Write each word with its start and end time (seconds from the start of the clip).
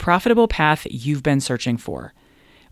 profitable 0.00 0.48
path 0.48 0.86
you've 0.90 1.22
been 1.22 1.40
searching 1.40 1.76
for. 1.76 2.12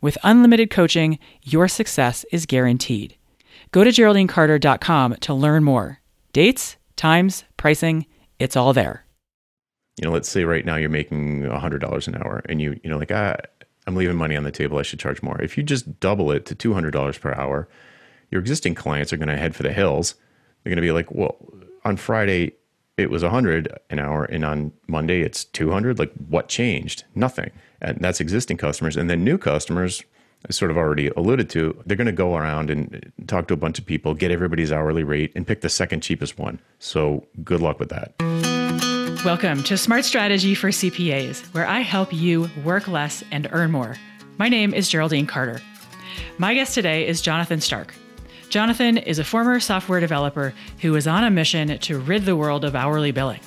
With 0.00 0.18
unlimited 0.24 0.70
coaching, 0.70 1.18
your 1.44 1.68
success 1.68 2.24
is 2.32 2.46
guaranteed. 2.46 3.16
Go 3.70 3.84
to 3.84 3.90
GeraldineCarter.com 3.90 5.16
to 5.16 5.34
learn 5.34 5.62
more. 5.62 6.00
Dates, 6.32 6.76
times, 6.96 7.44
pricing, 7.56 8.06
it's 8.38 8.56
all 8.56 8.72
there. 8.72 9.04
You 10.00 10.06
know, 10.06 10.12
let's 10.12 10.28
say 10.28 10.44
right 10.44 10.64
now 10.64 10.76
you're 10.76 10.88
making 10.88 11.42
$100 11.42 12.08
an 12.08 12.14
hour 12.16 12.42
and 12.48 12.62
you, 12.62 12.80
you 12.82 12.88
know, 12.88 12.96
like, 12.96 13.12
ah, 13.12 13.36
I'm 13.86 13.96
leaving 13.96 14.16
money 14.16 14.36
on 14.36 14.44
the 14.44 14.50
table. 14.50 14.78
I 14.78 14.82
should 14.82 15.00
charge 15.00 15.22
more. 15.22 15.40
If 15.40 15.56
you 15.56 15.62
just 15.62 16.00
double 16.00 16.30
it 16.30 16.46
to 16.46 16.54
$200 16.54 17.20
per 17.20 17.32
hour, 17.34 17.68
your 18.30 18.40
existing 18.40 18.74
clients 18.74 19.12
are 19.12 19.16
going 19.16 19.28
to 19.28 19.36
head 19.36 19.54
for 19.54 19.64
the 19.64 19.72
hills. 19.72 20.14
They're 20.62 20.70
going 20.70 20.76
to 20.76 20.82
be 20.82 20.92
like, 20.92 21.10
well, 21.10 21.36
on 21.84 21.96
Friday, 21.96 22.52
it 22.98 23.10
was 23.10 23.22
100 23.22 23.78
an 23.90 23.98
hour 23.98 24.24
and 24.24 24.44
on 24.44 24.72
Monday 24.88 25.22
it's 25.22 25.44
200 25.44 25.98
like 25.98 26.12
what 26.28 26.48
changed 26.48 27.04
nothing 27.14 27.50
and 27.80 27.98
that's 28.00 28.20
existing 28.20 28.56
customers 28.56 28.96
and 28.96 29.08
then 29.08 29.24
new 29.24 29.38
customers 29.38 30.02
I 30.48 30.52
sort 30.52 30.70
of 30.70 30.76
already 30.76 31.08
alluded 31.08 31.50
to, 31.50 31.82
they're 31.84 31.96
going 31.96 32.06
to 32.06 32.12
go 32.12 32.36
around 32.36 32.70
and 32.70 32.94
uh, 32.94 33.24
talk 33.26 33.48
to 33.48 33.54
a 33.54 33.56
bunch 33.56 33.80
of 33.80 33.86
people, 33.86 34.14
get 34.14 34.30
everybody's 34.30 34.70
hourly 34.70 35.02
rate, 35.02 35.32
and 35.34 35.44
pick 35.44 35.62
the 35.62 35.68
second 35.68 36.00
cheapest 36.00 36.38
one. 36.38 36.60
So 36.78 37.26
good 37.42 37.60
luck 37.60 37.80
with 37.80 37.88
that. 37.88 38.14
Welcome 39.24 39.64
to 39.64 39.76
Smart 39.76 40.04
Strategy 40.04 40.54
for 40.54 40.68
CPAs, 40.68 41.44
where 41.54 41.66
I 41.66 41.80
help 41.80 42.12
you 42.12 42.48
work 42.64 42.86
less 42.86 43.24
and 43.32 43.48
earn 43.50 43.72
more. 43.72 43.96
My 44.36 44.48
name 44.48 44.72
is 44.72 44.88
Geraldine 44.88 45.26
Carter. 45.26 45.60
My 46.38 46.54
guest 46.54 46.72
today 46.72 47.08
is 47.08 47.20
Jonathan 47.20 47.60
Stark. 47.60 47.96
Jonathan 48.48 48.96
is 48.96 49.18
a 49.18 49.24
former 49.24 49.60
software 49.60 50.00
developer 50.00 50.54
who 50.80 50.94
is 50.96 51.06
on 51.06 51.22
a 51.22 51.30
mission 51.30 51.78
to 51.78 51.98
rid 51.98 52.24
the 52.24 52.36
world 52.36 52.64
of 52.64 52.74
hourly 52.74 53.10
billing. 53.10 53.40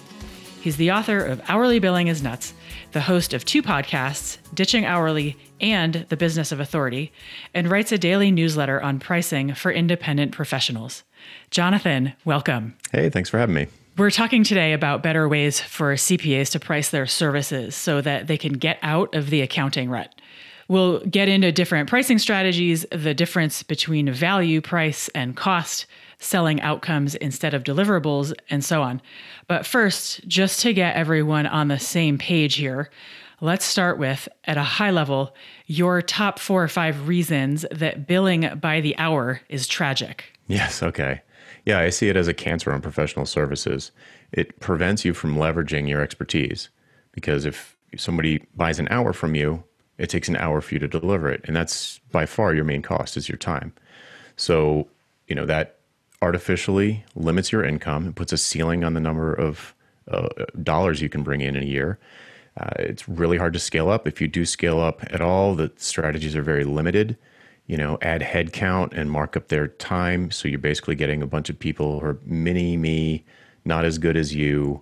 He's 0.61 0.77
the 0.77 0.91
author 0.91 1.17
of 1.25 1.41
Hourly 1.47 1.79
Billing 1.79 2.07
is 2.07 2.21
Nuts, 2.21 2.53
the 2.91 3.01
host 3.01 3.33
of 3.33 3.43
two 3.43 3.63
podcasts, 3.63 4.37
Ditching 4.53 4.85
Hourly 4.85 5.37
and 5.59 6.05
The 6.09 6.17
Business 6.17 6.51
of 6.51 6.59
Authority, 6.59 7.11
and 7.55 7.67
writes 7.67 7.91
a 7.91 7.97
daily 7.97 8.29
newsletter 8.29 8.79
on 8.79 8.99
pricing 8.99 9.55
for 9.55 9.71
independent 9.71 10.33
professionals. 10.33 11.03
Jonathan, 11.49 12.13
welcome. 12.23 12.75
Hey, 12.91 13.09
thanks 13.09 13.27
for 13.27 13.39
having 13.39 13.55
me. 13.55 13.67
We're 13.97 14.11
talking 14.11 14.43
today 14.43 14.73
about 14.73 15.01
better 15.01 15.27
ways 15.27 15.59
for 15.59 15.95
CPAs 15.95 16.51
to 16.51 16.59
price 16.59 16.91
their 16.91 17.07
services 17.07 17.75
so 17.75 18.01
that 18.01 18.27
they 18.27 18.37
can 18.37 18.53
get 18.53 18.77
out 18.83 19.15
of 19.15 19.31
the 19.31 19.41
accounting 19.41 19.89
rut. 19.89 20.13
We'll 20.71 21.01
get 21.01 21.27
into 21.27 21.51
different 21.51 21.89
pricing 21.89 22.17
strategies, 22.17 22.85
the 22.93 23.13
difference 23.13 23.61
between 23.61 24.09
value, 24.09 24.61
price, 24.61 25.09
and 25.09 25.35
cost, 25.35 25.85
selling 26.17 26.61
outcomes 26.61 27.13
instead 27.15 27.53
of 27.53 27.65
deliverables, 27.65 28.33
and 28.49 28.63
so 28.63 28.81
on. 28.81 29.01
But 29.49 29.65
first, 29.65 30.25
just 30.29 30.61
to 30.61 30.71
get 30.71 30.95
everyone 30.95 31.45
on 31.45 31.67
the 31.67 31.77
same 31.77 32.17
page 32.17 32.55
here, 32.55 32.89
let's 33.41 33.65
start 33.65 33.97
with, 33.97 34.29
at 34.45 34.55
a 34.55 34.63
high 34.63 34.91
level, 34.91 35.35
your 35.65 36.01
top 36.01 36.39
four 36.39 36.63
or 36.63 36.69
five 36.69 37.05
reasons 37.05 37.65
that 37.69 38.07
billing 38.07 38.57
by 38.61 38.79
the 38.79 38.97
hour 38.97 39.41
is 39.49 39.67
tragic. 39.67 40.39
Yes, 40.47 40.81
okay. 40.81 41.21
Yeah, 41.65 41.79
I 41.79 41.89
see 41.89 42.07
it 42.07 42.15
as 42.15 42.29
a 42.29 42.33
cancer 42.33 42.71
on 42.71 42.79
professional 42.79 43.25
services. 43.25 43.91
It 44.31 44.57
prevents 44.61 45.03
you 45.03 45.13
from 45.13 45.35
leveraging 45.35 45.89
your 45.89 45.99
expertise 45.99 46.69
because 47.11 47.43
if 47.43 47.75
somebody 47.97 48.45
buys 48.55 48.79
an 48.79 48.87
hour 48.89 49.11
from 49.11 49.35
you, 49.35 49.65
it 50.01 50.09
takes 50.09 50.27
an 50.27 50.35
hour 50.37 50.61
for 50.61 50.73
you 50.73 50.79
to 50.79 50.87
deliver 50.87 51.29
it. 51.29 51.41
And 51.45 51.55
that's 51.55 51.99
by 52.11 52.25
far 52.25 52.55
your 52.55 52.63
main 52.63 52.81
cost 52.81 53.15
is 53.15 53.29
your 53.29 53.37
time. 53.37 53.71
So, 54.35 54.87
you 55.27 55.35
know, 55.35 55.45
that 55.45 55.77
artificially 56.23 57.05
limits 57.15 57.51
your 57.51 57.63
income 57.63 58.07
and 58.07 58.15
puts 58.15 58.33
a 58.33 58.37
ceiling 58.37 58.83
on 58.83 58.95
the 58.95 58.99
number 58.99 59.31
of 59.31 59.75
uh, 60.09 60.27
dollars 60.63 61.01
you 61.01 61.09
can 61.09 61.21
bring 61.21 61.41
in 61.41 61.55
in 61.55 61.61
a 61.61 61.67
year. 61.67 61.99
Uh, 62.59 62.71
it's 62.79 63.07
really 63.07 63.37
hard 63.37 63.53
to 63.53 63.59
scale 63.59 63.89
up. 63.89 64.07
If 64.07 64.19
you 64.19 64.27
do 64.27 64.43
scale 64.43 64.79
up 64.79 65.03
at 65.13 65.21
all, 65.21 65.53
the 65.53 65.71
strategies 65.77 66.35
are 66.35 66.41
very 66.41 66.63
limited. 66.63 67.15
You 67.67 67.77
know, 67.77 67.99
add 68.01 68.21
headcount 68.21 68.93
and 68.93 69.11
mark 69.11 69.37
up 69.37 69.49
their 69.49 69.67
time. 69.67 70.31
So 70.31 70.47
you're 70.47 70.57
basically 70.57 70.95
getting 70.95 71.21
a 71.21 71.27
bunch 71.27 71.47
of 71.51 71.59
people 71.59 71.99
who 71.99 72.07
are 72.07 72.19
mini 72.25 72.75
me, 72.75 73.23
not 73.65 73.85
as 73.85 73.99
good 73.99 74.17
as 74.17 74.33
you, 74.33 74.81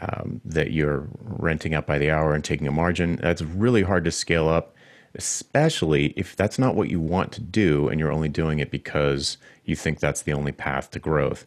um, 0.00 0.40
that 0.44 0.72
you're 0.72 1.08
renting 1.20 1.74
out 1.74 1.86
by 1.86 1.98
the 1.98 2.10
hour 2.10 2.34
and 2.34 2.44
taking 2.44 2.66
a 2.66 2.72
margin. 2.72 3.16
That's 3.16 3.42
really 3.42 3.82
hard 3.82 4.04
to 4.04 4.10
scale 4.10 4.48
up 4.48 4.76
especially 5.16 6.12
if 6.16 6.36
that's 6.36 6.58
not 6.58 6.74
what 6.74 6.90
you 6.90 7.00
want 7.00 7.32
to 7.32 7.40
do 7.40 7.88
and 7.88 7.98
you're 7.98 8.12
only 8.12 8.28
doing 8.28 8.58
it 8.58 8.70
because 8.70 9.38
you 9.64 9.74
think 9.74 9.98
that's 9.98 10.22
the 10.22 10.32
only 10.32 10.52
path 10.52 10.90
to 10.90 10.98
growth. 10.98 11.46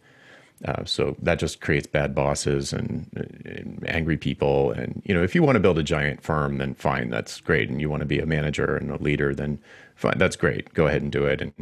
Uh, 0.66 0.84
so 0.84 1.16
that 1.22 1.40
just 1.40 1.62
creates 1.62 1.88
bad 1.88 2.14
bosses 2.14 2.74
and, 2.74 3.08
and, 3.46 3.82
angry 3.88 4.18
people. 4.18 4.72
And 4.72 5.02
you 5.06 5.14
know, 5.14 5.24
if 5.24 5.34
you 5.34 5.42
want 5.42 5.56
to 5.56 5.60
build 5.62 5.78
a 5.78 5.84
giant 5.84 6.22
firm, 6.22 6.58
then 6.58 6.74
fine, 6.74 7.10
that's 7.10 7.40
great. 7.40 7.70
And 7.70 7.80
you 7.80 7.90
want 7.90 8.02
to 8.02 8.06
be 8.06 8.20
a 8.20 8.26
manager 8.26 8.76
and 8.76 8.92
a 8.92 9.02
leader, 9.02 9.34
then 9.34 9.60
fine, 9.96 10.18
that's 10.18 10.36
great. 10.36 10.74
Go 10.74 10.88
ahead 10.88 11.02
and 11.02 11.12
do 11.14 11.24
it. 11.24 11.40
And 11.40 11.54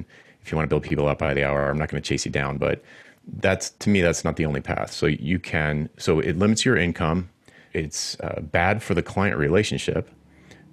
if 0.42 0.52
you 0.52 0.56
want 0.56 0.68
to 0.68 0.70
build 0.70 0.84
people 0.84 1.08
up 1.08 1.20
by 1.20 1.36
the 1.36 1.44
hour, 1.44 1.70
I'm 1.70 1.78
not 1.78 1.90
going 1.90 2.02
to 2.02 2.08
chase 2.08 2.26
you 2.26 2.31
down. 2.31 2.58
But 2.58 2.81
that's 3.28 3.72
to 3.72 3.90
me, 3.90 4.02
that's 4.02 4.24
not 4.24 4.36
the 4.36 4.46
only 4.46 4.62
path. 4.62 4.92
So 4.92 5.06
you 5.06 5.40
can. 5.40 5.90
So 5.98 6.20
it 6.20 6.38
limits 6.38 6.66
your 6.66 6.78
income. 6.78 7.30
It's 7.74 8.20
uh, 8.22 8.42
bad 8.42 8.82
for 8.82 8.94
the 8.94 9.04
client 9.04 9.38
relationship 9.38 10.10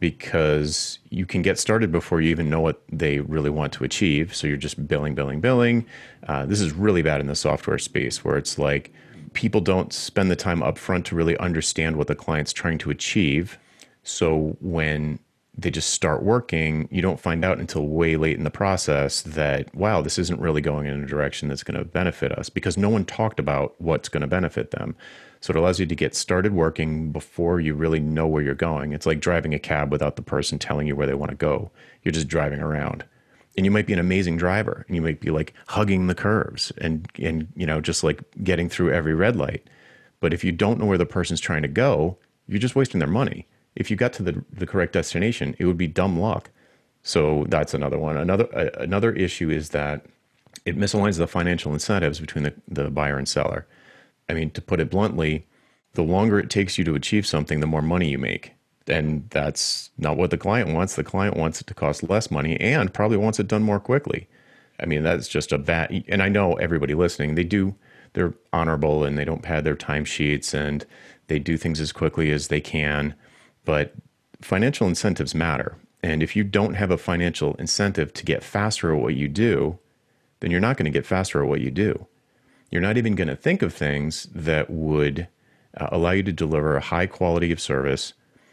because 0.01 0.99
you 1.11 1.27
can 1.27 1.43
get 1.43 1.59
started 1.59 1.91
before 1.91 2.21
you 2.21 2.31
even 2.31 2.51
know 2.51 2.61
what 2.61 2.83
they 2.91 3.21
really 3.21 3.51
want 3.51 3.73
to 3.73 3.85
achieve. 3.85 4.35
So 4.35 4.47
you're 4.47 4.57
just 4.57 4.87
billing, 4.87 5.15
billing, 5.15 5.41
billing. 5.41 5.87
Uh, 6.29 6.47
this 6.47 6.61
is 6.61 6.73
really 6.73 7.03
bad 7.03 7.21
in 7.21 7.27
the 7.27 7.35
software 7.35 7.79
space 7.79 8.25
where 8.25 8.37
it's 8.37 8.59
like 8.59 8.93
people 9.33 9.61
don't 9.61 9.93
spend 9.93 10.31
the 10.31 10.37
time 10.37 10.61
upfront 10.61 11.05
to 11.07 11.15
really 11.15 11.37
understand 11.39 11.97
what 11.97 12.07
the 12.07 12.15
client's 12.15 12.53
trying 12.53 12.79
to 12.79 12.91
achieve. 12.91 13.59
So 14.03 14.57
when 14.61 15.19
they 15.57 15.71
just 15.71 15.91
start 15.91 16.23
working, 16.23 16.89
you 16.91 17.01
don't 17.01 17.21
find 17.21 17.45
out 17.45 17.61
until 17.61 17.87
way 17.87 18.17
late 18.17 18.37
in 18.37 18.45
the 18.45 18.51
process 18.51 19.23
that, 19.23 19.73
wow, 19.75 20.03
this 20.03 20.19
isn't 20.19 20.41
really 20.41 20.61
going 20.61 20.87
in 20.87 21.03
a 21.03 21.07
direction 21.07 21.49
that's 21.49 21.63
going 21.63 21.79
to 21.79 21.85
benefit 21.85 22.33
us 22.33 22.49
because 22.49 22.77
no 22.77 22.89
one 22.89 23.05
talked 23.05 23.39
about 23.39 23.75
what's 23.81 24.09
going 24.09 24.23
to 24.23 24.27
benefit 24.27 24.73
them. 24.73 24.97
So 25.41 25.53
it 25.53 25.57
allows 25.57 25.79
you 25.79 25.87
to 25.87 25.95
get 25.95 26.17
started 26.17 26.55
working 26.55 27.13
before 27.13 27.61
you 27.61 27.75
really 27.75 28.01
know 28.01 28.27
where 28.27 28.43
you're 28.43 28.55
going. 28.55 28.93
It's 28.93 29.07
like 29.07 29.21
driving 29.21 29.55
a 29.55 29.59
cab 29.59 29.93
without 29.93 30.17
the 30.17 30.23
person 30.23 30.59
telling 30.59 30.89
you 30.89 30.97
where 30.97 31.07
they 31.07 31.15
want 31.15 31.31
to 31.31 31.37
go. 31.37 31.71
You're 32.03 32.13
just 32.13 32.29
driving 32.29 32.61
around. 32.61 33.05
And 33.57 33.65
you 33.65 33.71
might 33.71 33.87
be 33.87 33.93
an 33.93 34.01
amazing 34.01 34.37
driver 34.37 34.85
and 34.89 34.97
you 34.97 35.03
might 35.03 35.21
be 35.21 35.31
like 35.31 35.55
hugging 35.69 36.09
the 36.09 36.15
curves 36.15 36.73
and 36.79 37.09
and 37.21 37.47
you 37.55 37.67
know 37.67 37.81
just 37.81 38.03
like 38.03 38.25
getting 38.43 38.69
through 38.69 38.93
every 38.93 39.15
red 39.15 39.37
light. 39.37 39.69
But 40.19 40.33
if 40.33 40.43
you 40.43 40.51
don't 40.51 40.81
know 40.81 40.87
where 40.87 40.99
the 40.99 41.07
person's 41.07 41.41
trying 41.41 41.63
to 41.63 41.69
go, 41.69 42.17
you're 42.49 42.59
just 42.59 42.75
wasting 42.75 42.99
their 42.99 43.07
money. 43.07 43.47
If 43.77 43.91
you 43.91 43.97
got 43.97 44.13
to 44.15 44.23
the 44.23 44.45
the 44.53 44.67
correct 44.67 44.93
destination, 44.93 45.57
it 45.59 45.67
would 45.67 45.79
be 45.79 45.89
dumb 45.89 46.19
luck. 46.19 46.51
So 47.03 47.45
that's 47.49 47.75
another 47.75 47.99
one. 47.99 48.17
Another 48.17 48.49
uh, 48.55 48.71
another 48.79 49.13
issue 49.13 49.51
is 49.51 49.71
that 49.71 50.07
it 50.65 50.77
misaligns 50.77 51.19
the 51.19 51.27
financial 51.27 51.73
incentives 51.73 52.21
between 52.21 52.45
the, 52.45 52.55
the 52.69 52.91
buyer 52.91 53.19
and 53.19 53.29
seller. 53.29 53.67
I 54.29 54.35
mean, 54.35 54.51
to 54.53 54.63
put 54.63 54.81
it 54.81 54.91
bluntly, 54.91 55.47
the 55.93 56.03
longer 56.03 56.39
it 56.39 56.51
takes 56.51 56.79
you 56.79 56.85
to 56.85 56.95
achieve 56.95 57.27
something, 57.27 57.61
the 57.61 57.67
more 57.67 57.83
money 57.83 58.11
you 58.11 58.19
make. 58.19 58.53
And 58.87 59.29
that's 59.31 59.91
not 59.99 60.17
what 60.17 60.31
the 60.31 60.39
client 60.39 60.73
wants. 60.73 60.95
The 60.95 61.05
client 61.05 61.37
wants 61.37 61.61
it 61.61 61.67
to 61.69 61.75
cost 61.75 62.09
less 62.09 62.31
money 62.31 62.59
and 62.61 62.93
probably 62.93 63.17
wants 63.17 63.39
it 63.39 63.49
done 63.49 63.63
more 63.63 63.81
quickly. 63.81 64.29
I 64.81 64.87
mean, 64.87 65.03
that's 65.03 65.29
just 65.29 65.53
a 65.53 65.59
bad, 65.59 66.05
and 66.09 66.23
I 66.23 66.29
know 66.29 66.55
everybody 66.55 66.95
listening, 66.95 67.35
they 67.35 67.45
do, 67.45 67.75
they're 68.13 68.35
honorable 68.53 69.05
and 69.05 69.17
they 69.17 69.25
don't 69.25 69.43
pad 69.43 69.65
their 69.65 69.77
timesheets 69.77 70.53
and 70.53 70.85
they 71.29 71.39
do 71.39 71.57
things 71.57 71.81
as 71.81 71.93
quickly 71.93 72.31
as 72.31 72.49
they 72.49 72.61
can. 72.61 73.15
But 73.65 73.95
financial 74.41 74.87
incentives 74.87 75.35
matter. 75.35 75.77
And 76.03 76.23
if 76.23 76.37
you 76.37 76.45
don't 76.45 76.75
have 76.75 76.91
a 76.91 76.99
financial 76.99 77.55
incentive 77.55 78.13
to 78.15 78.25
get 78.25 78.45
faster 78.45 78.95
at 78.95 79.01
what 79.01 79.15
you 79.15 79.29
do, 79.29 79.79
then 80.41 80.51
you're 80.51 80.61
not 80.61 80.77
going 80.77 80.85
to 80.85 80.91
get 80.91 81.07
faster 81.07 81.43
at 81.43 81.49
what 81.49 81.63
you 81.63 81.71
do 81.71 82.07
You're 82.71 82.83
not 82.83 82.99
even 82.99 83.15
going 83.15 83.29
to 83.29 83.37
think 83.37 83.63
of 83.63 83.73
things 83.73 84.29
that 84.35 84.69
would 84.69 85.29
uh, 85.79 85.89
allow 85.91 86.11
you 86.11 86.23
to 86.25 86.33
deliver 86.33 86.77
a 86.77 86.81
high 86.81 87.07
quality 87.07 87.51
of 87.53 87.61
service 87.61 88.13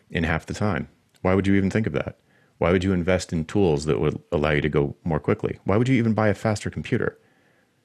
in 0.09 0.23
half 0.23 0.45
the 0.45 0.53
time. 0.53 0.87
Why 1.21 1.33
would 1.35 1.47
you 1.47 1.55
even 1.55 1.69
think 1.69 1.87
of 1.87 1.93
that? 1.93 2.17
Why 2.57 2.71
would 2.71 2.83
you 2.83 2.93
invest 2.93 3.33
in 3.33 3.45
tools 3.45 3.85
that 3.85 3.99
would 3.99 4.21
allow 4.31 4.51
you 4.51 4.61
to 4.61 4.69
go 4.69 4.95
more 5.03 5.19
quickly? 5.19 5.59
Why 5.65 5.77
would 5.77 5.89
you 5.89 5.95
even 5.95 6.13
buy 6.13 6.29
a 6.29 6.33
faster 6.33 6.69
computer? 6.69 7.17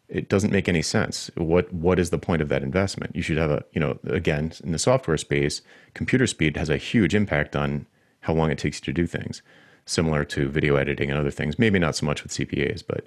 It 0.09 0.29
doesn't 0.29 0.53
make 0.53 0.69
any 0.69 0.83
sense. 0.83 1.31
What 1.37 1.73
what 1.73 1.99
is 1.99 2.11
the 2.11 2.19
point 2.19 2.43
of 2.43 2.49
that 2.49 2.63
investment? 2.63 3.15
You 3.17 3.23
should 3.23 3.39
have 3.39 3.51
a, 3.51 3.65
you 3.73 3.81
know, 3.81 3.99
again, 4.07 4.53
in 4.63 4.73
the 4.73 4.79
software 4.79 5.17
space, 5.17 5.63
computer 5.95 6.27
speed 6.27 6.57
has 6.57 6.71
a 6.71 6.77
huge 6.77 7.15
impact 7.15 7.57
on 7.57 7.87
how 8.21 8.35
long 8.35 8.51
it 8.51 8.59
takes 8.59 8.79
you 8.79 8.85
to 8.85 8.93
do 8.93 9.07
things. 9.07 9.43
Similar 9.85 10.25
to 10.27 10.49
video 10.49 10.77
editing 10.77 11.11
and 11.11 11.19
other 11.19 11.31
things. 11.31 11.59
Maybe 11.59 11.79
not 11.79 11.97
so 11.97 12.07
much 12.07 12.23
with 12.23 12.33
CPAs, 12.33 12.83
but 12.87 13.07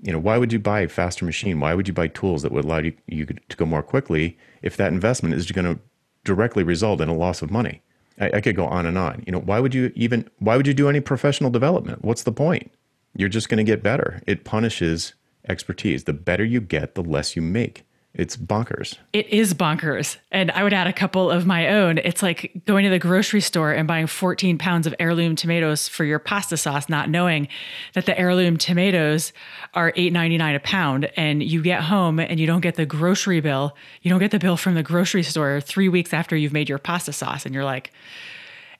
you 0.00 0.12
know, 0.12 0.18
why 0.18 0.36
would 0.36 0.52
you 0.52 0.58
buy 0.58 0.80
a 0.80 0.88
faster 0.88 1.24
machine? 1.24 1.60
Why 1.60 1.74
would 1.74 1.86
you 1.86 1.94
buy 1.94 2.08
tools 2.08 2.42
that 2.42 2.50
would 2.50 2.64
allow 2.64 2.78
you, 2.78 2.92
you 3.06 3.24
to 3.24 3.56
go 3.56 3.64
more 3.64 3.82
quickly 3.82 4.36
if 4.60 4.76
that 4.76 4.92
investment 4.92 5.36
is 5.36 5.50
going 5.50 5.64
to 5.64 5.80
directly 6.24 6.64
result 6.64 7.00
in 7.00 7.08
a 7.08 7.14
loss 7.14 7.40
of 7.40 7.50
money? 7.52 7.82
I, 8.20 8.30
I 8.34 8.40
could 8.40 8.56
go 8.56 8.66
on 8.66 8.84
and 8.84 8.98
on. 8.98 9.22
You 9.26 9.32
know, 9.32 9.40
why 9.40 9.60
would 9.60 9.74
you 9.74 9.92
even 9.94 10.28
why 10.38 10.56
would 10.56 10.66
you 10.66 10.74
do 10.74 10.88
any 10.88 11.00
professional 11.00 11.50
development? 11.50 12.04
What's 12.04 12.24
the 12.24 12.32
point? 12.32 12.72
You're 13.16 13.28
just 13.28 13.48
going 13.48 13.64
to 13.64 13.70
get 13.70 13.82
better. 13.82 14.22
It 14.26 14.44
punishes 14.44 15.14
expertise. 15.48 16.04
The 16.04 16.12
better 16.12 16.44
you 16.44 16.60
get, 16.60 16.94
the 16.94 17.02
less 17.02 17.36
you 17.36 17.42
make. 17.42 17.84
It's 18.14 18.36
bonkers. 18.36 18.98
It 19.14 19.26
is 19.28 19.54
bonkers. 19.54 20.18
And 20.30 20.50
I 20.50 20.62
would 20.62 20.74
add 20.74 20.86
a 20.86 20.92
couple 20.92 21.30
of 21.30 21.46
my 21.46 21.68
own. 21.68 21.96
It's 21.96 22.22
like 22.22 22.52
going 22.66 22.84
to 22.84 22.90
the 22.90 22.98
grocery 22.98 23.40
store 23.40 23.72
and 23.72 23.88
buying 23.88 24.06
14 24.06 24.58
pounds 24.58 24.86
of 24.86 24.94
heirloom 24.98 25.34
tomatoes 25.34 25.88
for 25.88 26.04
your 26.04 26.18
pasta 26.18 26.58
sauce, 26.58 26.90
not 26.90 27.08
knowing 27.08 27.48
that 27.94 28.04
the 28.04 28.18
heirloom 28.18 28.58
tomatoes 28.58 29.32
are 29.72 29.92
$8.99 29.92 30.56
a 30.56 30.60
pound. 30.60 31.10
And 31.16 31.42
you 31.42 31.62
get 31.62 31.84
home 31.84 32.18
and 32.18 32.38
you 32.38 32.46
don't 32.46 32.60
get 32.60 32.74
the 32.74 32.84
grocery 32.84 33.40
bill. 33.40 33.74
You 34.02 34.10
don't 34.10 34.20
get 34.20 34.30
the 34.30 34.38
bill 34.38 34.58
from 34.58 34.74
the 34.74 34.82
grocery 34.82 35.22
store 35.22 35.62
three 35.62 35.88
weeks 35.88 36.12
after 36.12 36.36
you've 36.36 36.52
made 36.52 36.68
your 36.68 36.78
pasta 36.78 37.14
sauce. 37.14 37.46
And 37.46 37.54
you're 37.54 37.64
like, 37.64 37.92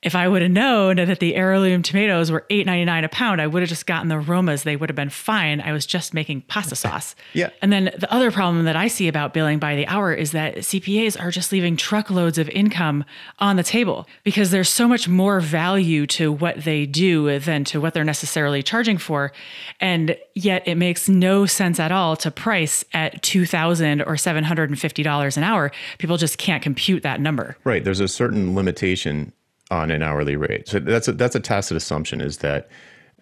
if 0.03 0.17
I 0.17 0.27
would 0.27 0.43
have 0.43 0.51
known 0.51 0.97
that 0.97 1.21
the 1.21 1.37
heirloom 1.37 1.83
tomatoes 1.83 2.31
were 2.31 2.45
$8.99 2.51 3.05
a 3.05 3.09
pound, 3.09 3.41
I 3.41 3.47
would 3.47 3.63
have 3.63 3.69
just 3.69 3.87
gotten 3.87 4.09
the 4.09 4.17
Romas. 4.17 4.65
They 4.65 4.75
would 4.75 4.89
have 4.89 4.97
been 4.97 5.11
fine. 5.11 5.61
I 5.61 5.73
was 5.73 5.87
just 5.87 6.13
making 6.13 6.43
pasta 6.43 6.75
sauce. 6.75 7.15
yeah. 7.35 7.51
And 7.63 7.73
then 7.73 7.85
the 7.97 8.13
other 8.13 8.33
problem 8.33 8.65
that 8.65 8.75
I 8.75 8.89
see 8.89 9.07
about 9.07 9.33
billing 9.33 9.61
by 9.61 9.77
the 9.77 9.87
hour 9.87 10.13
is 10.13 10.33
that 10.33 10.57
CPAs 10.57 11.21
are 11.21 11.31
just 11.31 11.53
leaving 11.53 11.77
truckloads 11.77 12.37
of 12.37 12.49
income 12.49 13.05
on 13.39 13.57
the 13.57 13.63
table 13.63 14.09
because 14.25 14.51
there's 14.51 14.69
so 14.69 14.89
much 14.89 15.09
more 15.09 15.41
value 15.41 16.07
to 16.09 16.33
what 16.33 16.65
they 16.65 16.85
do 16.85 17.39
than 17.39 17.63
to 17.65 17.81
what 17.81 17.95
they're 17.95 18.03
necessarily 18.03 18.63
charging 18.63 18.99
for. 18.99 19.33
And 19.81 20.17
yet 20.35 20.67
it 20.67 20.75
makes 20.75 21.09
no 21.09 21.47
sense 21.47 21.79
at 21.79 21.93
all 21.93 22.17
to 22.17 22.31
price 22.31 22.85
at 22.93 23.23
2,000 23.23 24.03
or 24.03 24.15
$750 24.15 25.37
an 25.37 25.43
hour. 25.45 25.71
People 25.99 26.17
just 26.17 26.39
can't 26.39 26.63
compute 26.63 27.05
that 27.05 27.21
number. 27.21 27.57
Right. 27.63 27.85
There's 27.85 28.01
a 28.01 28.09
certain 28.09 28.57
limitation 28.57 29.33
on 29.73 29.91
an 29.91 30.03
hourly 30.03 30.37
rate. 30.37 30.69
So 30.69 30.79
that's 30.79 31.09
a, 31.09 31.13
that's 31.13 31.35
a 31.35 31.41
tacit 31.41 31.77
assumption 31.77 32.21
is 32.21 32.39
that 32.39 32.69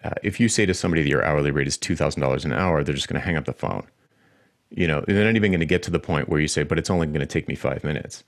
uh, 0.03 0.11
if 0.21 0.39
you 0.39 0.49
say 0.49 0.65
to 0.65 0.73
somebody 0.73 1.01
that 1.01 1.09
your 1.09 1.23
hourly 1.23 1.49
rate 1.51 1.67
is 1.67 1.77
two 1.77 1.95
thousand 1.95 2.21
dollars 2.21 2.43
an 2.43 2.51
hour, 2.51 2.83
they're 2.83 2.93
just 2.93 3.07
going 3.07 3.19
to 3.19 3.25
hang 3.25 3.37
up 3.37 3.45
the 3.45 3.53
phone. 3.53 3.87
You 4.69 4.87
know, 4.87 5.03
they're 5.07 5.25
not 5.25 5.35
even 5.35 5.51
going 5.51 5.61
to 5.61 5.65
get 5.65 5.83
to 5.83 5.91
the 5.91 5.99
point 5.99 6.27
where 6.27 6.41
you 6.41 6.47
say, 6.47 6.63
"But 6.63 6.77
it's 6.77 6.89
only 6.89 7.07
going 7.07 7.21
to 7.21 7.25
take 7.25 7.47
me 7.47 7.55
five 7.55 7.83
minutes." 7.83 8.23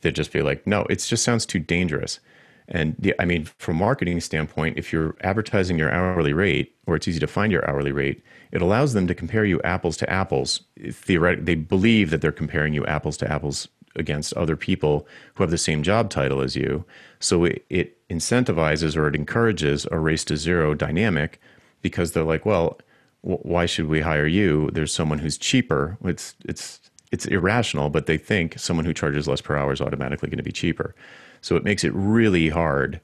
They'd 0.00 0.14
just 0.14 0.32
be 0.32 0.42
like, 0.42 0.66
"No, 0.66 0.82
it 0.90 0.96
just 0.96 1.22
sounds 1.22 1.46
too 1.46 1.60
dangerous." 1.60 2.18
And 2.66 2.96
the, 2.98 3.14
I 3.20 3.24
mean, 3.24 3.44
from 3.58 3.76
a 3.76 3.80
marketing 3.80 4.20
standpoint, 4.20 4.78
if 4.78 4.92
you're 4.92 5.16
advertising 5.22 5.78
your 5.78 5.92
hourly 5.92 6.32
rate, 6.32 6.74
or 6.86 6.96
it's 6.96 7.08
easy 7.08 7.20
to 7.20 7.26
find 7.26 7.50
your 7.52 7.68
hourly 7.68 7.92
rate, 7.92 8.22
it 8.52 8.62
allows 8.62 8.92
them 8.92 9.06
to 9.06 9.14
compare 9.14 9.44
you 9.44 9.60
apples 9.62 9.96
to 9.98 10.10
apples. 10.10 10.62
Theoretically, 10.90 11.44
they 11.44 11.54
believe 11.56 12.10
that 12.10 12.20
they're 12.20 12.32
comparing 12.32 12.72
you 12.74 12.86
apples 12.86 13.16
to 13.18 13.30
apples 13.30 13.68
against 14.00 14.34
other 14.34 14.56
people 14.56 15.06
who 15.34 15.44
have 15.44 15.50
the 15.50 15.58
same 15.58 15.82
job 15.82 16.10
title 16.10 16.40
as 16.40 16.56
you. 16.56 16.84
So 17.20 17.44
it, 17.44 17.64
it 17.70 18.08
incentivizes 18.08 18.96
or 18.96 19.06
it 19.06 19.14
encourages 19.14 19.86
a 19.92 19.98
race 19.98 20.24
to 20.24 20.36
zero 20.36 20.74
dynamic 20.74 21.40
because 21.82 22.12
they're 22.12 22.24
like, 22.24 22.44
well, 22.44 22.78
w- 23.22 23.40
why 23.42 23.66
should 23.66 23.86
we 23.86 24.00
hire 24.00 24.26
you? 24.26 24.70
There's 24.72 24.92
someone 24.92 25.18
who's 25.18 25.38
cheaper. 25.38 25.96
It's 26.04 26.34
it's 26.44 26.80
it's 27.12 27.26
irrational, 27.26 27.90
but 27.90 28.06
they 28.06 28.18
think 28.18 28.58
someone 28.58 28.84
who 28.84 28.94
charges 28.94 29.28
less 29.28 29.40
per 29.40 29.56
hour 29.56 29.72
is 29.72 29.80
automatically 29.80 30.28
going 30.28 30.38
to 30.38 30.44
be 30.44 30.52
cheaper. 30.52 30.94
So 31.40 31.56
it 31.56 31.64
makes 31.64 31.84
it 31.84 31.92
really 31.94 32.48
hard 32.48 33.00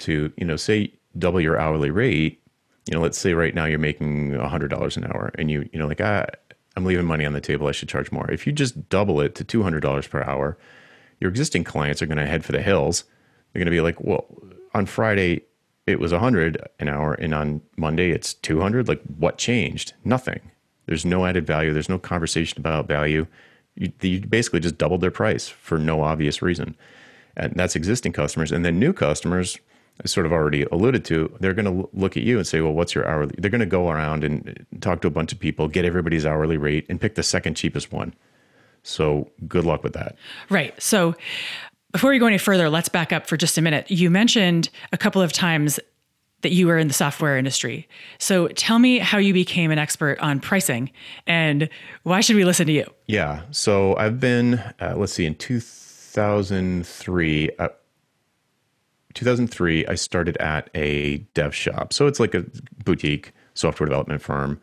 to 0.00 0.32
you 0.36 0.46
know 0.46 0.56
say 0.56 0.92
double 1.18 1.40
your 1.40 1.58
hourly 1.58 1.90
rate. 1.90 2.42
You 2.88 2.96
know, 2.96 3.02
let's 3.02 3.18
say 3.18 3.34
right 3.34 3.54
now 3.54 3.66
you're 3.66 3.78
making 3.78 4.34
hundred 4.34 4.68
dollars 4.68 4.96
an 4.96 5.04
hour, 5.04 5.30
and 5.36 5.50
you 5.50 5.68
you 5.72 5.78
know 5.78 5.86
like 5.86 6.00
ah, 6.00 6.26
I'm 6.80 6.86
leaving 6.86 7.04
money 7.04 7.26
on 7.26 7.34
the 7.34 7.42
table. 7.42 7.66
I 7.66 7.72
should 7.72 7.90
charge 7.90 8.10
more. 8.10 8.30
If 8.30 8.46
you 8.46 8.54
just 8.54 8.88
double 8.88 9.20
it 9.20 9.34
to 9.34 9.44
$200 9.44 10.08
per 10.08 10.22
hour, 10.22 10.56
your 11.20 11.28
existing 11.28 11.62
clients 11.62 12.00
are 12.00 12.06
going 12.06 12.16
to 12.16 12.26
head 12.26 12.42
for 12.42 12.52
the 12.52 12.62
hills. 12.62 13.04
They're 13.52 13.60
going 13.60 13.66
to 13.66 13.70
be 13.70 13.82
like, 13.82 14.00
well, 14.00 14.26
on 14.72 14.86
Friday 14.86 15.42
it 15.86 16.00
was 16.00 16.12
100 16.12 16.56
an 16.78 16.88
hour, 16.88 17.12
and 17.14 17.34
on 17.34 17.60
Monday 17.76 18.12
it's 18.12 18.32
200. 18.32 18.88
Like, 18.88 19.02
what 19.18 19.36
changed? 19.36 19.92
Nothing. 20.04 20.40
There's 20.86 21.04
no 21.04 21.26
added 21.26 21.46
value. 21.46 21.74
There's 21.74 21.88
no 21.90 21.98
conversation 21.98 22.58
about 22.58 22.88
value. 22.88 23.26
You, 23.74 23.92
you 24.00 24.20
basically 24.20 24.60
just 24.60 24.78
doubled 24.78 25.02
their 25.02 25.10
price 25.10 25.48
for 25.48 25.78
no 25.78 26.00
obvious 26.00 26.40
reason. 26.40 26.76
And 27.36 27.52
that's 27.56 27.76
existing 27.76 28.12
customers. 28.12 28.52
And 28.52 28.64
then 28.64 28.78
new 28.78 28.94
customers, 28.94 29.58
I 30.02 30.06
sort 30.06 30.24
of 30.24 30.32
already 30.32 30.64
alluded 30.72 31.04
to, 31.06 31.36
they're 31.40 31.52
going 31.52 31.66
to 31.66 31.88
look 31.92 32.16
at 32.16 32.22
you 32.22 32.38
and 32.38 32.46
say, 32.46 32.60
well, 32.60 32.72
what's 32.72 32.94
your 32.94 33.06
hourly? 33.06 33.34
They're 33.36 33.50
going 33.50 33.60
to 33.60 33.66
go 33.66 33.90
around 33.90 34.24
and 34.24 34.64
talk 34.80 35.02
to 35.02 35.08
a 35.08 35.10
bunch 35.10 35.32
of 35.32 35.38
people, 35.38 35.68
get 35.68 35.84
everybody's 35.84 36.24
hourly 36.24 36.56
rate, 36.56 36.86
and 36.88 37.00
pick 37.00 37.16
the 37.16 37.22
second 37.22 37.54
cheapest 37.54 37.92
one. 37.92 38.14
So 38.82 39.30
good 39.46 39.64
luck 39.64 39.82
with 39.82 39.92
that. 39.92 40.16
Right. 40.48 40.80
So 40.82 41.14
before 41.92 42.10
we 42.10 42.18
go 42.18 42.26
any 42.26 42.38
further, 42.38 42.70
let's 42.70 42.88
back 42.88 43.12
up 43.12 43.26
for 43.26 43.36
just 43.36 43.58
a 43.58 43.62
minute. 43.62 43.90
You 43.90 44.10
mentioned 44.10 44.70
a 44.92 44.96
couple 44.96 45.20
of 45.20 45.32
times 45.32 45.78
that 46.42 46.52
you 46.52 46.66
were 46.66 46.78
in 46.78 46.88
the 46.88 46.94
software 46.94 47.36
industry. 47.36 47.86
So 48.18 48.48
tell 48.48 48.78
me 48.78 48.98
how 48.98 49.18
you 49.18 49.34
became 49.34 49.70
an 49.70 49.78
expert 49.78 50.18
on 50.20 50.40
pricing 50.40 50.90
and 51.26 51.68
why 52.04 52.22
should 52.22 52.36
we 52.36 52.46
listen 52.46 52.66
to 52.66 52.72
you? 52.72 52.86
Yeah. 53.06 53.42
So 53.50 53.94
I've 53.96 54.18
been, 54.18 54.54
uh, 54.80 54.94
let's 54.96 55.12
see, 55.12 55.26
in 55.26 55.34
2003, 55.34 57.50
uh, 57.58 57.68
2003, 59.14 59.86
I 59.86 59.94
started 59.94 60.36
at 60.38 60.70
a 60.74 61.18
dev 61.34 61.54
shop. 61.54 61.92
So 61.92 62.06
it's 62.06 62.20
like 62.20 62.34
a 62.34 62.44
boutique 62.84 63.32
software 63.54 63.86
development 63.86 64.22
firm. 64.22 64.60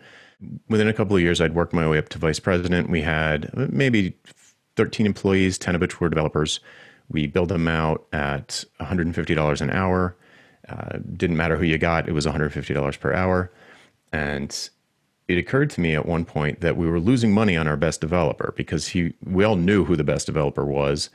Within 0.69 0.88
a 0.88 0.94
couple 0.94 1.15
of 1.15 1.21
years, 1.21 1.41
I'd 1.41 1.55
worked 1.55 1.73
my 1.73 1.88
way 1.88 1.97
up 1.97 2.09
to 2.09 2.17
vice 2.17 2.39
president. 2.39 2.89
We 2.89 3.01
had 3.01 3.51
maybe 3.71 4.15
13 4.75 5.05
employees, 5.05 5.57
10 5.57 5.75
of 5.75 5.81
which 5.81 6.00
were 6.00 6.10
developers. 6.10 6.60
We 7.10 7.27
billed 7.27 7.50
them 7.50 7.67
out 7.67 8.05
at 8.13 8.63
$150 8.79 9.62
an 9.62 9.69
hour. 9.72 10.15
Uh, 10.69 11.00
didn't 11.13 11.38
matter 11.38 11.55
who 11.55 11.63
you 11.63 11.77
got, 11.77 12.07
it 12.07 12.12
was 12.12 12.25
$150 12.25 13.00
per 13.00 13.13
hour. 13.13 13.51
And 14.12 14.69
it 15.27 15.38
occurred 15.38 15.69
to 15.72 15.81
me 15.81 15.95
at 15.95 16.05
one 16.05 16.25
point 16.25 16.62
that 16.62 16.77
we 16.77 16.88
were 16.88 17.00
losing 17.00 17.33
money 17.33 17.57
on 17.57 17.67
our 17.67 17.77
best 17.77 18.01
developer 18.01 18.53
because 18.55 18.89
he, 18.89 19.13
we 19.25 19.43
all 19.43 19.55
knew 19.55 19.86
who 19.86 19.95
the 19.95 20.03
best 20.03 20.25
developer 20.25 20.65
was. 20.65 21.10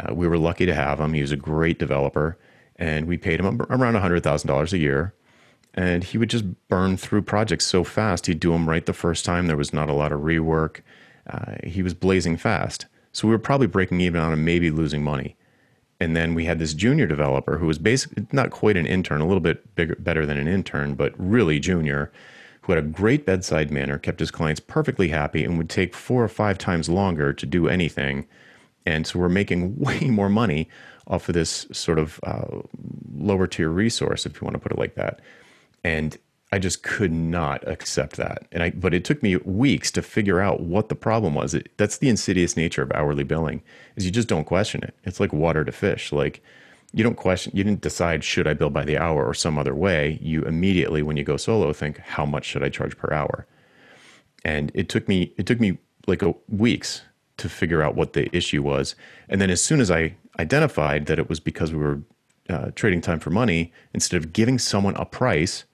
Uh, 0.00 0.14
we 0.14 0.26
were 0.26 0.38
lucky 0.38 0.66
to 0.66 0.74
have 0.74 1.00
him. 1.00 1.12
He 1.12 1.20
was 1.20 1.32
a 1.32 1.36
great 1.36 1.78
developer 1.78 2.38
and 2.82 3.06
we 3.06 3.16
paid 3.16 3.38
him 3.38 3.62
around 3.70 3.94
$100,000 3.94 4.72
a 4.72 4.78
year. 4.78 5.14
And 5.72 6.02
he 6.02 6.18
would 6.18 6.30
just 6.30 6.44
burn 6.66 6.96
through 6.96 7.22
projects 7.22 7.64
so 7.64 7.84
fast. 7.84 8.26
He'd 8.26 8.40
do 8.40 8.50
them 8.50 8.68
right 8.68 8.84
the 8.84 8.92
first 8.92 9.24
time. 9.24 9.46
There 9.46 9.56
was 9.56 9.72
not 9.72 9.88
a 9.88 9.92
lot 9.92 10.10
of 10.10 10.22
rework. 10.22 10.80
Uh, 11.30 11.54
he 11.62 11.80
was 11.80 11.94
blazing 11.94 12.36
fast. 12.36 12.86
So 13.12 13.28
we 13.28 13.32
were 13.32 13.38
probably 13.38 13.68
breaking 13.68 14.00
even 14.00 14.20
on 14.20 14.32
him, 14.32 14.44
maybe 14.44 14.72
losing 14.72 15.04
money. 15.04 15.36
And 16.00 16.16
then 16.16 16.34
we 16.34 16.46
had 16.46 16.58
this 16.58 16.74
junior 16.74 17.06
developer 17.06 17.58
who 17.58 17.66
was 17.66 17.78
basically 17.78 18.26
not 18.32 18.50
quite 18.50 18.76
an 18.76 18.86
intern, 18.86 19.20
a 19.20 19.26
little 19.26 19.40
bit 19.40 19.76
bigger, 19.76 19.94
better 20.00 20.26
than 20.26 20.36
an 20.36 20.48
intern, 20.48 20.94
but 20.94 21.14
really 21.16 21.60
junior, 21.60 22.10
who 22.62 22.72
had 22.72 22.84
a 22.84 22.88
great 22.88 23.24
bedside 23.24 23.70
manner, 23.70 23.96
kept 23.96 24.18
his 24.18 24.32
clients 24.32 24.60
perfectly 24.60 25.08
happy, 25.08 25.44
and 25.44 25.56
would 25.56 25.70
take 25.70 25.94
four 25.94 26.24
or 26.24 26.28
five 26.28 26.58
times 26.58 26.88
longer 26.88 27.32
to 27.32 27.46
do 27.46 27.68
anything. 27.68 28.26
And 28.84 29.06
so 29.06 29.20
we're 29.20 29.28
making 29.28 29.76
way 29.78 30.00
more 30.00 30.28
money 30.28 30.68
off 31.06 31.28
of 31.28 31.34
this 31.34 31.66
sort 31.72 31.98
of 31.98 32.20
uh, 32.22 32.60
lower 33.14 33.46
tier 33.46 33.68
resource, 33.68 34.26
if 34.26 34.40
you 34.40 34.44
want 34.44 34.54
to 34.54 34.60
put 34.60 34.72
it 34.72 34.78
like 34.78 34.94
that. 34.94 35.20
And 35.84 36.16
I 36.52 36.58
just 36.58 36.82
could 36.82 37.12
not 37.12 37.66
accept 37.66 38.16
that. 38.16 38.46
And 38.52 38.62
I, 38.62 38.70
but 38.70 38.92
it 38.92 39.04
took 39.04 39.22
me 39.22 39.36
weeks 39.36 39.90
to 39.92 40.02
figure 40.02 40.40
out 40.40 40.60
what 40.60 40.90
the 40.90 40.94
problem 40.94 41.34
was. 41.34 41.54
It, 41.54 41.70
that's 41.78 41.98
the 41.98 42.10
insidious 42.10 42.56
nature 42.56 42.82
of 42.82 42.92
hourly 42.92 43.24
billing 43.24 43.62
is 43.96 44.04
you 44.04 44.10
just 44.10 44.28
don't 44.28 44.44
question 44.44 44.82
it. 44.82 44.94
It's 45.04 45.18
like 45.18 45.32
water 45.32 45.64
to 45.64 45.72
fish. 45.72 46.12
Like 46.12 46.42
you 46.92 47.02
don't 47.02 47.16
question, 47.16 47.52
you 47.56 47.64
didn't 47.64 47.80
decide, 47.80 48.22
should 48.22 48.46
I 48.46 48.52
bill 48.52 48.68
by 48.68 48.84
the 48.84 48.98
hour 48.98 49.26
or 49.26 49.32
some 49.32 49.58
other 49.58 49.74
way? 49.74 50.18
You 50.20 50.42
immediately, 50.42 51.02
when 51.02 51.16
you 51.16 51.24
go 51.24 51.38
solo, 51.38 51.72
think, 51.72 51.98
how 51.98 52.26
much 52.26 52.44
should 52.44 52.62
I 52.62 52.68
charge 52.68 52.98
per 52.98 53.12
hour? 53.12 53.46
And 54.44 54.70
it 54.74 54.90
took 54.90 55.08
me, 55.08 55.32
it 55.38 55.46
took 55.46 55.58
me 55.58 55.78
like 56.06 56.22
a, 56.22 56.34
weeks 56.48 57.00
to 57.38 57.48
figure 57.48 57.82
out 57.82 57.94
what 57.94 58.12
the 58.12 58.34
issue 58.36 58.62
was. 58.62 58.94
And 59.30 59.40
then 59.40 59.48
as 59.48 59.62
soon 59.62 59.80
as 59.80 59.90
I 59.90 60.16
identified 60.38 61.06
that 61.06 61.18
it 61.18 61.28
was 61.28 61.40
because 61.40 61.72
we 61.72 61.78
were 61.78 62.00
uh, 62.48 62.70
trading 62.74 63.00
time 63.00 63.20
for 63.20 63.30
money, 63.30 63.72
instead 63.94 64.16
of 64.22 64.32
giving 64.32 64.58
someone 64.58 64.96
a 64.96 65.04
price, 65.04 65.64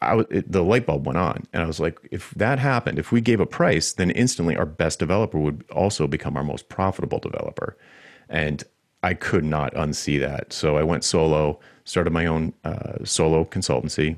I 0.00 0.10
w- 0.10 0.28
it, 0.30 0.50
the 0.50 0.62
light 0.62 0.86
bulb 0.86 1.06
went 1.06 1.18
on, 1.18 1.44
and 1.52 1.62
I 1.62 1.66
was 1.66 1.78
like, 1.80 1.98
if 2.10 2.30
that 2.30 2.58
happened, 2.58 2.98
if 2.98 3.12
we 3.12 3.20
gave 3.20 3.40
a 3.40 3.46
price, 3.46 3.92
then 3.92 4.10
instantly 4.10 4.56
our 4.56 4.66
best 4.66 4.98
developer 4.98 5.38
would 5.38 5.64
also 5.70 6.06
become 6.06 6.36
our 6.36 6.44
most 6.44 6.68
profitable 6.68 7.18
developer, 7.18 7.76
and 8.28 8.64
I 9.02 9.14
could 9.14 9.44
not 9.44 9.74
unsee 9.74 10.18
that. 10.20 10.52
So 10.52 10.76
I 10.76 10.82
went 10.82 11.04
solo, 11.04 11.60
started 11.84 12.12
my 12.12 12.26
own 12.26 12.52
uh, 12.64 13.04
solo 13.04 13.44
consultancy, 13.44 14.16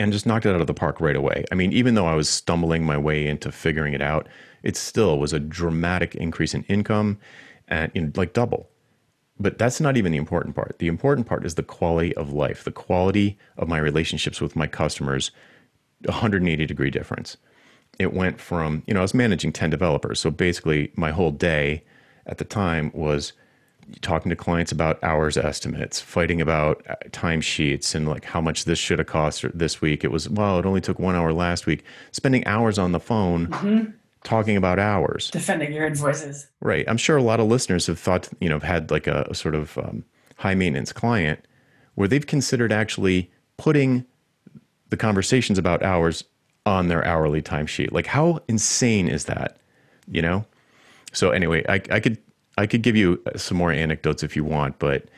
and 0.00 0.12
just 0.12 0.26
knocked 0.26 0.46
it 0.46 0.54
out 0.54 0.60
of 0.60 0.66
the 0.66 0.74
park 0.74 1.00
right 1.00 1.16
away. 1.16 1.44
I 1.50 1.54
mean, 1.54 1.72
even 1.72 1.94
though 1.94 2.06
I 2.06 2.14
was 2.14 2.28
stumbling 2.28 2.84
my 2.84 2.98
way 2.98 3.26
into 3.26 3.50
figuring 3.50 3.94
it 3.94 4.02
out, 4.02 4.28
it 4.62 4.76
still 4.76 5.18
was 5.18 5.32
a 5.32 5.40
dramatic 5.40 6.14
increase 6.14 6.54
in 6.54 6.64
income, 6.64 7.18
and 7.66 7.90
you 7.94 8.02
know, 8.02 8.12
like 8.14 8.34
double. 8.34 8.68
But 9.40 9.58
that's 9.58 9.80
not 9.80 9.96
even 9.96 10.12
the 10.12 10.18
important 10.18 10.54
part. 10.54 10.76
The 10.78 10.88
important 10.88 11.26
part 11.26 11.46
is 11.46 11.54
the 11.54 11.62
quality 11.62 12.14
of 12.16 12.32
life, 12.32 12.64
the 12.64 12.72
quality 12.72 13.38
of 13.56 13.68
my 13.68 13.78
relationships 13.78 14.40
with 14.40 14.56
my 14.56 14.66
customers, 14.66 15.30
180 16.04 16.66
degree 16.66 16.90
difference. 16.90 17.36
It 17.98 18.12
went 18.12 18.40
from, 18.40 18.82
you 18.86 18.94
know, 18.94 19.00
I 19.00 19.02
was 19.02 19.14
managing 19.14 19.52
10 19.52 19.70
developers. 19.70 20.20
So 20.20 20.30
basically, 20.30 20.92
my 20.96 21.10
whole 21.10 21.30
day 21.30 21.84
at 22.26 22.38
the 22.38 22.44
time 22.44 22.90
was 22.94 23.32
talking 24.02 24.30
to 24.30 24.36
clients 24.36 24.70
about 24.70 25.02
hours 25.02 25.36
estimates, 25.36 26.00
fighting 26.00 26.40
about 26.40 26.82
uh, 26.88 26.94
timesheets 27.10 27.94
and 27.94 28.08
like 28.08 28.24
how 28.24 28.40
much 28.40 28.64
this 28.64 28.78
should 28.78 28.98
have 28.98 29.08
cost 29.08 29.44
this 29.54 29.80
week. 29.80 30.04
It 30.04 30.12
was, 30.12 30.28
well, 30.28 30.58
it 30.58 30.66
only 30.66 30.80
took 30.80 30.98
one 30.98 31.14
hour 31.14 31.32
last 31.32 31.66
week. 31.66 31.84
Spending 32.12 32.46
hours 32.46 32.78
on 32.78 32.92
the 32.92 33.00
phone 33.00 33.48
mm-hmm. 33.48 33.90
Talking 34.28 34.58
about 34.58 34.78
hours. 34.78 35.30
Defending 35.30 35.72
your 35.72 35.86
invoices. 35.86 36.48
Right. 36.60 36.84
I'm 36.86 36.98
sure 36.98 37.16
a 37.16 37.22
lot 37.22 37.40
of 37.40 37.46
listeners 37.46 37.86
have 37.86 37.98
thought, 37.98 38.28
you 38.42 38.48
know, 38.50 38.60
had 38.60 38.90
like 38.90 39.06
a, 39.06 39.26
a 39.30 39.34
sort 39.34 39.54
of 39.54 39.78
um, 39.78 40.04
high 40.36 40.54
maintenance 40.54 40.92
client 40.92 41.46
where 41.94 42.06
they've 42.06 42.26
considered 42.26 42.70
actually 42.70 43.30
putting 43.56 44.04
the 44.90 44.98
conversations 44.98 45.58
about 45.58 45.82
hours 45.82 46.24
on 46.66 46.88
their 46.88 47.02
hourly 47.06 47.40
timesheet. 47.40 47.90
Like, 47.90 48.06
how 48.06 48.40
insane 48.48 49.08
is 49.08 49.24
that? 49.24 49.56
You 50.06 50.20
know? 50.20 50.44
So, 51.14 51.30
anyway, 51.30 51.64
I, 51.66 51.80
I 51.90 52.00
could 52.00 52.18
I 52.58 52.66
could 52.66 52.82
give 52.82 52.96
you 52.96 53.22
some 53.36 53.56
more 53.56 53.72
anecdotes 53.72 54.22
if 54.22 54.36
you 54.36 54.44
want, 54.44 54.78
but 54.78 55.08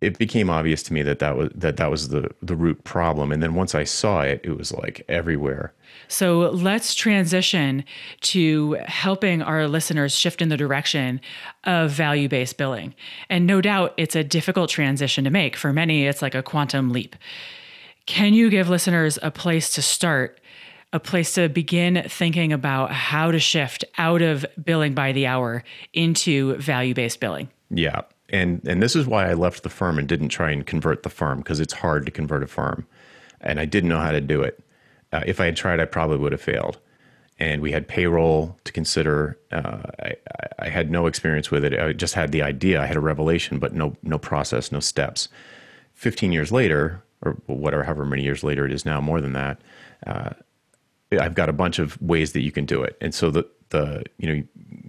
it 0.00 0.16
became 0.18 0.48
obvious 0.48 0.82
to 0.84 0.92
me 0.92 1.02
that 1.02 1.18
that 1.18 1.36
was 1.36 1.50
that 1.56 1.76
that 1.78 1.90
was 1.90 2.08
the 2.08 2.30
the 2.42 2.54
root 2.54 2.84
problem 2.84 3.32
and 3.32 3.42
then 3.42 3.54
once 3.54 3.74
i 3.74 3.84
saw 3.84 4.20
it 4.20 4.38
it 4.44 4.54
was 4.58 4.70
like 4.70 5.02
everywhere 5.08 5.72
so 6.08 6.50
let's 6.50 6.94
transition 6.94 7.84
to 8.20 8.74
helping 8.86 9.42
our 9.42 9.68
listeners 9.68 10.14
shift 10.14 10.42
in 10.42 10.48
the 10.48 10.56
direction 10.56 11.20
of 11.64 11.90
value-based 11.90 12.56
billing 12.56 12.94
and 13.28 13.46
no 13.46 13.60
doubt 13.60 13.94
it's 13.96 14.16
a 14.16 14.24
difficult 14.24 14.70
transition 14.70 15.24
to 15.24 15.30
make 15.30 15.56
for 15.56 15.72
many 15.72 16.06
it's 16.06 16.22
like 16.22 16.34
a 16.34 16.42
quantum 16.42 16.90
leap 16.90 17.16
can 18.06 18.34
you 18.34 18.50
give 18.50 18.68
listeners 18.68 19.18
a 19.22 19.30
place 19.30 19.72
to 19.74 19.82
start 19.82 20.40
a 20.94 21.00
place 21.00 21.34
to 21.34 21.48
begin 21.48 22.04
thinking 22.08 22.52
about 22.52 22.92
how 22.92 23.32
to 23.32 23.40
shift 23.40 23.84
out 23.98 24.22
of 24.22 24.46
billing 24.64 24.94
by 24.94 25.10
the 25.10 25.26
hour 25.26 25.64
into 25.92 26.54
value 26.54 26.94
based 26.94 27.18
billing. 27.18 27.48
Yeah. 27.68 28.02
And 28.30 28.66
and 28.66 28.80
this 28.80 28.94
is 28.94 29.06
why 29.06 29.28
I 29.28 29.34
left 29.34 29.64
the 29.64 29.68
firm 29.68 29.98
and 29.98 30.08
didn't 30.08 30.28
try 30.28 30.52
and 30.52 30.64
convert 30.64 31.02
the 31.02 31.10
firm 31.10 31.38
because 31.38 31.58
it's 31.58 31.72
hard 31.72 32.06
to 32.06 32.12
convert 32.12 32.44
a 32.44 32.46
firm. 32.46 32.86
And 33.40 33.58
I 33.58 33.64
didn't 33.64 33.90
know 33.90 33.98
how 33.98 34.12
to 34.12 34.20
do 34.20 34.40
it. 34.42 34.62
Uh, 35.14 35.22
if 35.26 35.40
I 35.40 35.44
had 35.46 35.56
tried, 35.56 35.80
I 35.80 35.84
probably 35.84 36.18
would 36.18 36.32
have 36.32 36.40
failed. 36.42 36.78
And 37.38 37.62
we 37.62 37.72
had 37.72 37.88
payroll 37.88 38.58
to 38.64 38.72
consider. 38.72 39.38
Uh, 39.50 39.82
I, 40.00 40.14
I 40.58 40.68
had 40.68 40.90
no 40.90 41.06
experience 41.06 41.50
with 41.50 41.64
it. 41.64 41.78
I 41.78 41.92
just 41.92 42.14
had 42.14 42.32
the 42.32 42.42
idea. 42.42 42.82
I 42.82 42.86
had 42.86 42.96
a 42.96 43.00
revelation, 43.00 43.58
but 43.58 43.72
no 43.74 43.96
no 44.02 44.18
process, 44.18 44.70
no 44.70 44.80
steps. 44.80 45.28
Fifteen 45.94 46.32
years 46.32 46.50
later, 46.52 47.02
or 47.22 47.32
whatever, 47.46 47.84
however 47.84 48.04
many 48.04 48.22
years 48.22 48.44
later 48.44 48.66
it 48.66 48.72
is 48.72 48.84
now, 48.84 49.00
more 49.00 49.20
than 49.20 49.32
that, 49.32 49.60
uh, 50.06 50.30
I've 51.12 51.34
got 51.34 51.48
a 51.48 51.52
bunch 51.52 51.78
of 51.78 52.00
ways 52.00 52.32
that 52.32 52.42
you 52.42 52.52
can 52.52 52.66
do 52.66 52.82
it. 52.82 52.96
And 53.00 53.14
so 53.14 53.30
the 53.30 53.44
the 53.70 54.04
you 54.18 54.28
know 54.28 54.42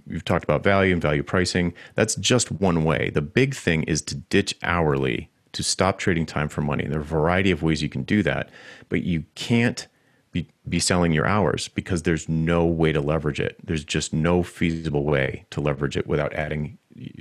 you've 0.06 0.24
talked 0.24 0.44
about 0.44 0.62
value 0.62 0.92
and 0.92 1.02
value 1.02 1.24
pricing. 1.24 1.74
That's 1.94 2.14
just 2.14 2.52
one 2.52 2.84
way. 2.84 3.10
The 3.10 3.22
big 3.22 3.54
thing 3.54 3.82
is 3.84 4.02
to 4.02 4.14
ditch 4.14 4.54
hourly, 4.62 5.30
to 5.52 5.62
stop 5.62 5.98
trading 5.98 6.26
time 6.26 6.48
for 6.48 6.60
money. 6.60 6.84
And 6.84 6.92
there 6.92 7.00
are 7.00 7.02
a 7.02 7.04
variety 7.20 7.50
of 7.50 7.62
ways 7.62 7.82
you 7.82 7.88
can 7.88 8.04
do 8.04 8.22
that, 8.22 8.50
but 8.88 9.02
you 9.02 9.24
can't 9.34 9.88
be, 10.68 10.80
selling 10.80 11.12
your 11.12 11.26
hours 11.26 11.68
because 11.68 12.02
there's 12.02 12.28
no 12.28 12.64
way 12.64 12.92
to 12.92 13.00
leverage 13.00 13.40
it. 13.40 13.56
There's 13.64 13.84
just 13.84 14.12
no 14.12 14.42
feasible 14.42 15.04
way 15.04 15.44
to 15.50 15.60
leverage 15.60 15.96
it 15.96 16.06
without 16.06 16.32
adding 16.34 16.78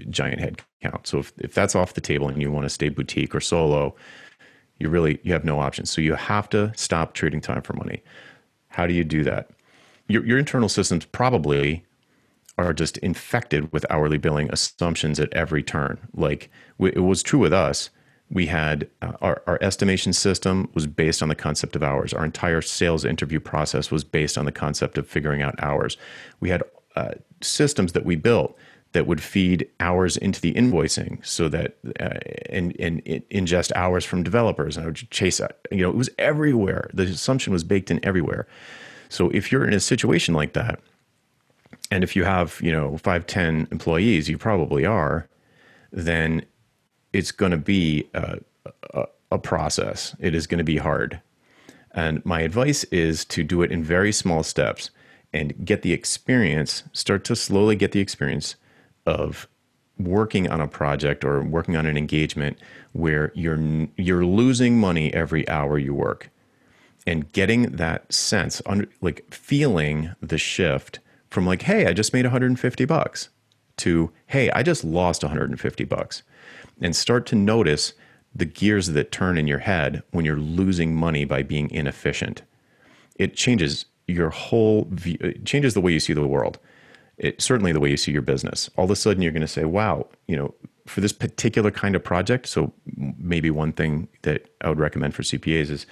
giant 0.10 0.40
head 0.40 0.62
count. 0.82 1.08
So 1.08 1.20
if, 1.20 1.34
if 1.38 1.54
that's 1.54 1.76
off 1.76 1.94
the 1.94 2.02
table 2.02 2.28
and 2.28 2.42
you 2.42 2.52
want 2.52 2.66
to 2.66 2.70
stay 2.70 2.90
boutique 2.90 3.36
or 3.36 3.40
solo, 3.42 3.96
you 4.78 4.90
really 4.90 5.20
you 5.24 5.34
have 5.34 5.46
no 5.46 5.60
options. 5.60 5.90
So 5.90 6.02
you 6.02 6.16
have 6.16 6.50
to 6.50 6.72
stop 6.76 7.14
trading 7.14 7.42
time 7.42 7.62
for 7.62 7.74
money. 7.74 8.04
How 8.70 8.88
do 8.88 8.94
you 8.94 9.04
do 9.04 9.24
that? 9.24 9.50
Your, 10.08 10.26
your 10.26 10.38
internal 10.38 10.70
systems 10.70 11.06
probably 11.06 11.86
are 12.58 12.74
just 12.74 12.98
infected 13.00 13.72
with 13.74 13.86
hourly 13.90 14.18
billing 14.18 14.50
assumptions 14.52 15.20
at 15.20 15.34
every 15.34 15.64
turn. 15.64 15.98
Like 16.14 16.50
it 16.80 17.04
was 17.04 17.24
true 17.24 17.40
with 17.40 17.54
us. 17.54 17.90
We 18.30 18.48
had 18.48 18.90
uh, 19.02 19.14
our, 19.22 19.44
our 19.46 19.60
estimation 19.62 20.14
system 20.14 20.70
was 20.74 20.88
based 20.88 21.22
on 21.22 21.30
the 21.30 21.36
concept 21.36 21.76
of 21.76 21.84
hours. 21.84 22.14
Our 22.14 22.26
entire 22.26 22.62
sales 22.62 23.06
interview 23.06 23.40
process 23.40 23.92
was 23.92 24.04
based 24.04 24.38
on 24.38 24.46
the 24.46 24.52
concept 24.52 24.98
of 24.98 25.08
figuring 25.08 25.42
out 25.42 25.56
hours. 25.62 25.98
We 26.40 26.50
had 26.50 26.64
uh, 26.96 27.12
systems 27.42 27.94
that 27.94 28.06
we 28.06 28.16
built 28.16 28.58
that 28.96 29.06
would 29.06 29.22
feed 29.22 29.70
hours 29.82 30.16
into 30.16 30.40
the 30.40 30.54
invoicing 30.54 31.24
so 31.26 31.50
that 31.50 31.76
uh, 32.00 32.18
and, 32.50 32.74
and, 32.80 33.04
ingest 33.04 33.74
hours 33.76 34.06
from 34.06 34.24
developers 34.24 34.78
and 34.78 34.86
I 34.86 34.88
would 34.88 35.10
chase 35.12 35.42
you 35.70 35.82
know 35.82 35.90
it 35.90 35.98
was 35.98 36.10
everywhere 36.18 36.90
the 36.94 37.04
assumption 37.04 37.52
was 37.52 37.66
baked 37.66 37.92
in 37.92 38.00
everywhere 38.06 38.48
so 39.10 39.30
if 39.32 39.52
you're 39.52 39.68
in 39.68 39.74
a 39.74 39.82
situation 39.82 40.34
like 40.34 40.54
that 40.54 40.80
and 41.92 42.06
if 42.06 42.16
you 42.16 42.24
have 42.24 42.58
you 42.64 42.72
know 42.72 42.98
five 43.00 43.28
ten 43.28 43.68
employees 43.70 44.30
you 44.30 44.38
probably 44.38 44.86
are 44.86 45.28
then 45.92 46.46
it's 47.16 47.32
going 47.32 47.52
to 47.52 47.58
be 47.58 48.08
a, 48.14 48.40
a, 48.94 49.06
a 49.32 49.38
process. 49.38 50.16
It 50.20 50.36
is 50.36 50.48
going 50.48 50.58
to 50.60 50.64
be 50.64 50.78
hard. 50.78 51.22
And 51.92 52.24
my 52.26 52.42
advice 52.42 52.84
is 52.86 53.24
to 53.26 53.44
do 53.44 53.62
it 53.62 53.72
in 53.72 53.84
very 53.84 54.12
small 54.12 54.44
steps 54.44 54.90
and 55.32 55.66
get 55.66 55.82
the 55.82 55.94
experience 55.94 56.84
start 56.92 57.24
to 57.26 57.36
slowly 57.36 57.76
get 57.76 57.94
the 57.94 58.02
experience 58.02 58.56
of 59.06 59.48
working 59.98 60.50
on 60.50 60.60
a 60.60 60.68
project 60.68 61.24
or 61.24 61.42
working 61.42 61.78
on 61.78 61.86
an 61.86 61.98
engagement 61.98 62.58
where 62.92 63.32
you're 63.34 63.88
you're 63.96 64.26
losing 64.26 64.78
money 64.78 65.14
every 65.14 65.48
hour 65.48 65.78
you 65.78 65.94
work. 65.94 66.30
And 67.08 67.32
getting 67.32 67.64
that 67.64 68.12
sense 68.12 68.62
like 69.00 69.34
feeling 69.34 70.16
the 70.22 70.38
shift 70.38 71.00
from 71.30 71.46
like 71.46 71.64
hey 71.64 71.86
i 71.86 71.94
just 71.94 72.14
made 72.14 72.26
150 72.26 72.86
bucks 72.86 73.30
to 73.78 74.12
hey 74.28 74.50
i 74.52 74.64
just 74.64 74.84
lost 74.84 75.22
150 75.22 75.84
bucks 75.84 76.24
and 76.82 76.96
start 76.96 77.26
to 77.26 77.36
notice 77.36 77.94
the 78.36 78.46
gears 78.46 78.88
that 78.88 79.12
turn 79.12 79.38
in 79.38 79.48
your 79.48 79.60
head 79.60 80.04
when 80.12 80.26
you're 80.26 80.36
losing 80.38 80.96
money 80.96 81.26
by 81.26 81.42
being 81.42 81.70
inefficient 81.72 82.42
it 83.16 83.36
changes 83.36 83.86
your 84.08 84.30
whole 84.30 84.88
view 84.92 85.18
it 85.22 85.46
changes 85.46 85.74
the 85.74 85.82
way 85.82 85.92
you 85.92 86.00
see 86.00 86.14
the 86.14 86.28
world 86.28 86.60
it, 87.18 87.42
certainly 87.42 87.72
the 87.72 87.80
way 87.80 87.90
you 87.90 87.98
see 87.98 88.12
your 88.12 88.22
business. 88.22 88.70
All 88.76 88.86
of 88.86 88.92
a 88.92 88.96
sudden, 88.96 89.22
you're 89.22 89.32
going 89.32 89.42
to 89.42 89.48
say, 89.48 89.66
wow, 89.66 90.08
you 90.28 90.36
know, 90.36 90.54
for 90.86 91.02
this 91.02 91.14
particular 91.14 91.72
kind 91.72 91.96
of 91.96 92.04
project. 92.04 92.48
So 92.48 92.74
maybe 92.96 93.50
one 93.50 93.72
thing 93.72 94.08
that 94.24 94.50
I 94.62 94.70
would 94.70 94.80
recommend 94.80 95.16
for 95.16 95.24
CPAs 95.24 95.70
is 95.70 95.86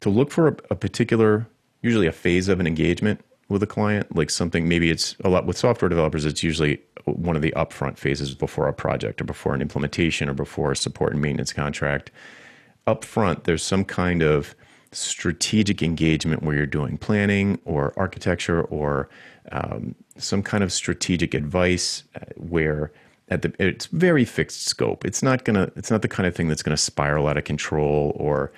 to 0.00 0.10
look 0.10 0.30
for 0.30 0.48
a, 0.48 0.56
a 0.70 0.74
particular, 0.74 1.46
usually 1.82 2.06
a 2.06 2.12
phase 2.12 2.48
of 2.48 2.58
an 2.58 2.66
engagement 2.66 3.22
with 3.50 3.62
a 3.62 3.66
client, 3.66 4.14
like 4.16 4.30
something, 4.30 4.68
maybe 4.68 4.90
it's 4.90 5.16
a 5.24 5.28
lot 5.28 5.44
with 5.44 5.58
software 5.58 5.88
developers, 5.88 6.24
it's 6.24 6.42
usually 6.42 6.80
one 7.04 7.36
of 7.36 7.42
the 7.42 7.52
upfront 7.56 7.98
phases 7.98 8.34
before 8.34 8.68
a 8.68 8.72
project 8.72 9.20
or 9.20 9.24
before 9.24 9.54
an 9.54 9.60
implementation 9.60 10.28
or 10.28 10.34
before 10.34 10.72
a 10.72 10.76
support 10.76 11.12
and 11.12 11.20
maintenance 11.20 11.52
contract. 11.52 12.10
Upfront, 12.86 13.44
there's 13.44 13.62
some 13.62 13.84
kind 13.84 14.22
of 14.22 14.54
strategic 14.92 15.82
engagement 15.82 16.42
where 16.42 16.56
you're 16.56 16.66
doing 16.66 16.96
planning 16.96 17.58
or 17.64 17.92
architecture 17.96 18.62
or 18.62 19.08
um, 19.52 19.94
some 20.16 20.42
kind 20.42 20.62
of 20.62 20.72
strategic 20.72 21.34
advice 21.34 22.04
uh, 22.16 22.20
where 22.36 22.92
at 23.28 23.42
the 23.42 23.52
it's 23.58 23.86
very 23.86 24.24
fixed 24.24 24.66
scope. 24.66 25.04
It's 25.04 25.22
not 25.22 25.44
gonna 25.44 25.70
it's 25.76 25.90
not 25.90 26.02
the 26.02 26.08
kind 26.08 26.26
of 26.26 26.34
thing 26.34 26.48
that's 26.48 26.62
gonna 26.62 26.76
spiral 26.76 27.28
out 27.28 27.36
of 27.36 27.44
control 27.44 28.12
or 28.16 28.52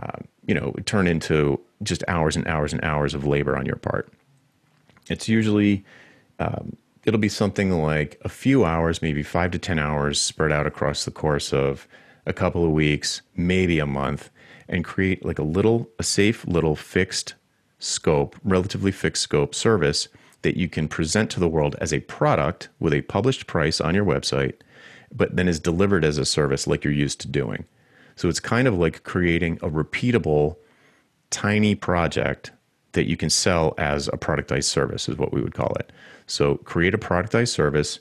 uh, 0.00 0.18
you 0.46 0.54
know 0.54 0.74
turn 0.84 1.06
into 1.06 1.60
just 1.82 2.02
hours 2.08 2.34
and 2.36 2.46
hours 2.48 2.72
and 2.72 2.82
hours 2.84 3.14
of 3.14 3.24
labor 3.24 3.56
on 3.56 3.66
your 3.66 3.76
part. 3.76 4.12
It's 5.08 5.28
usually 5.28 5.84
um, 6.38 6.76
it'll 7.04 7.20
be 7.20 7.28
something 7.28 7.70
like 7.82 8.20
a 8.22 8.28
few 8.28 8.64
hours, 8.64 9.00
maybe 9.00 9.22
five 9.22 9.50
to 9.52 9.58
ten 9.58 9.78
hours, 9.78 10.20
spread 10.20 10.52
out 10.52 10.66
across 10.66 11.04
the 11.04 11.10
course 11.10 11.52
of 11.52 11.86
a 12.26 12.32
couple 12.32 12.64
of 12.64 12.72
weeks, 12.72 13.22
maybe 13.36 13.78
a 13.78 13.86
month, 13.86 14.30
and 14.68 14.84
create 14.84 15.24
like 15.24 15.38
a 15.38 15.44
little 15.44 15.88
a 15.98 16.02
safe 16.02 16.46
little 16.46 16.76
fixed 16.76 17.34
scope, 17.78 18.36
relatively 18.42 18.90
fixed 18.90 19.22
scope 19.22 19.54
service 19.54 20.08
that 20.42 20.56
you 20.56 20.68
can 20.68 20.88
present 20.88 21.30
to 21.30 21.40
the 21.40 21.48
world 21.48 21.76
as 21.80 21.92
a 21.92 22.00
product 22.00 22.68
with 22.78 22.92
a 22.92 23.02
published 23.02 23.46
price 23.46 23.80
on 23.80 23.94
your 23.94 24.04
website, 24.04 24.54
but 25.12 25.36
then 25.36 25.48
is 25.48 25.60
delivered 25.60 26.04
as 26.04 26.18
a 26.18 26.24
service 26.24 26.66
like 26.66 26.84
you're 26.84 26.92
used 26.92 27.20
to 27.20 27.28
doing. 27.28 27.64
So 28.16 28.28
it's 28.28 28.40
kind 28.40 28.66
of 28.66 28.78
like 28.78 29.02
creating 29.02 29.58
a 29.62 29.70
repeatable 29.70 30.56
tiny 31.30 31.74
project 31.74 32.50
that 32.96 33.08
you 33.08 33.16
can 33.16 33.30
sell 33.30 33.74
as 33.78 34.08
a 34.08 34.18
productized 34.18 34.64
service, 34.64 35.08
is 35.08 35.16
what 35.16 35.32
we 35.32 35.40
would 35.40 35.54
call 35.54 35.72
it. 35.78 35.92
So 36.26 36.56
create 36.56 36.92
a 36.92 36.98
productized 36.98 37.48
service 37.48 38.00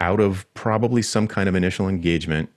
out 0.00 0.20
of 0.20 0.52
probably 0.54 1.00
some 1.00 1.28
kind 1.28 1.48
of 1.48 1.54
initial 1.54 1.88
engagement. 1.88 2.50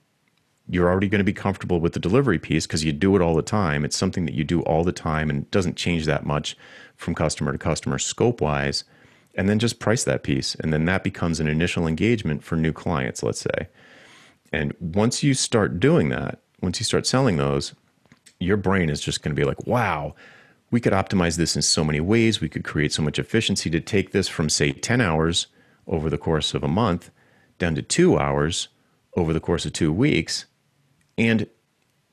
You're 0.68 0.88
already 0.90 1.08
going 1.08 1.20
to 1.20 1.24
be 1.24 1.32
comfortable 1.32 1.80
with 1.80 1.92
the 1.92 2.00
delivery 2.00 2.38
piece 2.38 2.66
because 2.66 2.84
you 2.84 2.92
do 2.92 3.14
it 3.16 3.22
all 3.22 3.34
the 3.34 3.42
time. 3.42 3.84
It's 3.84 3.96
something 3.96 4.26
that 4.26 4.34
you 4.34 4.44
do 4.44 4.60
all 4.62 4.84
the 4.84 4.92
time 4.92 5.30
and 5.30 5.50
doesn't 5.50 5.76
change 5.76 6.04
that 6.06 6.26
much 6.26 6.56
from 6.96 7.14
customer 7.14 7.52
to 7.52 7.58
customer 7.58 7.98
scope 7.98 8.40
wise. 8.40 8.84
And 9.34 9.48
then 9.48 9.60
just 9.60 9.78
price 9.78 10.02
that 10.04 10.24
piece. 10.24 10.56
And 10.56 10.72
then 10.72 10.84
that 10.86 11.04
becomes 11.04 11.38
an 11.38 11.46
initial 11.46 11.86
engagement 11.86 12.42
for 12.42 12.56
new 12.56 12.72
clients, 12.72 13.22
let's 13.22 13.40
say. 13.40 13.68
And 14.52 14.74
once 14.80 15.22
you 15.22 15.32
start 15.32 15.78
doing 15.78 16.08
that, 16.08 16.40
once 16.60 16.80
you 16.80 16.84
start 16.84 17.06
selling 17.06 17.36
those, 17.36 17.74
your 18.40 18.56
brain 18.56 18.90
is 18.90 19.00
just 19.00 19.22
going 19.22 19.34
to 19.34 19.40
be 19.40 19.46
like, 19.46 19.66
wow, 19.66 20.14
we 20.70 20.80
could 20.80 20.92
optimize 20.92 21.36
this 21.36 21.56
in 21.56 21.62
so 21.62 21.82
many 21.82 22.00
ways. 22.00 22.40
We 22.40 22.48
could 22.48 22.64
create 22.64 22.92
so 22.92 23.02
much 23.02 23.18
efficiency 23.18 23.70
to 23.70 23.80
take 23.80 24.12
this 24.12 24.28
from, 24.28 24.48
say, 24.48 24.72
10 24.72 25.00
hours 25.00 25.46
over 25.86 26.10
the 26.10 26.18
course 26.18 26.54
of 26.54 26.62
a 26.62 26.68
month 26.68 27.10
down 27.58 27.74
to 27.74 27.82
two 27.82 28.18
hours 28.18 28.68
over 29.16 29.32
the 29.32 29.40
course 29.40 29.64
of 29.64 29.72
two 29.72 29.92
weeks 29.92 30.44
and 31.16 31.48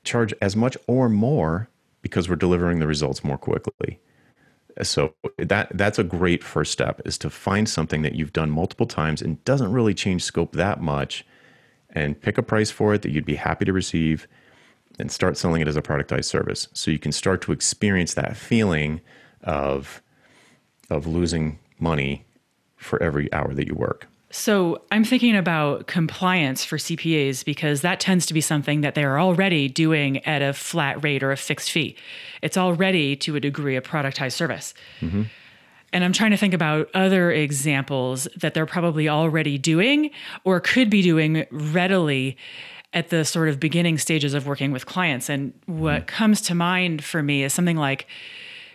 charge 0.04 0.32
as 0.40 0.56
much 0.56 0.76
or 0.86 1.08
more 1.08 1.68
because 2.02 2.28
we're 2.28 2.36
delivering 2.36 2.78
the 2.78 2.86
results 2.86 3.22
more 3.22 3.38
quickly. 3.38 4.00
So 4.82 5.14
that 5.38 5.68
that's 5.74 5.98
a 5.98 6.04
great 6.04 6.44
first 6.44 6.70
step 6.70 7.00
is 7.04 7.16
to 7.18 7.30
find 7.30 7.68
something 7.68 8.02
that 8.02 8.14
you've 8.14 8.32
done 8.32 8.50
multiple 8.50 8.86
times 8.86 9.22
and 9.22 9.42
doesn't 9.44 9.72
really 9.72 9.94
change 9.94 10.22
scope 10.22 10.52
that 10.52 10.82
much 10.82 11.24
and 11.90 12.20
pick 12.20 12.36
a 12.36 12.42
price 12.42 12.70
for 12.70 12.92
it 12.92 13.02
that 13.02 13.10
you'd 13.10 13.24
be 13.24 13.36
happy 13.36 13.64
to 13.64 13.72
receive 13.72 14.28
and 14.98 15.10
start 15.10 15.36
selling 15.36 15.62
it 15.62 15.68
as 15.68 15.76
a 15.76 15.82
productized 15.82 16.24
service. 16.24 16.68
So 16.72 16.90
you 16.90 16.98
can 16.98 17.12
start 17.12 17.42
to 17.42 17.52
experience 17.52 18.14
that 18.14 18.36
feeling 18.36 19.00
of 19.42 20.02
of 20.90 21.06
losing 21.06 21.58
money 21.78 22.24
for 22.76 23.02
every 23.02 23.32
hour 23.32 23.52
that 23.54 23.66
you 23.66 23.74
work. 23.74 24.06
So 24.30 24.82
I'm 24.90 25.04
thinking 25.04 25.36
about 25.36 25.86
compliance 25.86 26.64
for 26.64 26.76
CPAs 26.76 27.44
because 27.44 27.80
that 27.80 28.00
tends 28.00 28.26
to 28.26 28.34
be 28.34 28.40
something 28.40 28.80
that 28.82 28.94
they're 28.94 29.18
already 29.18 29.68
doing 29.68 30.24
at 30.26 30.42
a 30.42 30.52
flat 30.52 31.02
rate 31.02 31.22
or 31.22 31.32
a 31.32 31.36
fixed 31.36 31.70
fee. 31.70 31.96
It's 32.42 32.56
already 32.56 33.16
to 33.16 33.36
a 33.36 33.40
degree 33.40 33.76
a 33.76 33.80
productized 33.80 34.32
service. 34.32 34.74
Mm-hmm. 35.00 35.22
And 35.92 36.04
I'm 36.04 36.12
trying 36.12 36.32
to 36.32 36.36
think 36.36 36.52
about 36.52 36.90
other 36.92 37.30
examples 37.30 38.28
that 38.36 38.52
they're 38.52 38.66
probably 38.66 39.08
already 39.08 39.56
doing 39.56 40.10
or 40.44 40.60
could 40.60 40.90
be 40.90 41.00
doing 41.00 41.46
readily 41.50 42.36
at 42.92 43.10
the 43.10 43.24
sort 43.24 43.48
of 43.48 43.60
beginning 43.60 43.98
stages 43.98 44.34
of 44.34 44.46
working 44.46 44.72
with 44.72 44.86
clients. 44.86 45.28
And 45.28 45.52
what 45.66 46.06
mm-hmm. 46.06 46.06
comes 46.06 46.40
to 46.42 46.54
mind 46.54 47.04
for 47.04 47.22
me 47.22 47.42
is 47.42 47.52
something 47.52 47.76
like 47.76 48.06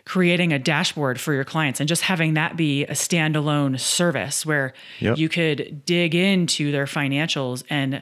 creating 0.05 0.51
a 0.51 0.59
dashboard 0.59 1.19
for 1.19 1.33
your 1.33 1.43
clients 1.43 1.79
and 1.79 1.87
just 1.87 2.01
having 2.01 2.33
that 2.33 2.57
be 2.57 2.83
a 2.85 2.91
standalone 2.91 3.79
service 3.79 4.45
where 4.45 4.73
yep. 4.99 5.17
you 5.17 5.29
could 5.29 5.85
dig 5.85 6.15
into 6.15 6.71
their 6.71 6.85
financials 6.85 7.63
and 7.69 8.01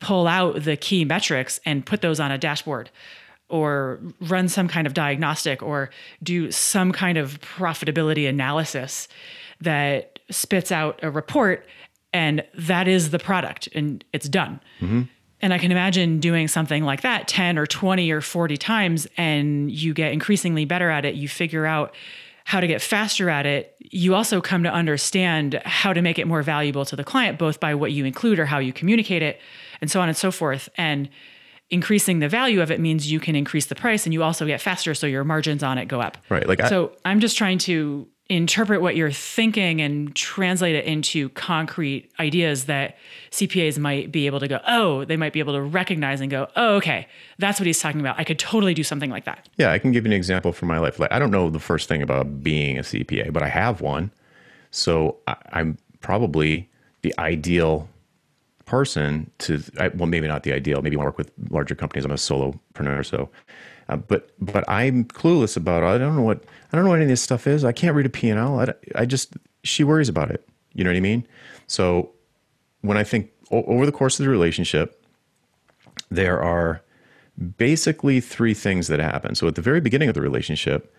pull 0.00 0.26
out 0.26 0.62
the 0.62 0.76
key 0.76 1.04
metrics 1.04 1.58
and 1.64 1.84
put 1.84 2.02
those 2.02 2.20
on 2.20 2.30
a 2.30 2.38
dashboard 2.38 2.90
or 3.48 3.98
run 4.20 4.48
some 4.48 4.68
kind 4.68 4.86
of 4.86 4.94
diagnostic 4.94 5.62
or 5.62 5.90
do 6.22 6.50
some 6.50 6.92
kind 6.92 7.16
of 7.16 7.40
profitability 7.40 8.28
analysis 8.28 9.08
that 9.60 10.18
spits 10.30 10.70
out 10.70 11.00
a 11.02 11.10
report 11.10 11.66
and 12.12 12.44
that 12.54 12.86
is 12.86 13.10
the 13.10 13.18
product 13.18 13.68
and 13.74 14.04
it's 14.12 14.28
done. 14.28 14.60
Mm-hmm. 14.80 15.02
And 15.40 15.54
I 15.54 15.58
can 15.58 15.70
imagine 15.70 16.18
doing 16.18 16.48
something 16.48 16.84
like 16.84 17.02
that 17.02 17.28
10 17.28 17.58
or 17.58 17.66
20 17.66 18.10
or 18.10 18.20
40 18.20 18.56
times, 18.56 19.06
and 19.16 19.70
you 19.70 19.94
get 19.94 20.12
increasingly 20.12 20.64
better 20.64 20.90
at 20.90 21.04
it. 21.04 21.14
You 21.14 21.28
figure 21.28 21.64
out 21.64 21.94
how 22.44 22.60
to 22.60 22.66
get 22.66 22.80
faster 22.80 23.28
at 23.28 23.46
it. 23.46 23.76
You 23.78 24.14
also 24.14 24.40
come 24.40 24.62
to 24.62 24.72
understand 24.72 25.60
how 25.64 25.92
to 25.92 26.00
make 26.00 26.18
it 26.18 26.26
more 26.26 26.42
valuable 26.42 26.84
to 26.86 26.96
the 26.96 27.04
client, 27.04 27.38
both 27.38 27.60
by 27.60 27.74
what 27.74 27.92
you 27.92 28.04
include 28.04 28.38
or 28.38 28.46
how 28.46 28.58
you 28.58 28.72
communicate 28.72 29.22
it, 29.22 29.38
and 29.80 29.90
so 29.90 30.00
on 30.00 30.08
and 30.08 30.16
so 30.16 30.30
forth. 30.30 30.68
And 30.76 31.08
increasing 31.70 32.18
the 32.18 32.28
value 32.28 32.62
of 32.62 32.70
it 32.70 32.80
means 32.80 33.12
you 33.12 33.20
can 33.20 33.36
increase 33.36 33.66
the 33.66 33.74
price 33.74 34.06
and 34.06 34.14
you 34.14 34.22
also 34.22 34.46
get 34.46 34.60
faster 34.60 34.94
so 34.94 35.06
your 35.06 35.24
margins 35.24 35.62
on 35.62 35.78
it 35.78 35.86
go 35.86 36.00
up. 36.00 36.16
Right. 36.30 36.48
Like 36.48 36.62
so 36.66 36.92
I, 37.04 37.10
I'm 37.10 37.20
just 37.20 37.36
trying 37.36 37.58
to 37.58 38.08
interpret 38.28 38.82
what 38.82 38.94
you're 38.94 39.10
thinking 39.10 39.80
and 39.80 40.14
translate 40.14 40.74
it 40.74 40.84
into 40.84 41.30
concrete 41.30 42.10
ideas 42.20 42.66
that 42.66 42.98
CPAs 43.30 43.78
might 43.78 44.12
be 44.12 44.26
able 44.26 44.38
to 44.40 44.48
go, 44.48 44.60
oh, 44.66 45.04
they 45.06 45.16
might 45.16 45.32
be 45.32 45.40
able 45.40 45.54
to 45.54 45.62
recognize 45.62 46.20
and 46.20 46.30
go, 46.30 46.46
oh, 46.54 46.76
okay, 46.76 47.06
that's 47.38 47.58
what 47.58 47.66
he's 47.66 47.80
talking 47.80 48.00
about. 48.00 48.18
I 48.18 48.24
could 48.24 48.38
totally 48.38 48.74
do 48.74 48.84
something 48.84 49.10
like 49.10 49.24
that. 49.24 49.48
Yeah, 49.56 49.72
I 49.72 49.78
can 49.78 49.92
give 49.92 50.04
you 50.04 50.10
an 50.10 50.16
example 50.16 50.52
from 50.52 50.68
my 50.68 50.78
life. 50.78 50.98
Like, 50.98 51.10
I 51.10 51.18
don't 51.18 51.30
know 51.30 51.48
the 51.48 51.58
first 51.58 51.88
thing 51.88 52.02
about 52.02 52.42
being 52.42 52.78
a 52.78 52.82
CPA, 52.82 53.32
but 53.32 53.42
I 53.42 53.48
have 53.48 53.80
one. 53.80 54.10
So 54.70 55.16
I, 55.26 55.36
am 55.52 55.78
probably 56.00 56.68
the 57.00 57.14
ideal 57.18 57.88
person 58.66 59.30
to, 59.38 59.62
I, 59.80 59.88
well, 59.88 60.06
maybe 60.06 60.28
not 60.28 60.42
the 60.42 60.52
ideal. 60.52 60.82
Maybe 60.82 60.94
you 60.94 60.98
want 60.98 61.06
to 61.06 61.10
work 61.10 61.18
with 61.18 61.32
larger 61.50 61.74
companies. 61.74 62.04
I'm 62.04 62.10
a 62.10 62.14
solopreneur, 62.14 63.06
so 63.06 63.30
uh, 63.88 63.96
but 63.96 64.30
but 64.40 64.68
I'm 64.68 65.04
clueless 65.04 65.56
about. 65.56 65.82
It. 65.82 65.86
I 65.86 65.98
don't 65.98 66.16
know 66.16 66.22
what 66.22 66.44
I 66.72 66.76
don't 66.76 66.84
know 66.84 66.90
what 66.90 66.96
any 66.96 67.04
of 67.04 67.10
this 67.10 67.22
stuff 67.22 67.46
is. 67.46 67.64
I 67.64 67.72
can't 67.72 67.94
read 67.94 68.06
a 68.06 68.10
P&L. 68.10 68.60
I, 68.60 68.74
I 68.94 69.06
just 69.06 69.36
she 69.64 69.84
worries 69.84 70.08
about 70.08 70.30
it. 70.30 70.46
You 70.74 70.84
know 70.84 70.90
what 70.90 70.96
I 70.96 71.00
mean? 71.00 71.26
So 71.66 72.10
when 72.82 72.96
I 72.96 73.04
think 73.04 73.30
o- 73.50 73.64
over 73.64 73.86
the 73.86 73.92
course 73.92 74.18
of 74.20 74.24
the 74.24 74.30
relationship, 74.30 75.02
there 76.10 76.42
are 76.42 76.82
basically 77.56 78.20
three 78.20 78.54
things 78.54 78.88
that 78.88 79.00
happen. 79.00 79.34
So 79.34 79.46
at 79.46 79.54
the 79.54 79.62
very 79.62 79.80
beginning 79.80 80.08
of 80.08 80.14
the 80.14 80.20
relationship, 80.20 80.94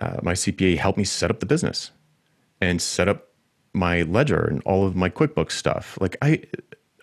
uh, 0.00 0.18
my 0.22 0.32
CPA 0.32 0.76
helped 0.78 0.98
me 0.98 1.04
set 1.04 1.30
up 1.30 1.40
the 1.40 1.46
business 1.46 1.90
and 2.60 2.82
set 2.82 3.08
up 3.08 3.28
my 3.72 4.02
ledger 4.02 4.44
and 4.44 4.62
all 4.64 4.86
of 4.86 4.96
my 4.96 5.08
QuickBooks 5.08 5.52
stuff. 5.52 5.98
Like 6.00 6.16
I, 6.22 6.42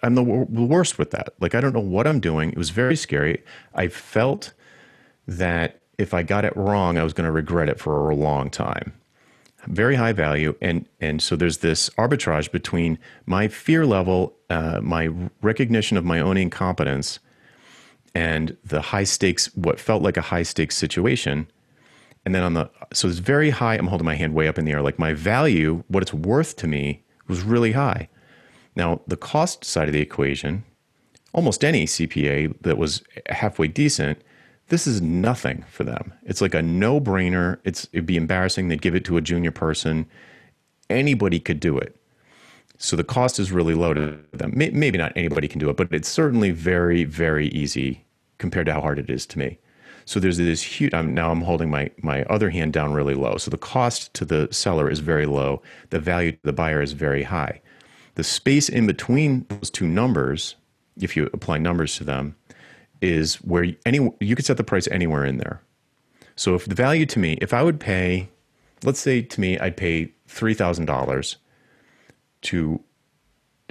I'm 0.03 0.15
the, 0.15 0.23
worst 0.23 0.99
with 0.99 1.11
that. 1.11 1.33
Like 1.39 1.55
I 1.55 1.61
don't 1.61 1.73
know 1.73 1.79
what 1.79 2.07
I'm 2.07 2.19
doing. 2.19 2.51
It 2.51 2.57
was 2.57 2.71
very 2.71 2.95
scary. 2.95 3.43
I 3.73 3.87
felt 3.87 4.53
that 5.27 5.81
if 5.97 6.13
I 6.13 6.23
got 6.23 6.45
it 6.45 6.55
wrong, 6.55 6.97
I 6.97 7.03
was 7.03 7.13
going 7.13 7.25
to 7.25 7.31
regret 7.31 7.69
it 7.69 7.79
for 7.79 8.09
a 8.09 8.15
long 8.15 8.49
time. 8.49 8.93
Very 9.67 9.95
high 9.95 10.11
value, 10.11 10.55
and 10.61 10.85
and 10.99 11.21
so 11.21 11.37
there's 11.37 11.59
this 11.59 11.89
arbitrage 11.91 12.51
between 12.51 12.99
my 13.25 13.47
fear 13.47 13.85
level, 13.85 14.33
uh, 14.49 14.81
my 14.81 15.09
recognition 15.41 15.95
of 15.95 16.03
my 16.03 16.19
own 16.19 16.35
incompetence, 16.35 17.19
and 18.13 18.57
the 18.65 18.81
high 18.81 19.05
stakes, 19.05 19.47
what 19.55 19.79
felt 19.79 20.03
like 20.03 20.17
a 20.17 20.21
high 20.21 20.43
stakes 20.43 20.75
situation. 20.75 21.47
And 22.25 22.35
then 22.35 22.43
on 22.43 22.53
the 22.55 22.69
so 22.91 23.07
it's 23.07 23.19
very 23.19 23.51
high. 23.51 23.75
I'm 23.75 23.87
holding 23.87 24.05
my 24.05 24.15
hand 24.15 24.33
way 24.33 24.49
up 24.49 24.57
in 24.57 24.65
the 24.65 24.71
air, 24.71 24.81
like 24.81 24.99
my 24.99 25.13
value, 25.13 25.83
what 25.87 26.03
it's 26.03 26.13
worth 26.13 26.57
to 26.57 26.67
me, 26.67 27.03
was 27.27 27.41
really 27.41 27.71
high. 27.71 28.09
Now 28.75 28.99
the 29.07 29.17
cost 29.17 29.63
side 29.63 29.87
of 29.87 29.93
the 29.93 30.01
equation, 30.01 30.65
almost 31.31 31.63
any 31.63 31.85
CPA 31.85 32.53
that 32.63 32.77
was 32.77 33.01
halfway 33.29 33.69
decent 33.69 34.21
this 34.69 34.87
is 34.87 35.01
nothing 35.01 35.65
for 35.69 35.83
them. 35.83 36.13
It's 36.23 36.41
like 36.41 36.53
a 36.53 36.61
no 36.61 36.99
brainer. 36.99 37.59
It's 37.63 37.87
it'd 37.91 38.05
be 38.05 38.17
embarrassing. 38.17 38.67
They'd 38.67 38.81
give 38.81 38.95
it 38.95 39.05
to 39.05 39.17
a 39.17 39.21
junior 39.21 39.51
person. 39.51 40.05
Anybody 40.89 41.39
could 41.39 41.59
do 41.59 41.77
it. 41.77 41.95
So 42.77 42.95
the 42.95 43.03
cost 43.03 43.39
is 43.39 43.51
really 43.51 43.73
low 43.73 43.93
to 43.93 44.19
them. 44.31 44.51
Maybe 44.55 44.97
not 44.97 45.13
anybody 45.15 45.47
can 45.47 45.59
do 45.59 45.69
it, 45.69 45.77
but 45.77 45.93
it's 45.93 46.09
certainly 46.09 46.51
very, 46.51 47.03
very 47.03 47.47
easy 47.47 48.03
compared 48.39 48.65
to 48.65 48.73
how 48.73 48.81
hard 48.81 48.99
it 48.99 49.09
is 49.09 49.25
to 49.27 49.39
me. 49.39 49.57
So 50.05 50.19
there's 50.19 50.37
this 50.37 50.61
huge. 50.61 50.93
I'm, 50.93 51.13
now 51.13 51.31
I'm 51.31 51.41
holding 51.41 51.69
my 51.69 51.89
my 52.01 52.23
other 52.23 52.49
hand 52.49 52.73
down 52.73 52.93
really 52.93 53.13
low. 53.13 53.37
So 53.37 53.49
the 53.49 53.57
cost 53.57 54.13
to 54.15 54.25
the 54.25 54.49
seller 54.51 54.89
is 54.89 54.99
very 54.99 55.25
low. 55.25 55.61
The 55.91 55.99
value 55.99 56.33
to 56.33 56.39
the 56.43 56.53
buyer 56.53 56.81
is 56.81 56.91
very 56.91 57.23
high. 57.23 57.61
The 58.15 58.23
space 58.23 58.69
in 58.69 58.85
between 58.85 59.45
those 59.49 59.69
two 59.69 59.87
numbers, 59.87 60.55
if 60.99 61.15
you 61.15 61.29
apply 61.33 61.57
numbers 61.57 61.95
to 61.97 62.03
them, 62.03 62.35
is 63.03 63.35
where 63.35 63.67
any 63.85 64.09
you 64.19 64.35
could 64.35 64.45
set 64.45 64.57
the 64.57 64.63
price 64.63 64.87
anywhere 64.87 65.25
in 65.25 65.37
there. 65.37 65.61
So 66.35 66.55
if 66.55 66.65
the 66.65 66.75
value 66.75 67.05
to 67.07 67.19
me, 67.19 67.37
if 67.41 67.53
I 67.53 67.61
would 67.61 67.79
pay, 67.79 68.29
let's 68.83 68.99
say 68.99 69.21
to 69.21 69.41
me, 69.41 69.59
I'd 69.59 69.77
pay 69.77 70.13
three 70.27 70.53
thousand 70.53 70.85
dollars 70.85 71.37
to 72.43 72.81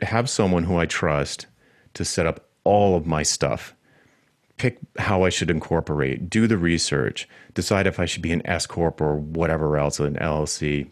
have 0.02 0.28
someone 0.28 0.64
who 0.64 0.76
I 0.76 0.86
trust 0.86 1.46
to 1.94 2.04
set 2.04 2.26
up 2.26 2.48
all 2.64 2.96
of 2.96 3.06
my 3.06 3.22
stuff, 3.22 3.74
pick 4.56 4.78
how 4.98 5.24
I 5.24 5.28
should 5.30 5.50
incorporate, 5.50 6.30
do 6.30 6.46
the 6.46 6.58
research, 6.58 7.28
decide 7.54 7.86
if 7.86 7.98
I 7.98 8.04
should 8.04 8.22
be 8.22 8.32
an 8.32 8.46
S 8.46 8.66
corp 8.66 9.00
or 9.00 9.16
whatever 9.16 9.76
else, 9.76 9.98
an 10.00 10.14
LLC, 10.16 10.88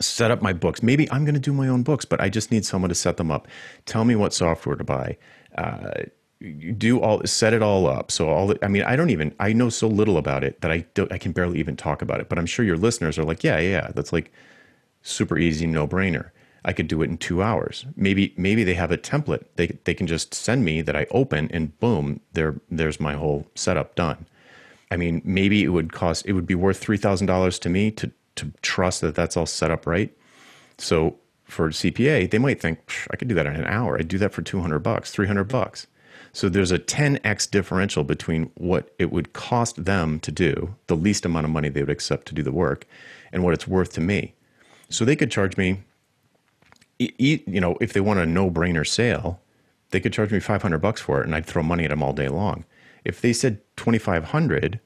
set 0.00 0.30
up 0.30 0.42
my 0.42 0.52
books. 0.52 0.82
Maybe 0.82 1.10
I'm 1.10 1.24
going 1.24 1.34
to 1.34 1.40
do 1.40 1.52
my 1.52 1.68
own 1.68 1.82
books, 1.82 2.04
but 2.04 2.20
I 2.20 2.28
just 2.28 2.50
need 2.50 2.64
someone 2.64 2.88
to 2.88 2.94
set 2.94 3.16
them 3.16 3.30
up. 3.30 3.48
Tell 3.84 4.04
me 4.04 4.16
what 4.16 4.32
software 4.32 4.76
to 4.76 4.84
buy. 4.84 5.16
Uh, 5.56 6.04
do 6.76 7.00
all 7.00 7.24
set 7.24 7.54
it 7.54 7.62
all 7.62 7.86
up 7.86 8.10
so 8.10 8.28
all 8.28 8.54
i 8.62 8.68
mean 8.68 8.82
i 8.82 8.94
don't 8.94 9.10
even 9.10 9.34
i 9.40 9.52
know 9.52 9.70
so 9.70 9.88
little 9.88 10.18
about 10.18 10.44
it 10.44 10.60
that 10.60 10.70
i 10.70 10.84
don't 10.94 11.10
i 11.10 11.18
can 11.18 11.32
barely 11.32 11.58
even 11.58 11.76
talk 11.76 12.02
about 12.02 12.20
it 12.20 12.28
but 12.28 12.38
i'm 12.38 12.46
sure 12.46 12.64
your 12.64 12.76
listeners 12.76 13.18
are 13.18 13.24
like 13.24 13.42
yeah 13.42 13.58
yeah 13.58 13.90
that's 13.94 14.12
like 14.12 14.30
super 15.02 15.38
easy 15.38 15.66
no 15.66 15.88
brainer 15.88 16.30
i 16.64 16.74
could 16.74 16.88
do 16.88 17.00
it 17.00 17.08
in 17.08 17.16
two 17.16 17.42
hours 17.42 17.86
maybe 17.96 18.34
maybe 18.36 18.64
they 18.64 18.74
have 18.74 18.90
a 18.90 18.98
template 18.98 19.44
they, 19.56 19.68
they 19.84 19.94
can 19.94 20.06
just 20.06 20.34
send 20.34 20.62
me 20.62 20.82
that 20.82 20.94
i 20.94 21.06
open 21.10 21.50
and 21.52 21.78
boom 21.80 22.20
there 22.34 22.60
there's 22.70 23.00
my 23.00 23.14
whole 23.14 23.46
setup 23.54 23.94
done 23.94 24.26
I 24.90 24.96
mean, 24.96 25.20
maybe 25.24 25.64
it 25.64 25.68
would 25.68 25.92
cost, 25.92 26.26
it 26.26 26.32
would 26.32 26.46
be 26.46 26.54
worth 26.54 26.84
$3,000 26.84 27.60
to 27.60 27.68
me 27.68 27.90
to, 27.92 28.10
to 28.36 28.52
trust 28.62 29.00
that 29.00 29.14
that's 29.14 29.36
all 29.36 29.46
set 29.46 29.70
up 29.70 29.86
right. 29.86 30.16
So 30.78 31.16
for 31.44 31.70
CPA, 31.70 32.30
they 32.30 32.38
might 32.38 32.60
think, 32.60 32.78
I 33.10 33.16
could 33.16 33.28
do 33.28 33.34
that 33.34 33.46
in 33.46 33.56
an 33.56 33.66
hour. 33.66 33.98
I'd 33.98 34.08
do 34.08 34.18
that 34.18 34.32
for 34.32 34.42
200 34.42 34.78
bucks, 34.80 35.10
300 35.10 35.44
bucks. 35.44 35.86
So 36.36 36.50
there's 36.50 36.70
a 36.70 36.78
10x 36.78 37.50
differential 37.50 38.04
between 38.04 38.50
what 38.56 38.94
it 38.98 39.10
would 39.10 39.32
cost 39.32 39.86
them 39.86 40.20
to 40.20 40.30
do, 40.30 40.76
the 40.86 40.94
least 40.94 41.24
amount 41.24 41.46
of 41.46 41.50
money 41.50 41.70
they 41.70 41.80
would 41.80 41.88
accept 41.88 42.28
to 42.28 42.34
do 42.34 42.42
the 42.42 42.52
work, 42.52 42.84
and 43.32 43.42
what 43.42 43.54
it's 43.54 43.66
worth 43.66 43.94
to 43.94 44.02
me. 44.02 44.34
So 44.90 45.06
they 45.06 45.16
could 45.16 45.30
charge 45.30 45.56
me, 45.56 45.82
you 46.98 47.40
know, 47.46 47.78
if 47.80 47.94
they 47.94 48.02
want 48.02 48.20
a 48.20 48.26
no-brainer 48.26 48.86
sale, 48.86 49.40
they 49.92 49.98
could 49.98 50.12
charge 50.12 50.30
me 50.30 50.38
500 50.38 50.76
bucks 50.76 51.00
for 51.00 51.22
it, 51.22 51.24
and 51.24 51.34
I'd 51.34 51.46
throw 51.46 51.62
money 51.62 51.84
at 51.84 51.88
them 51.88 52.02
all 52.02 52.12
day 52.12 52.28
long. 52.28 52.66
If 53.02 53.22
they 53.22 53.32
said 53.32 53.62
2,500, 53.78 54.78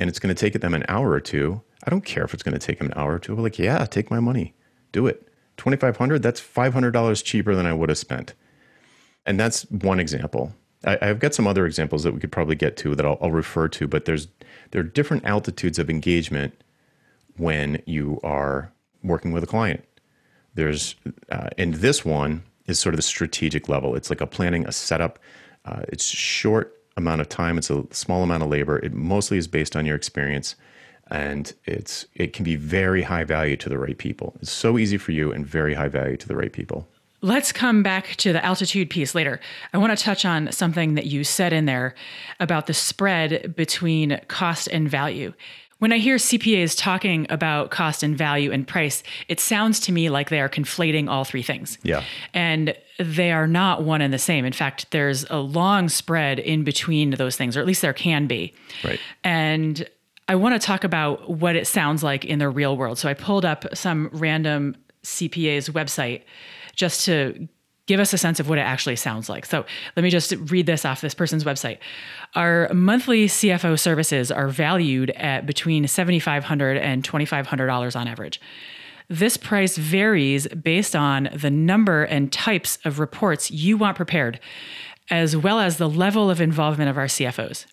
and 0.00 0.08
it's 0.08 0.18
going 0.18 0.34
to 0.34 0.40
take 0.40 0.58
them 0.58 0.72
an 0.72 0.86
hour 0.88 1.10
or 1.10 1.20
two, 1.20 1.60
I 1.84 1.90
don't 1.90 2.06
care 2.06 2.24
if 2.24 2.32
it's 2.32 2.42
going 2.42 2.58
to 2.58 2.66
take 2.66 2.78
them 2.78 2.86
an 2.86 2.96
hour 2.96 3.16
or 3.16 3.18
two. 3.18 3.34
I'm 3.34 3.42
like, 3.42 3.58
yeah, 3.58 3.84
take 3.84 4.10
my 4.10 4.20
money, 4.20 4.54
do 4.92 5.06
it. 5.06 5.28
2,500, 5.58 6.22
that's 6.22 6.40
$500 6.40 7.22
cheaper 7.22 7.54
than 7.54 7.66
I 7.66 7.74
would 7.74 7.90
have 7.90 7.98
spent. 7.98 8.32
And 9.26 9.38
that's 9.38 9.70
one 9.70 10.00
example. 10.00 10.54
I, 10.84 11.06
have 11.06 11.18
got 11.18 11.34
some 11.34 11.46
other 11.46 11.66
examples 11.66 12.04
that 12.04 12.12
we 12.12 12.20
could 12.20 12.32
probably 12.32 12.54
get 12.54 12.76
to 12.78 12.94
that 12.94 13.04
I'll, 13.04 13.18
I'll 13.20 13.32
refer 13.32 13.68
to, 13.68 13.88
but 13.88 14.04
there's 14.04 14.28
there 14.70 14.80
are 14.80 14.84
different 14.84 15.24
altitudes 15.24 15.78
of 15.78 15.90
engagement 15.90 16.62
when 17.36 17.82
you 17.86 18.20
are 18.22 18.72
working 19.02 19.32
with 19.32 19.42
a 19.42 19.46
client. 19.46 19.84
There's 20.54 20.94
uh, 21.30 21.48
and 21.58 21.74
this 21.74 22.04
one 22.04 22.42
is 22.66 22.78
sort 22.78 22.94
of 22.94 22.98
the 22.98 23.02
strategic 23.02 23.68
level. 23.68 23.94
It's 23.94 24.10
like 24.10 24.20
a 24.20 24.26
planning, 24.26 24.66
a 24.66 24.72
setup. 24.72 25.18
Uh, 25.64 25.82
it's 25.88 26.04
short 26.04 26.78
amount 26.96 27.20
of 27.20 27.28
time. 27.28 27.58
It's 27.58 27.70
a 27.70 27.84
small 27.90 28.22
amount 28.22 28.42
of 28.42 28.48
labor. 28.50 28.78
It 28.78 28.92
mostly 28.92 29.38
is 29.38 29.48
based 29.48 29.74
on 29.74 29.86
your 29.86 29.96
experience, 29.96 30.54
and 31.10 31.52
it's 31.64 32.06
it 32.14 32.32
can 32.32 32.44
be 32.44 32.56
very 32.56 33.02
high 33.02 33.24
value 33.24 33.56
to 33.56 33.68
the 33.68 33.78
right 33.78 33.98
people. 33.98 34.36
It's 34.40 34.52
so 34.52 34.78
easy 34.78 34.98
for 34.98 35.12
you 35.12 35.32
and 35.32 35.46
very 35.46 35.74
high 35.74 35.88
value 35.88 36.16
to 36.16 36.28
the 36.28 36.36
right 36.36 36.52
people. 36.52 36.88
Let's 37.20 37.50
come 37.50 37.82
back 37.82 38.14
to 38.16 38.32
the 38.32 38.44
altitude 38.44 38.90
piece 38.90 39.14
later. 39.14 39.40
I 39.72 39.78
want 39.78 39.96
to 39.96 40.02
touch 40.02 40.24
on 40.24 40.52
something 40.52 40.94
that 40.94 41.06
you 41.06 41.24
said 41.24 41.52
in 41.52 41.64
there 41.64 41.94
about 42.38 42.66
the 42.66 42.74
spread 42.74 43.56
between 43.56 44.20
cost 44.28 44.68
and 44.68 44.88
value. 44.88 45.32
When 45.78 45.92
I 45.92 45.98
hear 45.98 46.16
CPAs 46.16 46.76
talking 46.76 47.26
about 47.30 47.70
cost 47.70 48.02
and 48.02 48.16
value 48.16 48.50
and 48.50 48.66
price, 48.66 49.02
it 49.28 49.38
sounds 49.38 49.78
to 49.80 49.92
me 49.92 50.10
like 50.10 50.28
they 50.28 50.40
are 50.40 50.48
conflating 50.48 51.08
all 51.08 51.24
three 51.24 51.42
things. 51.42 51.78
Yeah. 51.82 52.02
And 52.34 52.74
they 52.98 53.30
are 53.30 53.46
not 53.46 53.84
one 53.84 54.00
and 54.00 54.12
the 54.12 54.18
same. 54.18 54.44
In 54.44 54.52
fact, 54.52 54.90
there's 54.90 55.24
a 55.30 55.38
long 55.38 55.88
spread 55.88 56.40
in 56.40 56.64
between 56.64 57.10
those 57.10 57.36
things, 57.36 57.56
or 57.56 57.60
at 57.60 57.66
least 57.66 57.82
there 57.82 57.92
can 57.92 58.26
be. 58.26 58.54
Right. 58.82 58.98
And 59.22 59.88
I 60.26 60.34
want 60.34 60.60
to 60.60 60.64
talk 60.64 60.82
about 60.82 61.30
what 61.30 61.54
it 61.54 61.66
sounds 61.66 62.02
like 62.02 62.24
in 62.24 62.40
the 62.40 62.48
real 62.48 62.76
world. 62.76 62.98
So 62.98 63.08
I 63.08 63.14
pulled 63.14 63.44
up 63.44 63.64
some 63.76 64.10
random 64.12 64.76
CPA's 65.04 65.68
website 65.68 66.22
just 66.78 67.04
to 67.04 67.48
give 67.86 68.00
us 68.00 68.12
a 68.12 68.18
sense 68.18 68.38
of 68.38 68.48
what 68.48 68.58
it 68.58 68.62
actually 68.62 68.96
sounds 68.96 69.28
like. 69.28 69.44
So 69.46 69.64
let 69.96 70.02
me 70.02 70.10
just 70.10 70.32
read 70.50 70.66
this 70.66 70.84
off 70.84 71.00
this 71.00 71.14
person's 71.14 71.42
website. 71.42 71.78
Our 72.34 72.68
monthly 72.72 73.26
CFO 73.26 73.78
services 73.78 74.30
are 74.30 74.48
valued 74.48 75.10
at 75.10 75.46
between 75.46 75.84
$7,500 75.84 76.78
and 76.78 77.02
$2,500 77.02 77.96
on 77.96 78.06
average. 78.06 78.40
This 79.08 79.38
price 79.38 79.78
varies 79.78 80.46
based 80.48 80.94
on 80.94 81.30
the 81.34 81.50
number 81.50 82.04
and 82.04 82.30
types 82.30 82.78
of 82.84 82.98
reports 82.98 83.50
you 83.50 83.78
want 83.78 83.96
prepared, 83.96 84.38
as 85.10 85.34
well 85.34 85.58
as 85.58 85.78
the 85.78 85.88
level 85.88 86.30
of 86.30 86.42
involvement 86.42 86.90
of 86.90 86.98
our 86.98 87.06
CFOs. 87.06 87.64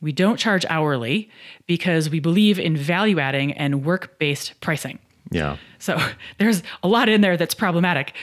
We 0.00 0.12
don't 0.12 0.38
charge 0.38 0.64
hourly 0.70 1.28
because 1.66 2.08
we 2.08 2.20
believe 2.20 2.58
in 2.58 2.74
value 2.74 3.18
adding 3.18 3.52
and 3.52 3.84
work 3.84 4.18
based 4.18 4.58
pricing. 4.62 4.98
Yeah. 5.30 5.58
So 5.78 5.98
there's 6.38 6.62
a 6.82 6.88
lot 6.88 7.10
in 7.10 7.20
there 7.20 7.36
that's 7.36 7.54
problematic. 7.54 8.14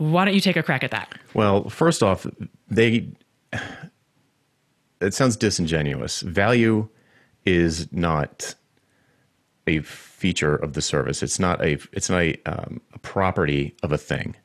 Why 0.00 0.24
don't 0.24 0.32
you 0.32 0.40
take 0.40 0.56
a 0.56 0.62
crack 0.62 0.82
at 0.82 0.92
that? 0.92 1.12
Well, 1.34 1.68
first 1.68 2.02
off, 2.02 2.26
they 2.70 3.06
it 5.02 5.12
sounds 5.12 5.36
disingenuous. 5.36 6.22
Value 6.22 6.88
is 7.44 7.92
not 7.92 8.54
a 9.66 9.80
feature 9.80 10.56
of 10.56 10.72
the 10.72 10.80
service. 10.80 11.22
It's 11.22 11.38
not 11.38 11.62
a 11.62 11.78
it's 11.92 12.08
not 12.08 12.22
a, 12.22 12.40
um, 12.46 12.80
a 12.94 12.98
property 13.00 13.76
of 13.82 13.92
a 13.92 13.98
thing. 13.98 14.36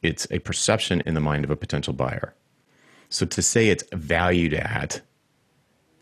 It's 0.00 0.26
a 0.30 0.38
perception 0.38 1.02
in 1.04 1.12
the 1.12 1.20
mind 1.20 1.44
of 1.44 1.50
a 1.50 1.56
potential 1.56 1.92
buyer. 1.92 2.34
So 3.10 3.26
to 3.26 3.42
say 3.42 3.68
it's 3.68 3.84
valued 3.92 4.54
at 4.54 5.02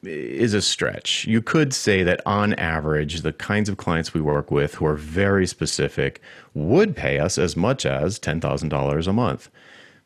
is 0.03 0.55
a 0.55 0.63
stretch. 0.63 1.27
You 1.27 1.43
could 1.43 1.75
say 1.75 2.03
that 2.03 2.23
on 2.25 2.55
average, 2.55 3.21
the 3.21 3.33
kinds 3.33 3.69
of 3.69 3.77
clients 3.77 4.15
we 4.15 4.21
work 4.21 4.51
with 4.51 4.75
who 4.75 4.87
are 4.87 4.97
very 4.97 5.47
specific 5.47 6.21
would 6.55 6.97
pay 6.97 7.19
us 7.19 7.39
as 7.39 7.57
much 7.57 7.85
as 7.85 8.19
$10,000 8.19 9.07
a 9.07 9.13
month. 9.13 9.51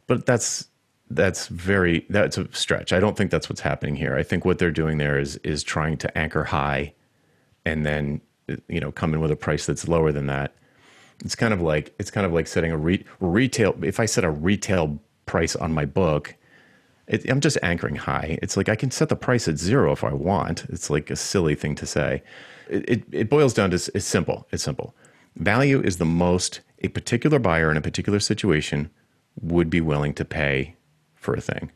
But 0.06 0.26
that's 0.26 0.68
that's 1.10 1.48
very 1.48 2.06
that's 2.08 2.38
a 2.38 2.48
stretch. 2.52 2.92
I 2.92 2.98
don't 2.98 3.16
think 3.16 3.30
that's 3.30 3.48
what's 3.48 3.60
happening 3.60 3.94
here. 3.94 4.16
I 4.16 4.22
think 4.22 4.44
what 4.44 4.58
they're 4.58 4.70
doing 4.70 4.98
there 4.98 5.18
is 5.18 5.36
is 5.38 5.62
trying 5.62 5.96
to 5.98 6.18
anchor 6.18 6.44
high 6.44 6.94
and 7.64 7.84
then 7.84 8.20
you 8.68 8.80
know 8.80 8.90
come 8.90 9.14
in 9.14 9.20
with 9.20 9.30
a 9.30 9.36
price 9.36 9.66
that's 9.66 9.86
lower 9.86 10.12
than 10.12 10.26
that. 10.26 10.54
It's 11.24 11.34
kind 11.34 11.54
of 11.54 11.60
like 11.60 11.94
it's 11.98 12.10
kind 12.10 12.26
of 12.26 12.32
like 12.32 12.46
setting 12.46 12.72
a 12.72 12.76
re- 12.76 13.04
retail 13.20 13.76
if 13.82 14.00
I 14.00 14.06
set 14.06 14.24
a 14.24 14.30
retail 14.30 14.98
price 15.26 15.54
on 15.56 15.72
my 15.72 15.84
book 15.84 16.34
it, 17.06 17.28
I'm 17.30 17.40
just 17.40 17.58
anchoring 17.62 17.96
high. 17.96 18.38
It's 18.42 18.56
like 18.56 18.68
I 18.68 18.76
can 18.76 18.90
set 18.90 19.08
the 19.08 19.16
price 19.16 19.46
at 19.48 19.58
zero 19.58 19.92
if 19.92 20.04
I 20.04 20.12
want. 20.12 20.64
It's 20.70 20.90
like 20.90 21.10
a 21.10 21.16
silly 21.16 21.54
thing 21.54 21.74
to 21.76 21.86
say. 21.86 22.22
It, 22.68 22.88
it, 22.88 23.04
it 23.12 23.30
boils 23.30 23.52
down 23.52 23.70
to 23.70 23.76
it's 23.94 24.06
simple. 24.06 24.46
It's 24.52 24.62
simple. 24.62 24.94
Value 25.36 25.82
is 25.82 25.98
the 25.98 26.04
most 26.04 26.60
a 26.82 26.88
particular 26.88 27.38
buyer 27.38 27.70
in 27.70 27.76
a 27.76 27.82
particular 27.82 28.20
situation 28.20 28.90
would 29.40 29.68
be 29.68 29.80
willing 29.80 30.14
to 30.14 30.24
pay 30.24 30.76
for 31.14 31.34
a 31.34 31.40
thing. 31.40 31.70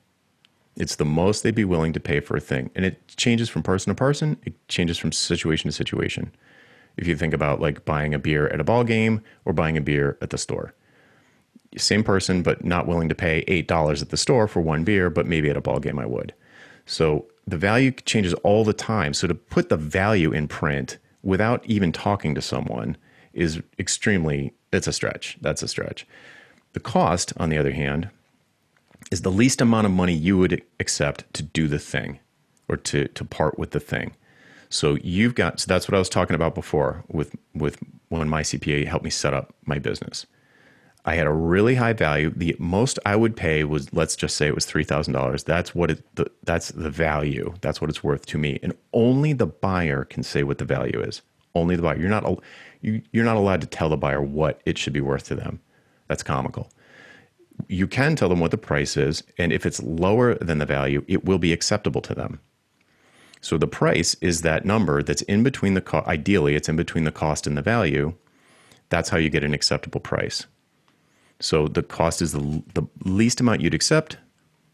It's 0.76 0.96
the 0.96 1.04
most 1.04 1.42
they'd 1.42 1.54
be 1.54 1.64
willing 1.64 1.92
to 1.94 2.00
pay 2.00 2.20
for 2.20 2.36
a 2.36 2.40
thing. 2.40 2.70
And 2.74 2.84
it 2.84 3.08
changes 3.08 3.48
from 3.48 3.62
person 3.62 3.90
to 3.90 3.94
person, 3.94 4.38
it 4.44 4.54
changes 4.68 4.96
from 4.96 5.12
situation 5.12 5.70
to 5.70 5.76
situation. 5.76 6.32
If 6.96 7.06
you 7.06 7.16
think 7.16 7.34
about 7.34 7.60
like 7.60 7.84
buying 7.84 8.14
a 8.14 8.18
beer 8.18 8.48
at 8.48 8.60
a 8.60 8.64
ball 8.64 8.84
game 8.84 9.22
or 9.44 9.52
buying 9.52 9.76
a 9.76 9.80
beer 9.80 10.18
at 10.20 10.30
the 10.30 10.38
store 10.38 10.74
same 11.76 12.02
person, 12.02 12.42
but 12.42 12.64
not 12.64 12.86
willing 12.86 13.08
to 13.08 13.14
pay 13.14 13.44
$8 13.44 14.02
at 14.02 14.08
the 14.08 14.16
store 14.16 14.48
for 14.48 14.60
one 14.60 14.84
beer, 14.84 15.10
but 15.10 15.26
maybe 15.26 15.50
at 15.50 15.56
a 15.56 15.60
ball 15.60 15.80
game 15.80 15.98
I 15.98 16.06
would. 16.06 16.32
So 16.86 17.26
the 17.46 17.58
value 17.58 17.90
changes 17.90 18.34
all 18.34 18.64
the 18.64 18.72
time. 18.72 19.12
So 19.14 19.26
to 19.26 19.34
put 19.34 19.68
the 19.68 19.76
value 19.76 20.32
in 20.32 20.48
print 20.48 20.98
without 21.22 21.64
even 21.66 21.92
talking 21.92 22.34
to 22.34 22.42
someone 22.42 22.96
is 23.32 23.60
extremely, 23.78 24.54
it's 24.72 24.86
a 24.86 24.92
stretch. 24.92 25.36
That's 25.40 25.62
a 25.62 25.68
stretch. 25.68 26.06
The 26.72 26.80
cost, 26.80 27.32
on 27.36 27.50
the 27.50 27.58
other 27.58 27.72
hand, 27.72 28.08
is 29.10 29.22
the 29.22 29.30
least 29.30 29.60
amount 29.60 29.86
of 29.86 29.92
money 29.92 30.14
you 30.14 30.38
would 30.38 30.62
accept 30.80 31.32
to 31.34 31.42
do 31.42 31.68
the 31.68 31.78
thing 31.78 32.18
or 32.68 32.76
to, 32.76 33.08
to 33.08 33.24
part 33.24 33.58
with 33.58 33.70
the 33.70 33.80
thing. 33.80 34.12
So 34.70 34.96
you've 35.02 35.34
got, 35.34 35.60
so 35.60 35.66
that's 35.66 35.88
what 35.88 35.94
I 35.94 35.98
was 35.98 36.10
talking 36.10 36.34
about 36.34 36.54
before 36.54 37.04
with, 37.08 37.34
with 37.54 37.78
when 38.08 38.28
my 38.28 38.42
CPA 38.42 38.86
helped 38.86 39.04
me 39.04 39.10
set 39.10 39.32
up 39.32 39.54
my 39.64 39.78
business 39.78 40.26
I 41.08 41.14
had 41.14 41.26
a 41.26 41.32
really 41.32 41.74
high 41.74 41.94
value. 41.94 42.30
The 42.36 42.54
most 42.58 42.98
I 43.06 43.16
would 43.16 43.34
pay 43.34 43.64
was, 43.64 43.90
let's 43.94 44.14
just 44.14 44.36
say 44.36 44.46
it 44.46 44.54
was 44.54 44.66
three 44.66 44.84
thousand 44.84 45.14
dollars. 45.14 45.42
That's 45.42 45.74
what 45.74 45.90
it. 45.90 46.02
The, 46.16 46.30
that's 46.44 46.68
the 46.72 46.90
value. 46.90 47.54
That's 47.62 47.80
what 47.80 47.88
it's 47.88 48.04
worth 48.04 48.26
to 48.26 48.36
me. 48.36 48.58
And 48.62 48.74
only 48.92 49.32
the 49.32 49.46
buyer 49.46 50.04
can 50.04 50.22
say 50.22 50.42
what 50.42 50.58
the 50.58 50.66
value 50.66 51.00
is. 51.00 51.22
Only 51.54 51.76
the 51.76 51.82
buyer. 51.82 51.98
You're 51.98 52.10
not. 52.10 52.42
You, 52.82 53.00
you're 53.10 53.24
not 53.24 53.38
allowed 53.38 53.62
to 53.62 53.66
tell 53.66 53.88
the 53.88 53.96
buyer 53.96 54.20
what 54.20 54.60
it 54.66 54.76
should 54.76 54.92
be 54.92 55.00
worth 55.00 55.24
to 55.28 55.34
them. 55.34 55.60
That's 56.08 56.22
comical. 56.22 56.70
You 57.68 57.88
can 57.88 58.14
tell 58.14 58.28
them 58.28 58.40
what 58.40 58.50
the 58.50 58.58
price 58.58 58.94
is, 58.98 59.22
and 59.38 59.50
if 59.50 59.64
it's 59.64 59.82
lower 59.82 60.34
than 60.34 60.58
the 60.58 60.66
value, 60.66 61.04
it 61.08 61.24
will 61.24 61.38
be 61.38 61.54
acceptable 61.54 62.02
to 62.02 62.14
them. 62.14 62.38
So 63.40 63.56
the 63.56 63.66
price 63.66 64.14
is 64.20 64.42
that 64.42 64.66
number 64.66 65.02
that's 65.02 65.22
in 65.22 65.42
between 65.42 65.72
the 65.72 65.80
co- 65.80 66.04
ideally 66.06 66.54
it's 66.54 66.68
in 66.68 66.76
between 66.76 67.04
the 67.04 67.12
cost 67.12 67.46
and 67.46 67.56
the 67.56 67.62
value. 67.62 68.12
That's 68.90 69.08
how 69.08 69.16
you 69.16 69.30
get 69.30 69.42
an 69.42 69.54
acceptable 69.54 70.00
price. 70.00 70.46
So 71.40 71.68
the 71.68 71.82
cost 71.82 72.20
is 72.22 72.32
the, 72.32 72.62
the 72.74 72.82
least 73.04 73.40
amount 73.40 73.60
you'd 73.60 73.74
accept. 73.74 74.16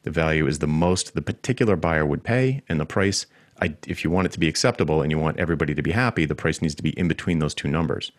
The 0.02 0.10
value 0.10 0.46
is 0.46 0.58
the 0.58 0.66
most 0.66 1.14
the 1.14 1.22
particular 1.22 1.76
buyer 1.76 2.04
would 2.04 2.24
pay, 2.24 2.62
and 2.68 2.78
the 2.78 2.86
price, 2.86 3.26
I, 3.60 3.74
if 3.86 4.04
you 4.04 4.10
want 4.10 4.26
it 4.26 4.32
to 4.32 4.40
be 4.40 4.48
acceptable 4.48 5.02
and 5.02 5.10
you 5.10 5.18
want 5.18 5.38
everybody 5.38 5.74
to 5.74 5.82
be 5.82 5.92
happy, 5.92 6.26
the 6.26 6.34
price 6.34 6.60
needs 6.60 6.74
to 6.74 6.82
be 6.82 6.90
in 6.98 7.08
between 7.08 7.38
those 7.38 7.54
two 7.54 7.68
numbers. 7.68 8.12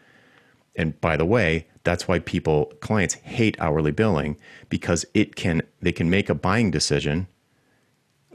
And 0.76 1.00
by 1.00 1.16
the 1.16 1.26
way, 1.26 1.68
that's 1.84 2.08
why 2.08 2.20
people, 2.20 2.74
clients 2.82 3.14
hate 3.16 3.56
hourly 3.60 3.92
billing 3.92 4.38
because 4.70 5.06
it 5.14 5.36
can 5.36 5.62
they 5.82 5.92
can 5.92 6.10
make 6.10 6.30
a 6.30 6.36
buying 6.36 6.72
decision, 6.72 7.28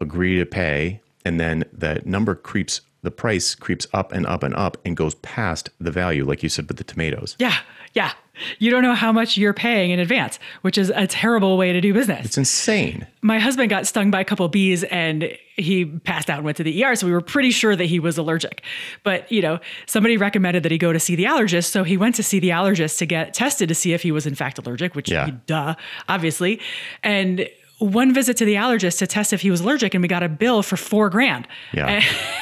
agree 0.01 0.39
to 0.39 0.47
pay, 0.47 1.01
and 1.25 1.39
then 1.39 1.65
the 1.73 2.01
number 2.05 2.35
creeps, 2.35 2.81
the 3.03 3.11
price 3.11 3.55
creeps 3.55 3.87
up 3.93 4.13
and 4.13 4.27
up 4.27 4.43
and 4.43 4.55
up 4.55 4.79
and 4.85 4.97
goes 4.97 5.17
past 5.17 5.71
the 5.79 5.91
value, 5.91 6.25
like 6.25 6.43
you 6.43 6.49
said 6.49 6.67
with 6.69 6.79
the 6.79 6.85
tomatoes. 6.85 7.37
Yeah, 7.39 7.59
yeah. 7.93 8.13
You 8.59 8.71
don't 8.71 8.83
know 8.83 8.95
how 8.95 9.13
much 9.13 9.37
you're 9.37 9.53
paying 9.55 9.91
in 9.91 9.99
advance, 9.99 10.39
which 10.63 10.79
is 10.79 10.91
a 10.95 11.07
terrible 11.07 11.57
way 11.57 11.73
to 11.73 11.81
do 11.81 11.93
business. 11.93 12.27
It's 12.27 12.39
insane. 12.39 13.07
My 13.23 13.39
husband 13.39 13.71
got 13.71 13.87
stung 13.87 14.11
by 14.11 14.21
a 14.21 14.25
couple 14.25 14.47
of 14.47 14.53
bees 14.53 14.83
and 14.85 15.37
he 15.57 15.85
passed 15.85 16.31
out 16.31 16.37
and 16.39 16.45
went 16.45 16.57
to 16.57 16.63
the 16.65 16.83
ER. 16.85 16.95
So 16.97 17.07
we 17.07 17.13
were 17.13 17.21
pretty 17.21 17.51
sure 17.51 17.77
that 17.77 17.85
he 17.85 18.01
was 18.01 18.17
allergic. 18.17 18.63
But, 19.03 19.31
you 19.31 19.43
know, 19.43 19.59
somebody 19.87 20.17
recommended 20.17 20.63
that 20.63 20.73
he 20.73 20.79
go 20.79 20.93
to 20.93 20.99
see 21.01 21.17
the 21.17 21.25
allergist. 21.25 21.67
So 21.67 21.85
he 21.85 21.97
went 21.99 22.15
to 22.15 22.23
see 22.23 22.39
the 22.41 22.49
allergist 22.51 22.97
to 22.99 23.07
get 23.07 23.35
tested 23.35 23.69
to 23.69 23.75
see 23.75 23.93
if 23.93 24.03
he 24.03 24.11
was 24.11 24.27
in 24.27 24.35
fact 24.35 24.59
allergic, 24.59 24.95
which, 24.95 25.11
Yeah. 25.11 25.27
he, 25.27 25.33
duh, 25.47 25.75
obviously. 26.09 26.61
And 27.03 27.47
one 27.81 28.15
visit 28.15 28.37
to 28.39 28.45
the 28.45 28.55
allergist 28.55 28.99
to 28.99 29.07
test 29.07 29.33
if 29.33 29.41
he 29.41 29.51
was 29.51 29.61
allergic, 29.61 29.95
and 29.95 30.03
we 30.03 30.09
got 30.09 30.23
a 30.23 30.29
bill 30.29 30.63
for 30.63 30.77
four 30.77 31.11
grand. 31.11 31.49
Yeah. 31.75 32.01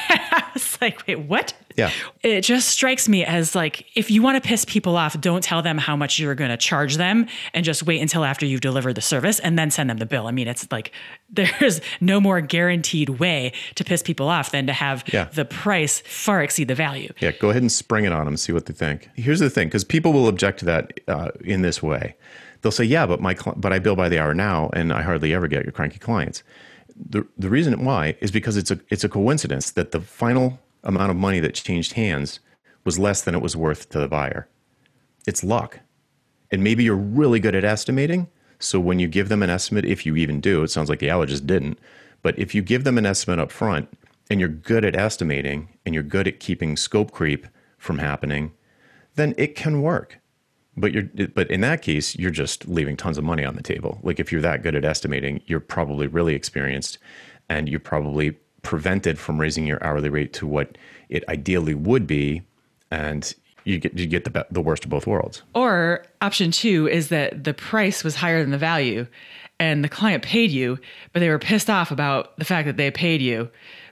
I 0.09 0.43
was 0.53 0.77
like, 0.81 1.05
wait, 1.07 1.19
what? 1.19 1.53
Yeah. 1.77 1.91
It 2.23 2.41
just 2.41 2.67
strikes 2.69 3.07
me 3.07 3.23
as 3.23 3.55
like 3.55 3.85
if 3.95 4.11
you 4.11 4.21
want 4.21 4.41
to 4.41 4.45
piss 4.45 4.65
people 4.65 4.97
off, 4.97 5.19
don't 5.21 5.41
tell 5.43 5.61
them 5.61 5.77
how 5.77 5.95
much 5.95 6.19
you're 6.19 6.35
going 6.35 6.49
to 6.49 6.57
charge 6.57 6.97
them 6.97 7.27
and 7.53 7.63
just 7.63 7.83
wait 7.83 8.01
until 8.01 8.25
after 8.25 8.45
you've 8.45 8.59
delivered 8.59 8.95
the 8.95 9.01
service 9.01 9.39
and 9.39 9.57
then 9.57 9.71
send 9.71 9.89
them 9.89 9.97
the 9.97 10.05
bill. 10.05 10.27
I 10.27 10.31
mean, 10.31 10.49
it's 10.49 10.69
like 10.71 10.91
there's 11.29 11.79
no 12.01 12.19
more 12.19 12.41
guaranteed 12.41 13.09
way 13.09 13.53
to 13.75 13.85
piss 13.85 14.03
people 14.03 14.27
off 14.27 14.51
than 14.51 14.67
to 14.67 14.73
have 14.73 15.05
Yeah. 15.13 15.25
the 15.25 15.45
price 15.45 16.01
far 16.01 16.43
exceed 16.43 16.67
the 16.67 16.75
value. 16.75 17.13
Yeah, 17.21 17.31
go 17.31 17.49
ahead 17.49 17.61
and 17.61 17.71
spring 17.71 18.03
it 18.03 18.11
on 18.11 18.25
them, 18.25 18.35
see 18.35 18.51
what 18.51 18.65
they 18.65 18.73
think. 18.73 19.07
Here's 19.15 19.39
the 19.39 19.49
thing, 19.49 19.69
because 19.69 19.85
people 19.85 20.11
will 20.11 20.27
object 20.27 20.59
to 20.59 20.65
that 20.65 20.99
uh, 21.07 21.29
in 21.45 21.61
this 21.61 21.81
way. 21.81 22.15
They'll 22.61 22.71
say, 22.71 22.83
"Yeah, 22.83 23.05
but 23.05 23.21
my 23.21 23.33
cli- 23.33 23.53
but 23.55 23.71
I 23.73 23.79
bill 23.79 23.95
by 23.95 24.09
the 24.09 24.19
hour 24.19 24.33
now, 24.33 24.69
and 24.73 24.91
I 24.91 25.01
hardly 25.01 25.33
ever 25.33 25.47
get 25.47 25.63
your 25.63 25.71
cranky 25.71 25.99
clients." 25.99 26.43
The 26.95 27.25
the 27.37 27.49
reason 27.49 27.85
why 27.85 28.15
is 28.19 28.31
because 28.31 28.57
it's 28.57 28.71
a 28.71 28.79
it's 28.89 29.03
a 29.03 29.09
coincidence 29.09 29.71
that 29.71 29.91
the 29.91 30.01
final 30.01 30.59
amount 30.83 31.11
of 31.11 31.17
money 31.17 31.39
that 31.39 31.53
changed 31.53 31.93
hands 31.93 32.39
was 32.83 32.99
less 32.99 33.21
than 33.21 33.35
it 33.35 33.41
was 33.41 33.55
worth 33.55 33.89
to 33.89 33.99
the 33.99 34.07
buyer. 34.07 34.47
It's 35.27 35.43
luck, 35.43 35.79
and 36.51 36.63
maybe 36.63 36.83
you're 36.83 36.95
really 36.95 37.39
good 37.39 37.55
at 37.55 37.63
estimating. 37.63 38.27
So 38.59 38.79
when 38.79 38.99
you 38.99 39.07
give 39.07 39.29
them 39.29 39.41
an 39.41 39.49
estimate, 39.49 39.85
if 39.85 40.05
you 40.05 40.15
even 40.17 40.41
do, 40.41 40.63
it 40.63 40.69
sounds 40.69 40.89
like 40.89 40.99
the 40.99 41.07
allergist 41.07 41.47
didn't. 41.47 41.79
But 42.21 42.37
if 42.37 42.53
you 42.53 42.61
give 42.61 42.83
them 42.83 42.97
an 42.97 43.05
estimate 43.05 43.39
up 43.39 43.51
front, 43.51 43.87
and 44.29 44.39
you're 44.39 44.49
good 44.49 44.83
at 44.83 44.95
estimating, 44.95 45.69
and 45.85 45.95
you're 45.95 46.03
good 46.03 46.27
at 46.27 46.39
keeping 46.41 46.75
scope 46.75 47.11
creep 47.11 47.47
from 47.77 47.99
happening, 47.99 48.51
then 49.15 49.33
it 49.37 49.55
can 49.55 49.81
work. 49.81 50.19
But 50.79 50.93
you're 50.93 51.27
but 51.33 51.49
in 51.51 51.61
that 51.61 51.81
case, 51.81 52.15
you're 52.15 52.31
just 52.31 52.67
leaving 52.67 52.95
tons 52.95 53.17
of 53.17 53.23
money 53.23 53.43
on 53.43 53.55
the 53.55 53.63
table. 53.63 53.99
Like 54.03 54.19
if 54.19 54.31
you're 54.31 54.41
that 54.41 54.63
good 54.63 54.75
at 54.75 54.85
estimating, 54.85 55.41
you're 55.45 55.59
probably 55.59 56.07
really 56.07 56.35
experienced 56.35 56.97
and 57.49 57.67
you're 57.67 57.79
probably 57.79 58.31
prevented 58.61 59.17
from 59.17 59.39
raising 59.39 59.65
your 59.65 59.83
hourly 59.83 60.09
rate 60.09 60.33
to 60.33 60.47
what 60.47 60.77
it 61.09 61.23
ideally 61.29 61.73
would 61.73 62.05
be 62.05 62.41
and 62.91 63.33
you 63.63 63.77
get 63.77 63.93
you 63.93 64.05
get 64.05 64.23
the 64.25 64.47
the 64.51 64.61
worst 64.61 64.83
of 64.83 64.89
both 64.89 65.05
worlds. 65.05 65.43
Or 65.53 66.05
option 66.21 66.51
two 66.51 66.87
is 66.87 67.09
that 67.09 67.43
the 67.43 67.53
price 67.53 68.03
was 68.03 68.15
higher 68.15 68.41
than 68.41 68.51
the 68.51 68.57
value 68.57 69.07
and 69.59 69.83
the 69.83 69.89
client 69.89 70.23
paid 70.23 70.51
you, 70.51 70.79
but 71.13 71.19
they 71.19 71.29
were 71.29 71.39
pissed 71.39 71.69
off 71.69 71.91
about 71.91 72.37
the 72.37 72.45
fact 72.45 72.65
that 72.65 72.77
they 72.77 72.89
paid 72.91 73.21
you, 73.21 73.49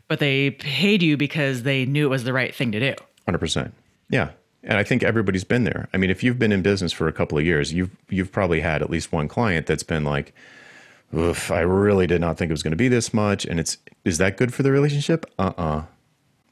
but 0.08 0.20
they 0.20 0.52
paid 0.52 1.04
you 1.04 1.18
because 1.18 1.64
they 1.64 1.86
knew 1.86 2.06
it 2.06 2.10
was 2.10 2.24
the 2.24 2.34
right 2.34 2.56
thing 2.56 2.72
to 2.72 2.80
do. 2.80 2.96
100%. 3.28 3.72
Yeah. 4.10 4.32
And 4.64 4.78
I 4.78 4.84
think 4.84 5.04
everybody's 5.04 5.44
been 5.44 5.64
there. 5.64 5.88
I 5.94 5.98
mean, 5.98 6.10
if 6.10 6.24
you've 6.24 6.40
been 6.40 6.52
in 6.52 6.62
business 6.62 6.92
for 6.92 7.08
a 7.08 7.14
couple 7.14 7.38
of 7.38 7.46
years, 7.46 7.74
you've 7.74 7.96
you've 8.10 8.32
probably 8.32 8.60
had 8.62 8.82
at 8.82 8.90
least 8.90 9.12
one 9.12 9.28
client 9.28 9.66
that's 9.66 9.84
been 9.84 10.04
like, 10.04 10.34
Oof, 11.16 11.52
I 11.52 11.62
really 11.62 12.08
did 12.08 12.22
not 12.22 12.38
think 12.38 12.50
it 12.50 12.54
was 12.54 12.64
going 12.64 12.72
to 12.72 12.78
be 12.78 12.90
this 12.90 13.14
much. 13.14 13.46
And 13.46 13.60
it's, 13.60 13.78
is 14.04 14.18
that 14.18 14.36
good 14.36 14.54
for 14.54 14.64
the 14.64 14.72
relationship? 14.72 15.26
Uh 15.40 15.54
uh 15.58 15.84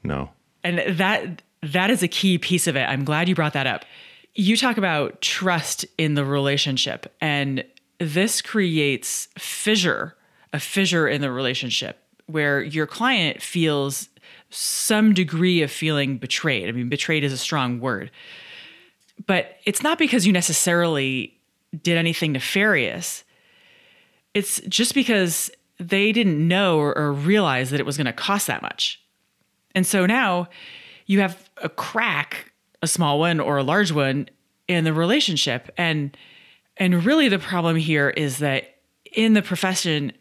No. 0.03 0.29
And 0.63 0.97
that 0.97 1.41
that 1.61 1.89
is 1.89 2.03
a 2.03 2.07
key 2.07 2.37
piece 2.37 2.67
of 2.67 2.75
it. 2.75 2.83
I'm 2.83 3.03
glad 3.03 3.27
you 3.27 3.35
brought 3.35 3.53
that 3.53 3.67
up. 3.67 3.85
You 4.33 4.55
talk 4.57 4.77
about 4.77 5.21
trust 5.21 5.85
in 5.97 6.15
the 6.15 6.25
relationship 6.25 7.11
and 7.21 7.63
this 7.99 8.41
creates 8.41 9.29
fissure, 9.37 10.15
a 10.51 10.59
fissure 10.59 11.07
in 11.07 11.21
the 11.21 11.31
relationship 11.31 11.99
where 12.27 12.61
your 12.61 12.87
client 12.87 13.41
feels 13.41 14.09
some 14.55 15.13
degree 15.13 15.61
of 15.61 15.71
feeling 15.71 16.17
betrayed. 16.17 16.69
I 16.69 16.71
mean, 16.71 16.89
betrayed 16.89 17.23
is 17.23 17.33
a 17.33 17.37
strong 17.37 17.79
word. 17.79 18.11
But 19.27 19.57
it's 19.65 19.83
not 19.83 19.97
because 19.97 20.25
you 20.25 20.33
necessarily 20.33 21.37
did 21.81 21.97
anything 21.97 22.31
nefarious. 22.31 23.23
It's 24.33 24.59
just 24.61 24.93
because 24.93 25.51
they 25.79 26.11
didn't 26.11 26.45
know 26.47 26.79
or, 26.79 26.97
or 26.97 27.11
realize 27.11 27.69
that 27.71 27.79
it 27.79 27.85
was 27.85 27.97
going 27.97 28.05
to 28.05 28.13
cost 28.13 28.47
that 28.47 28.61
much. 28.61 29.01
And 29.73 29.85
so 29.85 30.05
now 30.05 30.47
you 31.05 31.19
have 31.19 31.49
a 31.61 31.69
crack, 31.69 32.51
a 32.81 32.87
small 32.87 33.19
one 33.19 33.39
or 33.39 33.57
a 33.57 33.63
large 33.63 33.91
one 33.91 34.29
in 34.67 34.83
the 34.83 34.93
relationship. 34.93 35.71
And 35.77 36.15
and 36.77 37.05
really 37.05 37.29
the 37.29 37.39
problem 37.39 37.77
here 37.77 38.09
is 38.09 38.39
that 38.39 38.75
in 39.13 39.33
the 39.33 39.41
profession 39.41 40.11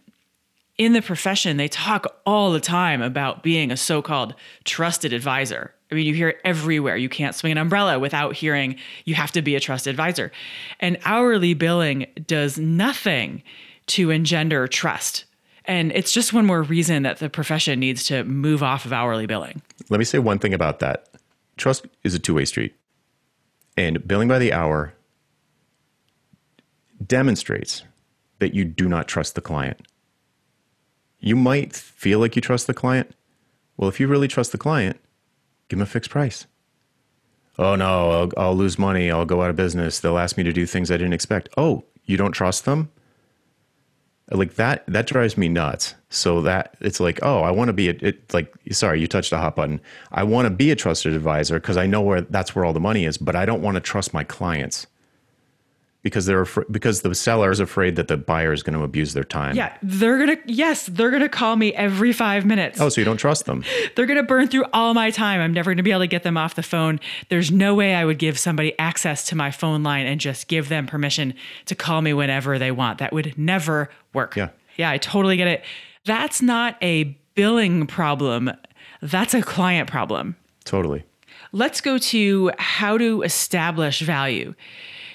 in 0.76 0.92
the 0.92 1.02
profession 1.02 1.56
they 1.56 1.68
talk 1.68 2.06
all 2.26 2.52
the 2.52 2.60
time 2.60 3.02
about 3.02 3.42
being 3.42 3.70
a 3.70 3.76
so-called 3.76 4.34
trusted 4.64 5.12
advisor. 5.12 5.72
I 5.90 5.94
mean, 5.94 6.06
you 6.06 6.14
hear 6.14 6.30
it 6.30 6.40
everywhere. 6.44 6.96
You 6.96 7.08
can't 7.08 7.34
swing 7.34 7.52
an 7.52 7.58
umbrella 7.58 7.98
without 7.98 8.34
hearing 8.34 8.76
you 9.04 9.14
have 9.14 9.30
to 9.32 9.42
be 9.42 9.54
a 9.54 9.60
trusted 9.60 9.90
advisor. 9.90 10.32
And 10.80 10.98
hourly 11.04 11.54
billing 11.54 12.06
does 12.26 12.58
nothing 12.58 13.42
to 13.86 14.10
engender 14.10 14.66
trust. 14.66 15.24
And 15.66 15.92
it's 15.92 16.12
just 16.12 16.32
one 16.32 16.46
more 16.46 16.62
reason 16.62 17.04
that 17.04 17.18
the 17.18 17.30
profession 17.30 17.80
needs 17.80 18.04
to 18.04 18.24
move 18.24 18.62
off 18.62 18.84
of 18.84 18.92
hourly 18.92 19.26
billing. 19.26 19.62
Let 19.88 19.98
me 19.98 20.04
say 20.04 20.18
one 20.18 20.38
thing 20.38 20.52
about 20.52 20.80
that. 20.80 21.08
Trust 21.56 21.86
is 22.02 22.14
a 22.14 22.18
two 22.18 22.34
way 22.34 22.44
street. 22.44 22.74
And 23.76 24.06
billing 24.06 24.28
by 24.28 24.38
the 24.38 24.52
hour 24.52 24.94
demonstrates 27.04 27.84
that 28.38 28.54
you 28.54 28.64
do 28.64 28.88
not 28.88 29.08
trust 29.08 29.34
the 29.34 29.40
client. 29.40 29.80
You 31.24 31.36
might 31.36 31.74
feel 31.74 32.18
like 32.18 32.36
you 32.36 32.42
trust 32.42 32.66
the 32.66 32.74
client. 32.74 33.14
Well, 33.78 33.88
if 33.88 33.98
you 33.98 34.06
really 34.06 34.28
trust 34.28 34.52
the 34.52 34.58
client, 34.58 35.00
give 35.68 35.78
them 35.78 35.82
a 35.82 35.86
fixed 35.86 36.10
price. 36.10 36.46
Oh 37.58 37.76
no, 37.76 38.10
I'll, 38.10 38.30
I'll 38.36 38.54
lose 38.54 38.78
money. 38.78 39.10
I'll 39.10 39.24
go 39.24 39.40
out 39.40 39.48
of 39.48 39.56
business. 39.56 40.00
They'll 40.00 40.18
ask 40.18 40.36
me 40.36 40.44
to 40.44 40.52
do 40.52 40.66
things 40.66 40.90
I 40.90 40.98
didn't 40.98 41.14
expect. 41.14 41.48
Oh, 41.56 41.84
you 42.04 42.18
don't 42.18 42.32
trust 42.32 42.66
them? 42.66 42.90
Like 44.30 44.56
that, 44.56 44.84
that 44.86 45.06
drives 45.06 45.38
me 45.38 45.48
nuts. 45.48 45.94
So 46.10 46.42
that 46.42 46.76
it's 46.82 47.00
like, 47.00 47.20
oh, 47.22 47.40
I 47.40 47.50
want 47.52 47.68
to 47.68 47.72
be 47.72 47.88
a, 47.88 47.96
it, 48.02 48.34
like, 48.34 48.52
sorry, 48.72 49.00
you 49.00 49.06
touched 49.06 49.32
a 49.32 49.38
hot 49.38 49.56
button. 49.56 49.80
I 50.12 50.24
want 50.24 50.44
to 50.44 50.50
be 50.50 50.72
a 50.72 50.76
trusted 50.76 51.14
advisor 51.14 51.58
because 51.58 51.78
I 51.78 51.86
know 51.86 52.02
where 52.02 52.20
that's 52.20 52.54
where 52.54 52.66
all 52.66 52.74
the 52.74 52.80
money 52.80 53.06
is, 53.06 53.16
but 53.16 53.34
I 53.34 53.46
don't 53.46 53.62
want 53.62 53.76
to 53.76 53.80
trust 53.80 54.12
my 54.12 54.24
clients 54.24 54.86
because 56.04 56.26
they're 56.26 56.44
afr- 56.44 56.70
because 56.70 57.00
the 57.00 57.14
seller 57.14 57.50
is 57.50 57.58
afraid 57.58 57.96
that 57.96 58.06
the 58.06 58.16
buyer 58.16 58.52
is 58.52 58.62
going 58.62 58.78
to 58.78 58.84
abuse 58.84 59.14
their 59.14 59.24
time. 59.24 59.56
Yeah, 59.56 59.76
they're 59.82 60.18
gonna, 60.18 60.36
yes, 60.46 60.86
they're 60.86 61.10
gonna 61.10 61.28
call 61.28 61.56
me 61.56 61.74
every 61.74 62.12
five 62.12 62.44
minutes. 62.44 62.80
Oh, 62.80 62.88
so 62.90 63.00
you 63.00 63.04
don't 63.04 63.16
trust 63.16 63.46
them? 63.46 63.64
They're 63.96 64.06
going 64.06 64.18
to 64.18 64.22
burn 64.22 64.48
through 64.48 64.64
all 64.72 64.92
my 64.92 65.10
time. 65.10 65.40
I'm 65.40 65.52
never 65.52 65.70
going 65.70 65.78
to 65.78 65.82
be 65.82 65.90
able 65.90 66.00
to 66.00 66.06
get 66.06 66.22
them 66.24 66.36
off 66.36 66.54
the 66.54 66.62
phone. 66.62 67.00
There's 67.30 67.50
no 67.50 67.74
way 67.74 67.94
I 67.94 68.04
would 68.04 68.18
give 68.18 68.38
somebody 68.38 68.78
access 68.78 69.24
to 69.26 69.36
my 69.36 69.50
phone 69.50 69.82
line 69.82 70.06
and 70.06 70.20
just 70.20 70.46
give 70.48 70.68
them 70.68 70.86
permission 70.86 71.34
to 71.66 71.74
call 71.74 72.02
me 72.02 72.12
whenever 72.12 72.58
they 72.58 72.70
want. 72.70 72.98
That 72.98 73.12
would 73.12 73.36
never 73.38 73.88
work. 74.12 74.36
Yeah. 74.36 74.50
Yeah, 74.76 74.90
I 74.90 74.98
totally 74.98 75.36
get 75.36 75.48
it. 75.48 75.64
That's 76.04 76.42
not 76.42 76.76
a 76.82 77.04
billing 77.34 77.86
problem. 77.86 78.50
That's 79.00 79.32
a 79.32 79.40
client 79.42 79.88
problem. 79.88 80.36
Totally. 80.64 81.04
Let's 81.52 81.80
go 81.80 81.98
to 81.98 82.50
how 82.58 82.98
to 82.98 83.22
establish 83.22 84.00
value. 84.00 84.54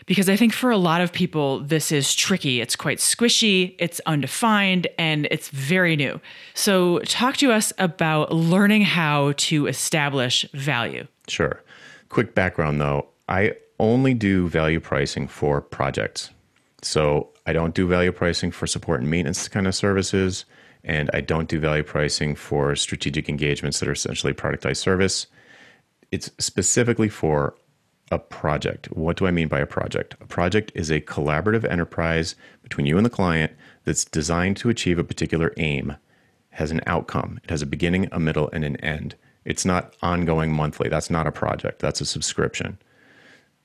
Because 0.10 0.28
I 0.28 0.36
think 0.36 0.52
for 0.52 0.72
a 0.72 0.78
lot 0.78 1.00
of 1.00 1.14
people, 1.14 1.62
this 1.62 1.92
is 1.92 2.14
tricky. 2.14 2.60
It's 2.60 2.76
quite 2.76 2.98
squishy, 2.98 3.76
it's 3.80 4.02
undefined, 4.06 4.88
and 4.98 5.28
it's 5.30 5.50
very 5.50 5.96
new. 5.96 6.20
So, 6.54 7.00
talk 7.06 7.38
to 7.38 7.54
us 7.54 7.72
about 7.78 8.34
learning 8.34 8.82
how 8.82 9.34
to 9.38 9.68
establish 9.68 10.46
value. 10.52 11.08
Sure. 11.28 11.64
Quick 12.10 12.34
background 12.34 12.82
though 12.82 13.08
I 13.30 13.54
only 13.80 14.14
do 14.14 14.50
value 14.50 14.80
pricing 14.80 15.28
for 15.28 15.62
projects. 15.62 16.32
So 16.82 17.30
I 17.46 17.54
don't 17.54 17.76
do 17.76 17.88
value 17.88 18.12
pricing 18.12 18.52
for 18.52 18.68
support 18.68 19.02
and 19.02 19.10
maintenance 19.10 19.48
kind 19.48 19.68
of 19.68 19.76
services. 19.76 20.46
And 20.84 21.10
I 21.14 21.22
don't 21.22 21.48
do 21.48 21.60
value 21.60 21.84
pricing 21.84 22.36
for 22.36 22.76
strategic 22.76 23.30
engagements 23.30 23.80
that 23.80 23.88
are 23.88 23.94
essentially 23.94 24.34
productized 24.34 24.78
service. 24.78 25.28
It's 26.12 26.32
specifically 26.40 27.10
for 27.10 27.56
a 28.12 28.20
project. 28.20 28.88
What 28.88 29.18
do 29.18 29.28
I 29.28 29.32
mean 29.32 29.48
by 29.48 29.60
a 29.60 29.66
project? 29.66 30.16
A 30.22 30.26
project 30.26 30.72
is 30.76 30.90
a 30.90 31.02
collaborative 31.02 31.70
enterprise 31.70 32.36
between 32.64 32.86
you 32.86 32.98
and 32.98 33.06
the 33.06 33.10
client 33.10 33.54
that's 33.86 34.06
designed 34.06 34.58
to 34.58 34.70
achieve 34.70 35.00
a 35.00 35.04
particular 35.04 35.54
aim, 35.58 35.96
has 36.52 36.72
an 36.72 36.82
outcome. 36.88 37.40
It 37.44 37.50
has 37.50 37.62
a 37.62 37.68
beginning, 37.68 38.10
a 38.12 38.20
middle, 38.20 38.50
and 38.52 38.64
an 38.64 38.78
end. 38.78 39.16
It's 39.46 39.66
not 39.66 39.96
ongoing 40.02 40.52
monthly. 40.52 40.90
That's 40.90 41.10
not 41.10 41.28
a 41.28 41.32
project. 41.32 41.80
That's 41.80 42.02
a 42.02 42.06
subscription. 42.06 42.78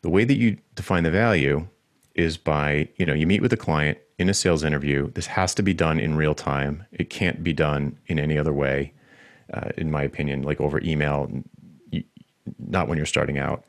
The 0.03 0.11
way 0.11 0.25
that 0.25 0.37
you 0.37 0.59
define 0.75 1.03
the 1.03 1.11
value 1.11 1.67
is 2.15 2.37
by, 2.37 2.89
you 2.97 3.07
know, 3.07 3.15
you 3.15 3.27
meet 3.27 3.43
with 3.43 3.53
a 3.53 3.57
client 3.57 3.99
in 4.19 4.29
a 4.29 4.35
sales 4.35 4.63
interview. 4.63 5.11
This 5.13 5.27
has 5.27 5.55
to 5.55 5.63
be 5.63 5.75
done 5.75 5.99
in 5.99 6.15
real 6.15 6.35
time. 6.35 6.85
It 6.93 7.11
can't 7.11 7.43
be 7.43 7.53
done 7.53 7.99
in 8.07 8.19
any 8.19 8.39
other 8.39 8.53
way, 8.53 8.93
uh, 9.53 9.71
in 9.77 9.91
my 9.91 10.03
opinion, 10.03 10.43
like 10.43 10.61
over 10.61 10.81
email, 10.83 11.31
not 12.59 12.87
when 12.89 12.97
you're 12.97 13.07
starting 13.07 13.39
out. 13.39 13.65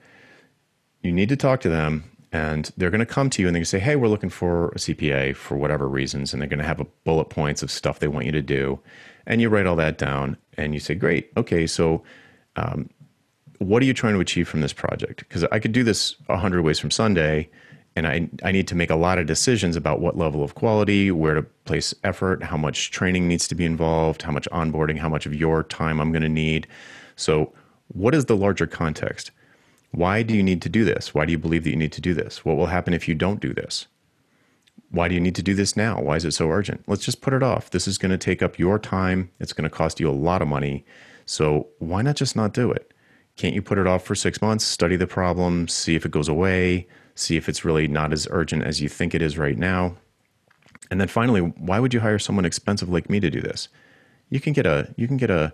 You 1.06 1.12
need 1.12 1.30
to 1.30 1.36
talk 1.36 1.62
to 1.62 1.70
them 1.70 2.04
and 2.32 2.72
they're 2.76 2.90
going 2.90 3.00
to 3.00 3.06
come 3.06 3.30
to 3.30 3.42
you 3.42 3.48
and 3.48 3.56
they 3.56 3.64
say, 3.64 3.80
"Hey, 3.80 3.96
we're 3.96 4.08
looking 4.08 4.30
for 4.30 4.70
a 4.70 4.80
CPA 4.80 5.36
for 5.36 5.56
whatever 5.56 5.88
reasons," 5.88 6.34
and 6.34 6.42
they're 6.42 6.50
going 6.50 6.60
to 6.60 6.66
have 6.66 6.82
a 6.82 6.88
bullet 7.06 7.30
points 7.30 7.64
of 7.64 7.72
stuff 7.72 8.00
they 8.00 8.08
want 8.08 8.26
you 8.26 8.32
to 8.32 8.42
do, 8.42 8.80
and 9.26 9.40
you 9.40 9.48
write 9.48 9.66
all 9.68 9.76
that 9.78 9.98
down, 9.98 10.36
and 10.58 10.74
you 10.74 10.80
say, 10.80 10.96
"Great, 10.96 11.32
okay, 11.38 11.66
so." 11.66 12.04
Um, 12.58 12.90
what 13.60 13.82
are 13.82 13.86
you 13.86 13.94
trying 13.94 14.14
to 14.14 14.20
achieve 14.20 14.50
from 14.50 14.60
this 14.60 14.74
project? 14.74 15.20
Because 15.20 15.46
I 15.46 15.60
could 15.60 15.72
do 15.72 15.84
this 15.84 16.16
a 16.28 16.38
hundred 16.38 16.62
ways 16.64 16.78
from 16.78 16.92
Sunday, 16.92 17.50
and 17.96 18.06
I, 18.06 18.30
I 18.44 18.52
need 18.52 18.68
to 18.68 18.76
make 18.76 18.90
a 18.90 18.98
lot 18.98 19.18
of 19.18 19.28
decisions 19.28 19.78
about 19.78 20.02
what 20.02 20.18
level 20.18 20.44
of 20.44 20.56
quality, 20.56 21.10
where 21.10 21.36
to 21.36 21.44
place 21.64 21.94
effort, 22.04 22.44
how 22.44 22.58
much 22.58 22.92
training 22.92 23.30
needs 23.30 23.48
to 23.48 23.56
be 23.56 23.64
involved, 23.64 24.24
how 24.24 24.32
much 24.32 24.48
onboarding, 24.52 24.98
how 24.98 25.08
much 25.08 25.26
of 25.26 25.34
your 25.34 25.64
time 25.64 26.02
I'm 26.02 26.12
going 26.12 26.22
to 26.22 26.30
need. 26.30 26.68
So, 27.16 27.54
what 27.88 28.14
is 28.14 28.26
the 28.26 28.36
larger 28.36 28.68
context? 28.68 29.32
Why 29.96 30.24
do 30.24 30.36
you 30.36 30.44
need 30.44 30.62
to 30.64 30.70
do 30.70 30.84
this? 30.84 31.14
Why 31.14 31.26
do 31.26 31.32
you 31.32 31.38
believe 31.38 31.64
that 31.64 31.70
you 31.70 31.78
need 31.78 31.94
to 31.94 32.02
do 32.02 32.14
this? 32.14 32.44
What 32.44 32.58
will 32.58 32.66
happen 32.66 32.94
if 32.94 33.08
you 33.08 33.16
don't 33.16 33.40
do 33.40 33.54
this? 33.54 33.88
Why 34.92 35.08
do 35.08 35.16
you 35.16 35.22
need 35.22 35.36
to 35.36 35.44
do 35.44 35.54
this 35.54 35.78
now? 35.78 36.02
Why 36.02 36.18
is 36.18 36.26
it 36.26 36.32
so 36.32 36.50
urgent? 36.50 36.84
Let's 36.86 37.06
just 37.06 37.22
put 37.22 37.34
it 37.34 37.42
off. 37.42 37.70
This 37.70 37.88
is 37.88 37.98
going 37.98 38.12
to 38.12 38.18
take 38.18 38.44
up 38.44 38.60
your 38.60 38.78
time. 38.78 39.32
It's 39.40 39.54
going 39.54 39.64
to 39.64 39.74
cost 39.74 40.02
you 40.02 40.10
a 40.10 40.12
lot 40.12 40.42
of 40.42 40.50
money. 40.50 40.86
So, 41.26 41.68
why 41.80 42.02
not 42.02 42.18
just 42.18 42.36
not 42.36 42.54
do 42.54 42.72
it? 42.72 42.94
Can't 43.38 43.56
you 43.56 43.62
put 43.62 43.78
it 43.78 43.88
off 43.88 44.04
for 44.04 44.16
six 44.16 44.42
months, 44.42 44.66
study 44.66 44.98
the 44.98 45.08
problem, 45.08 45.70
see 45.70 45.96
if 45.96 46.06
it 46.06 46.12
goes 46.12 46.28
away, 46.28 46.88
see 47.16 47.38
if 47.38 47.48
it's 47.48 47.64
really 47.64 47.88
not 47.88 48.12
as 48.12 48.28
urgent 48.32 48.64
as 48.64 48.82
you 48.82 48.90
think 48.90 49.16
it 49.16 49.22
is 49.22 49.38
right 49.38 49.58
now? 49.58 49.96
And 50.92 51.00
then 51.00 51.08
finally, 51.08 51.40
why 51.40 51.80
would 51.80 51.94
you 51.94 52.02
hire 52.02 52.20
someone 52.20 52.46
expensive 52.46 52.90
like 52.90 53.10
me 53.10 53.22
to 53.22 53.30
do 53.30 53.42
this? 53.42 53.70
You 54.30 54.42
can 54.42 54.52
get 54.52 54.66
a 54.66 54.94
you 54.98 55.08
can 55.08 55.18
get 55.18 55.30
a 55.30 55.54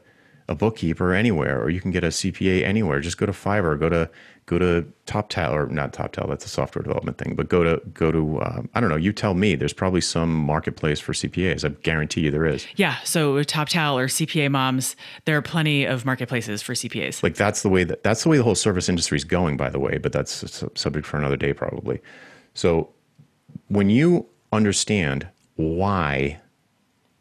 a 0.52 0.56
bookkeeper 0.56 1.14
anywhere, 1.14 1.62
or 1.62 1.70
you 1.70 1.82
can 1.82 1.92
get 1.92 2.04
a 2.04 2.08
CPA 2.08 2.64
anywhere. 2.64 3.00
Just 3.00 3.18
go 3.18 3.26
to 3.26 3.32
Fiverr, 3.32 3.80
go 3.80 3.90
to 3.90 4.10
go 4.46 4.60
to 4.60 4.86
TopTal 5.08 5.52
or 5.52 5.66
not 5.68 5.94
TopTal. 5.94 6.28
That's 6.28 6.46
a 6.46 6.50
software 6.50 6.84
development 6.84 7.18
thing. 7.18 7.36
But 7.36 7.48
go 7.48 7.64
to 7.64 7.82
go 7.94 8.12
to 8.12 8.42
um, 8.42 8.70
I 8.74 8.82
don't 8.82 8.90
know. 8.90 8.98
You 8.98 9.14
tell 9.14 9.34
me. 9.34 9.56
There's 9.56 9.74
probably 9.74 10.02
some 10.02 10.34
marketplace 10.34 11.00
for 11.00 11.14
CPAs. 11.14 11.64
I 11.64 11.70
guarantee 11.82 12.22
you 12.22 12.32
there 12.32 12.46
is. 12.46 12.68
Yeah. 12.76 12.98
So 13.04 13.36
TopTal 13.36 13.96
or 13.96 14.08
CPA 14.08 14.52
Moms, 14.52 14.96
there 15.26 15.38
are 15.38 15.42
plenty 15.42 15.86
of 15.86 16.06
marketplaces 16.06 16.62
for 16.62 16.74
CPAs. 16.74 17.24
Like 17.24 17.36
that's 17.36 17.62
the 17.64 17.70
way 17.70 17.84
that 17.86 18.04
that's 18.04 18.24
the 18.24 18.30
way 18.30 18.38
the 18.38 18.44
whole 18.44 18.56
service 18.56 18.90
industry 18.90 19.16
is 19.16 19.24
going. 19.24 19.58
By 19.58 19.70
the 19.70 19.80
way, 19.80 19.98
but 19.98 20.12
that's 20.12 20.44
a 20.44 20.70
subject 20.78 21.08
for 21.08 21.18
another 21.18 21.38
day 21.38 21.54
probably. 21.54 22.02
So 22.54 22.90
when 23.70 23.90
you 23.90 24.28
understand 24.52 25.28
why 25.56 26.42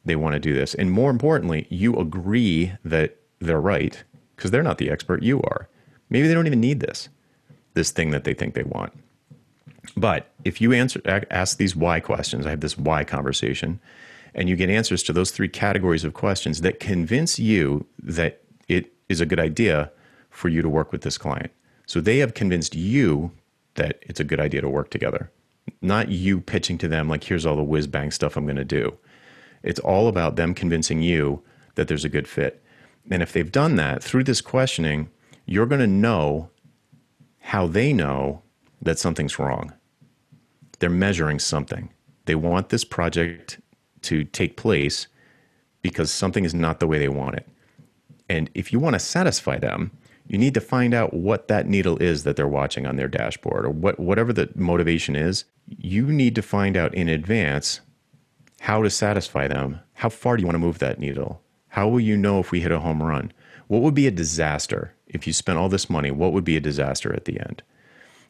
they 0.04 0.16
want 0.16 0.32
to 0.32 0.40
do 0.40 0.54
this, 0.54 0.74
and 0.74 0.90
more 0.90 1.10
importantly, 1.10 1.66
you 1.70 1.94
agree 1.96 2.72
that 2.84 3.19
they're 3.40 3.60
right 3.60 4.02
because 4.36 4.50
they're 4.50 4.62
not 4.62 4.78
the 4.78 4.90
expert. 4.90 5.22
You 5.22 5.42
are. 5.42 5.68
Maybe 6.08 6.28
they 6.28 6.34
don't 6.34 6.46
even 6.46 6.60
need 6.60 6.80
this 6.80 7.08
this 7.74 7.90
thing 7.92 8.10
that 8.10 8.24
they 8.24 8.34
think 8.34 8.54
they 8.54 8.64
want. 8.64 8.92
But 9.96 10.30
if 10.44 10.60
you 10.60 10.72
answer 10.72 11.00
ask 11.30 11.56
these 11.56 11.76
why 11.76 12.00
questions, 12.00 12.46
I 12.46 12.50
have 12.50 12.60
this 12.60 12.76
why 12.76 13.04
conversation, 13.04 13.80
and 14.34 14.48
you 14.48 14.56
get 14.56 14.70
answers 14.70 15.02
to 15.04 15.12
those 15.12 15.30
three 15.30 15.48
categories 15.48 16.04
of 16.04 16.14
questions 16.14 16.60
that 16.60 16.80
convince 16.80 17.38
you 17.38 17.86
that 17.98 18.42
it 18.68 18.92
is 19.08 19.20
a 19.20 19.26
good 19.26 19.40
idea 19.40 19.90
for 20.30 20.48
you 20.48 20.62
to 20.62 20.68
work 20.68 20.92
with 20.92 21.02
this 21.02 21.18
client. 21.18 21.50
So 21.86 22.00
they 22.00 22.18
have 22.18 22.34
convinced 22.34 22.74
you 22.74 23.32
that 23.74 23.98
it's 24.02 24.20
a 24.20 24.24
good 24.24 24.40
idea 24.40 24.60
to 24.60 24.68
work 24.68 24.90
together, 24.90 25.30
not 25.80 26.08
you 26.08 26.40
pitching 26.40 26.78
to 26.78 26.88
them 26.88 27.08
like, 27.08 27.24
here's 27.24 27.46
all 27.46 27.56
the 27.56 27.62
whiz 27.62 27.86
bang 27.86 28.10
stuff 28.10 28.36
I'm 28.36 28.44
going 28.44 28.56
to 28.56 28.64
do. 28.64 28.96
It's 29.62 29.80
all 29.80 30.08
about 30.08 30.36
them 30.36 30.54
convincing 30.54 31.02
you 31.02 31.42
that 31.74 31.88
there's 31.88 32.04
a 32.04 32.08
good 32.08 32.28
fit. 32.28 32.62
And 33.10 33.22
if 33.22 33.32
they've 33.32 33.50
done 33.50 33.76
that 33.76 34.02
through 34.02 34.24
this 34.24 34.40
questioning, 34.40 35.10
you're 35.44 35.66
going 35.66 35.80
to 35.80 35.86
know 35.86 36.50
how 37.40 37.66
they 37.66 37.92
know 37.92 38.42
that 38.80 38.98
something's 38.98 39.38
wrong. 39.38 39.72
They're 40.78 40.88
measuring 40.88 41.40
something. 41.40 41.90
They 42.26 42.34
want 42.34 42.68
this 42.68 42.84
project 42.84 43.60
to 44.02 44.24
take 44.24 44.56
place 44.56 45.08
because 45.82 46.10
something 46.10 46.44
is 46.44 46.54
not 46.54 46.80
the 46.80 46.86
way 46.86 46.98
they 46.98 47.08
want 47.08 47.36
it. 47.36 47.48
And 48.28 48.48
if 48.54 48.72
you 48.72 48.78
want 48.78 48.94
to 48.94 49.00
satisfy 49.00 49.58
them, 49.58 49.90
you 50.28 50.38
need 50.38 50.54
to 50.54 50.60
find 50.60 50.94
out 50.94 51.12
what 51.12 51.48
that 51.48 51.66
needle 51.66 51.98
is 51.98 52.22
that 52.22 52.36
they're 52.36 52.46
watching 52.46 52.86
on 52.86 52.94
their 52.94 53.08
dashboard 53.08 53.64
or 53.64 53.70
what 53.70 53.98
whatever 53.98 54.32
the 54.32 54.48
motivation 54.54 55.16
is. 55.16 55.44
You 55.66 56.06
need 56.06 56.36
to 56.36 56.42
find 56.42 56.76
out 56.76 56.94
in 56.94 57.08
advance 57.08 57.80
how 58.60 58.82
to 58.82 58.90
satisfy 58.90 59.48
them. 59.48 59.80
How 59.94 60.08
far 60.08 60.36
do 60.36 60.42
you 60.42 60.46
want 60.46 60.54
to 60.54 60.60
move 60.60 60.78
that 60.78 61.00
needle? 61.00 61.42
How 61.70 61.88
will 61.88 62.00
you 62.00 62.16
know 62.16 62.40
if 62.40 62.50
we 62.50 62.60
hit 62.60 62.72
a 62.72 62.80
home 62.80 63.02
run? 63.02 63.32
What 63.68 63.82
would 63.82 63.94
be 63.94 64.06
a 64.06 64.12
disaster 64.12 64.94
if 65.06 65.26
you 65.26 65.32
spent 65.32 65.58
all 65.58 65.68
this 65.68 65.88
money? 65.88 66.10
What 66.10 66.32
would 66.32 66.44
be 66.44 66.56
a 66.56 66.60
disaster 66.60 67.12
at 67.14 67.24
the 67.24 67.40
end? 67.40 67.62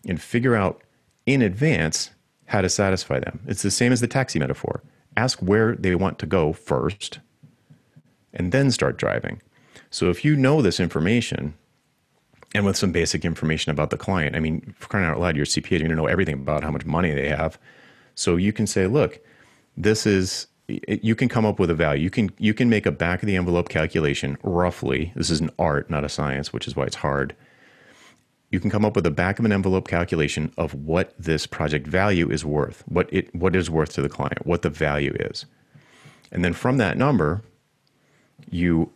And 0.06 0.20
figure 0.20 0.54
out 0.54 0.82
in 1.26 1.42
advance 1.42 2.10
how 2.46 2.60
to 2.60 2.68
satisfy 2.68 3.20
them. 3.20 3.40
It's 3.46 3.62
the 3.62 3.70
same 3.70 3.92
as 3.92 4.00
the 4.00 4.06
taxi 4.06 4.38
metaphor. 4.38 4.82
Ask 5.16 5.38
where 5.40 5.74
they 5.76 5.94
want 5.94 6.18
to 6.20 6.26
go 6.26 6.52
first 6.52 7.20
and 8.32 8.52
then 8.52 8.70
start 8.70 8.98
driving. 8.98 9.40
So 9.90 10.10
if 10.10 10.24
you 10.24 10.36
know 10.36 10.62
this 10.62 10.78
information, 10.78 11.54
and 12.54 12.64
with 12.66 12.76
some 12.76 12.92
basic 12.92 13.24
information 13.24 13.70
about 13.70 13.90
the 13.90 13.96
client, 13.96 14.36
I 14.36 14.40
mean, 14.40 14.74
for 14.76 14.88
crying 14.88 15.06
out 15.06 15.20
loud, 15.20 15.36
your 15.36 15.46
CPA, 15.46 15.70
you're 15.70 15.80
going 15.80 15.90
to 15.90 15.96
know 15.96 16.06
everything 16.06 16.34
about 16.34 16.64
how 16.64 16.70
much 16.70 16.84
money 16.84 17.12
they 17.12 17.28
have. 17.28 17.58
So 18.14 18.36
you 18.36 18.52
can 18.52 18.66
say, 18.66 18.86
look, 18.86 19.20
this 19.76 20.06
is 20.06 20.46
you 20.86 21.14
can 21.14 21.28
come 21.28 21.44
up 21.44 21.58
with 21.58 21.70
a 21.70 21.74
value. 21.74 22.02
You 22.02 22.10
can 22.10 22.30
you 22.38 22.54
can 22.54 22.68
make 22.68 22.86
a 22.86 22.92
back 22.92 23.22
of 23.22 23.26
the 23.26 23.36
envelope 23.36 23.68
calculation 23.68 24.36
roughly. 24.42 25.12
This 25.14 25.30
is 25.30 25.40
an 25.40 25.50
art, 25.58 25.90
not 25.90 26.04
a 26.04 26.08
science, 26.08 26.52
which 26.52 26.66
is 26.66 26.76
why 26.76 26.84
it's 26.84 26.96
hard. 26.96 27.34
You 28.50 28.58
can 28.58 28.70
come 28.70 28.84
up 28.84 28.96
with 28.96 29.06
a 29.06 29.10
back 29.10 29.38
of 29.38 29.44
an 29.44 29.52
envelope 29.52 29.86
calculation 29.86 30.52
of 30.58 30.74
what 30.74 31.14
this 31.18 31.46
project 31.46 31.86
value 31.86 32.30
is 32.30 32.44
worth, 32.44 32.82
what 32.86 33.08
it 33.12 33.34
what 33.34 33.54
is 33.56 33.70
worth 33.70 33.92
to 33.94 34.02
the 34.02 34.08
client, 34.08 34.46
what 34.46 34.62
the 34.62 34.70
value 34.70 35.14
is. 35.20 35.46
And 36.32 36.44
then 36.44 36.52
from 36.52 36.76
that 36.78 36.96
number, 36.96 37.42
you 38.50 38.92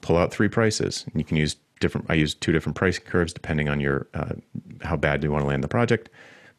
pull 0.00 0.16
out 0.16 0.32
three 0.32 0.48
prices. 0.48 1.04
And 1.06 1.20
you 1.20 1.24
can 1.24 1.36
use 1.36 1.56
different 1.80 2.06
I 2.08 2.14
use 2.14 2.34
two 2.34 2.52
different 2.52 2.76
price 2.76 2.98
curves 2.98 3.32
depending 3.32 3.68
on 3.68 3.80
your 3.80 4.06
uh, 4.14 4.34
how 4.82 4.96
bad 4.96 5.20
do 5.20 5.26
you 5.26 5.32
want 5.32 5.42
to 5.44 5.48
land 5.48 5.64
the 5.64 5.68
project, 5.68 6.08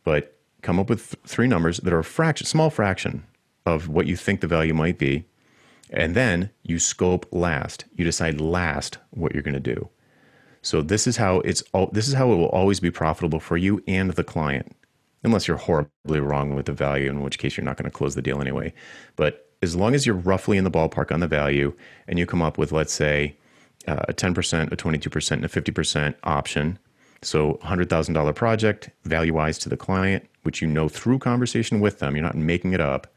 but 0.03 0.37
come 0.61 0.79
up 0.79 0.89
with 0.89 1.11
th- 1.11 1.23
three 1.25 1.47
numbers 1.47 1.77
that 1.79 1.93
are 1.93 1.99
a 1.99 2.03
fraction 2.03 2.47
small 2.47 2.69
fraction 2.69 3.23
of 3.65 3.87
what 3.87 4.07
you 4.07 4.15
think 4.15 4.41
the 4.41 4.47
value 4.47 4.73
might 4.73 4.97
be. 4.97 5.25
And 5.89 6.15
then 6.15 6.49
you 6.63 6.79
scope 6.79 7.25
last. 7.31 7.85
You 7.95 8.05
decide 8.05 8.39
last 8.39 8.97
what 9.11 9.33
you're 9.33 9.43
going 9.43 9.53
to 9.53 9.59
do. 9.59 9.89
So 10.61 10.81
this 10.81 11.07
is 11.07 11.17
how 11.17 11.39
it's 11.39 11.63
this 11.91 12.07
is 12.07 12.13
how 12.13 12.31
it 12.31 12.35
will 12.35 12.45
always 12.45 12.79
be 12.79 12.91
profitable 12.91 13.39
for 13.39 13.57
you 13.57 13.83
and 13.87 14.11
the 14.11 14.23
client. 14.23 14.75
Unless 15.23 15.47
you're 15.47 15.57
horribly 15.57 16.19
wrong 16.19 16.55
with 16.55 16.65
the 16.65 16.73
value, 16.73 17.09
in 17.09 17.21
which 17.21 17.39
case 17.39 17.57
you're 17.57 17.65
not 17.65 17.77
going 17.77 17.89
to 17.89 17.95
close 17.95 18.15
the 18.15 18.21
deal 18.21 18.41
anyway. 18.41 18.73
But 19.15 19.51
as 19.61 19.75
long 19.75 19.93
as 19.93 20.05
you're 20.05 20.15
roughly 20.15 20.57
in 20.57 20.63
the 20.63 20.71
ballpark 20.71 21.11
on 21.11 21.19
the 21.19 21.27
value 21.27 21.73
and 22.07 22.17
you 22.17 22.25
come 22.25 22.41
up 22.41 22.57
with, 22.57 22.71
let's 22.71 22.93
say, 22.93 23.35
uh, 23.87 24.01
a 24.07 24.13
10%, 24.13 24.71
a 24.71 24.75
22%, 24.75 25.31
and 25.31 25.45
a 25.45 25.47
50% 25.47 26.15
option. 26.23 26.79
So 27.21 27.59
$100,000 27.63 28.35
project, 28.35 28.89
value 29.03 29.33
wise 29.33 29.59
to 29.59 29.69
the 29.69 29.77
client, 29.77 30.27
which 30.41 30.61
you 30.61 30.67
know 30.67 30.89
through 30.89 31.19
conversation 31.19 31.79
with 31.79 31.99
them, 31.99 32.15
you're 32.15 32.25
not 32.25 32.35
making 32.35 32.73
it 32.73 32.81
up. 32.81 33.13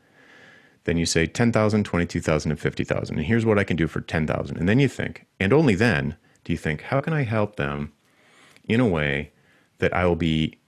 Then 0.84 0.98
you 0.98 1.06
say 1.06 1.26
10,000, 1.26 1.84
22,000, 1.84 2.50
and 2.50 2.60
50,000. 2.60 3.16
And 3.16 3.26
here's 3.26 3.46
what 3.46 3.58
I 3.58 3.64
can 3.64 3.76
do 3.76 3.86
for 3.86 4.00
10,000. 4.00 4.56
And 4.56 4.68
then 4.68 4.78
you 4.78 4.88
think, 4.88 5.26
and 5.40 5.52
only 5.52 5.74
then 5.74 6.16
do 6.44 6.52
you 6.52 6.58
think, 6.58 6.82
how 6.82 7.00
can 7.00 7.12
I 7.12 7.22
help 7.22 7.56
them 7.56 7.92
in 8.64 8.80
a 8.80 8.86
way 8.86 9.32
that 9.78 9.94
I 9.94 10.04
will 10.06 10.16
be 10.16 10.58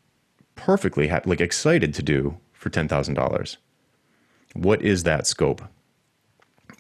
perfectly 0.55 1.09
like 1.27 1.41
excited 1.41 1.93
to 1.95 2.03
do 2.03 2.39
for 2.53 2.71
$10,000? 2.71 3.57
What 4.55 4.83
is 4.83 5.03
that 5.03 5.27
scope? 5.27 5.63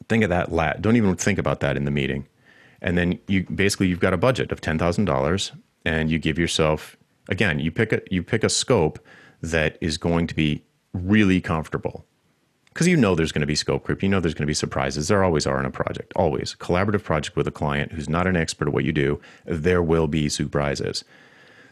Think 0.08 0.24
of 0.24 0.30
that. 0.30 0.50
La- 0.50 0.74
don't 0.74 0.96
even 0.96 1.14
think 1.16 1.38
about 1.38 1.60
that 1.60 1.76
in 1.76 1.84
the 1.84 1.90
meeting. 1.90 2.26
And 2.80 2.96
then 2.96 3.18
you 3.28 3.44
basically 3.44 3.88
you've 3.88 4.00
got 4.00 4.14
a 4.14 4.18
budget 4.18 4.50
of 4.50 4.60
$10,000 4.60 5.52
and 5.84 6.10
you 6.10 6.18
give 6.18 6.38
yourself 6.38 6.96
again, 7.28 7.58
you 7.58 7.70
pick 7.70 7.92
a 7.92 8.00
you 8.10 8.22
pick 8.22 8.44
a 8.44 8.48
scope 8.48 8.98
that 9.42 9.76
is 9.80 9.98
going 9.98 10.26
to 10.26 10.34
be 10.34 10.64
really 10.92 11.40
comfortable 11.40 12.06
because 12.76 12.86
you 12.86 12.96
know 12.96 13.14
there's 13.14 13.32
going 13.32 13.40
to 13.40 13.46
be 13.46 13.54
scope 13.54 13.84
creep. 13.84 14.02
You 14.02 14.10
know 14.10 14.20
there's 14.20 14.34
going 14.34 14.42
to 14.42 14.46
be 14.46 14.52
surprises. 14.52 15.08
There 15.08 15.24
always 15.24 15.46
are 15.46 15.58
in 15.58 15.64
a 15.64 15.70
project. 15.70 16.12
Always 16.14 16.54
collaborative 16.56 17.02
project 17.02 17.34
with 17.34 17.48
a 17.48 17.50
client 17.50 17.92
who's 17.92 18.06
not 18.06 18.26
an 18.26 18.36
expert 18.36 18.68
at 18.68 18.74
what 18.74 18.84
you 18.84 18.92
do. 18.92 19.18
There 19.46 19.82
will 19.82 20.06
be 20.06 20.28
surprises. 20.28 21.02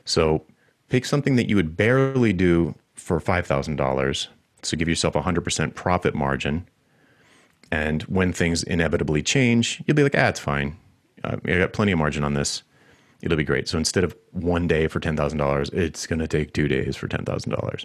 So 0.07 0.47
pick 0.89 1.05
something 1.05 1.37
that 1.37 1.47
you 1.47 1.57
would 1.57 1.77
barely 1.77 2.33
do 2.33 2.75
for 2.95 3.21
five 3.21 3.47
thousand 3.47 3.77
dollars. 3.77 4.29
So 4.63 4.79
give 4.79 4.89
yourself 4.89 5.15
a 5.15 5.21
hundred 5.21 5.45
percent 5.45 5.75
profit 5.75 6.15
margin. 6.15 6.67
And 7.71 8.03
when 8.05 8.33
things 8.33 8.63
inevitably 8.63 9.23
change, 9.23 9.83
you'll 9.87 9.97
be 9.97 10.05
like, 10.05 10.17
ah, 10.17 10.29
it's 10.29 10.41
fine. 10.41 10.79
Uh, 11.23 11.37
I 11.45 11.59
got 11.59 11.75
plenty 11.75 11.93
of 11.93 11.99
margin 11.99 12.25
on 12.25 12.33
this. 12.33 12.63
It'll 13.21 13.37
be 13.37 13.45
great. 13.45 13.69
So 13.69 13.77
instead 13.77 14.05
of 14.05 14.17
one 14.31 14.67
day 14.67 14.89
for 14.89 15.01
ten 15.01 15.19
thousand 15.19 15.37
dollars, 15.37 15.69
it's 15.69 16.07
going 16.07 16.21
to 16.21 16.29
take 16.29 16.55
two 16.55 16.67
days 16.67 16.97
for 16.97 17.09
ten 17.09 17.27
thousand 17.27 17.51
dollars. 17.51 17.85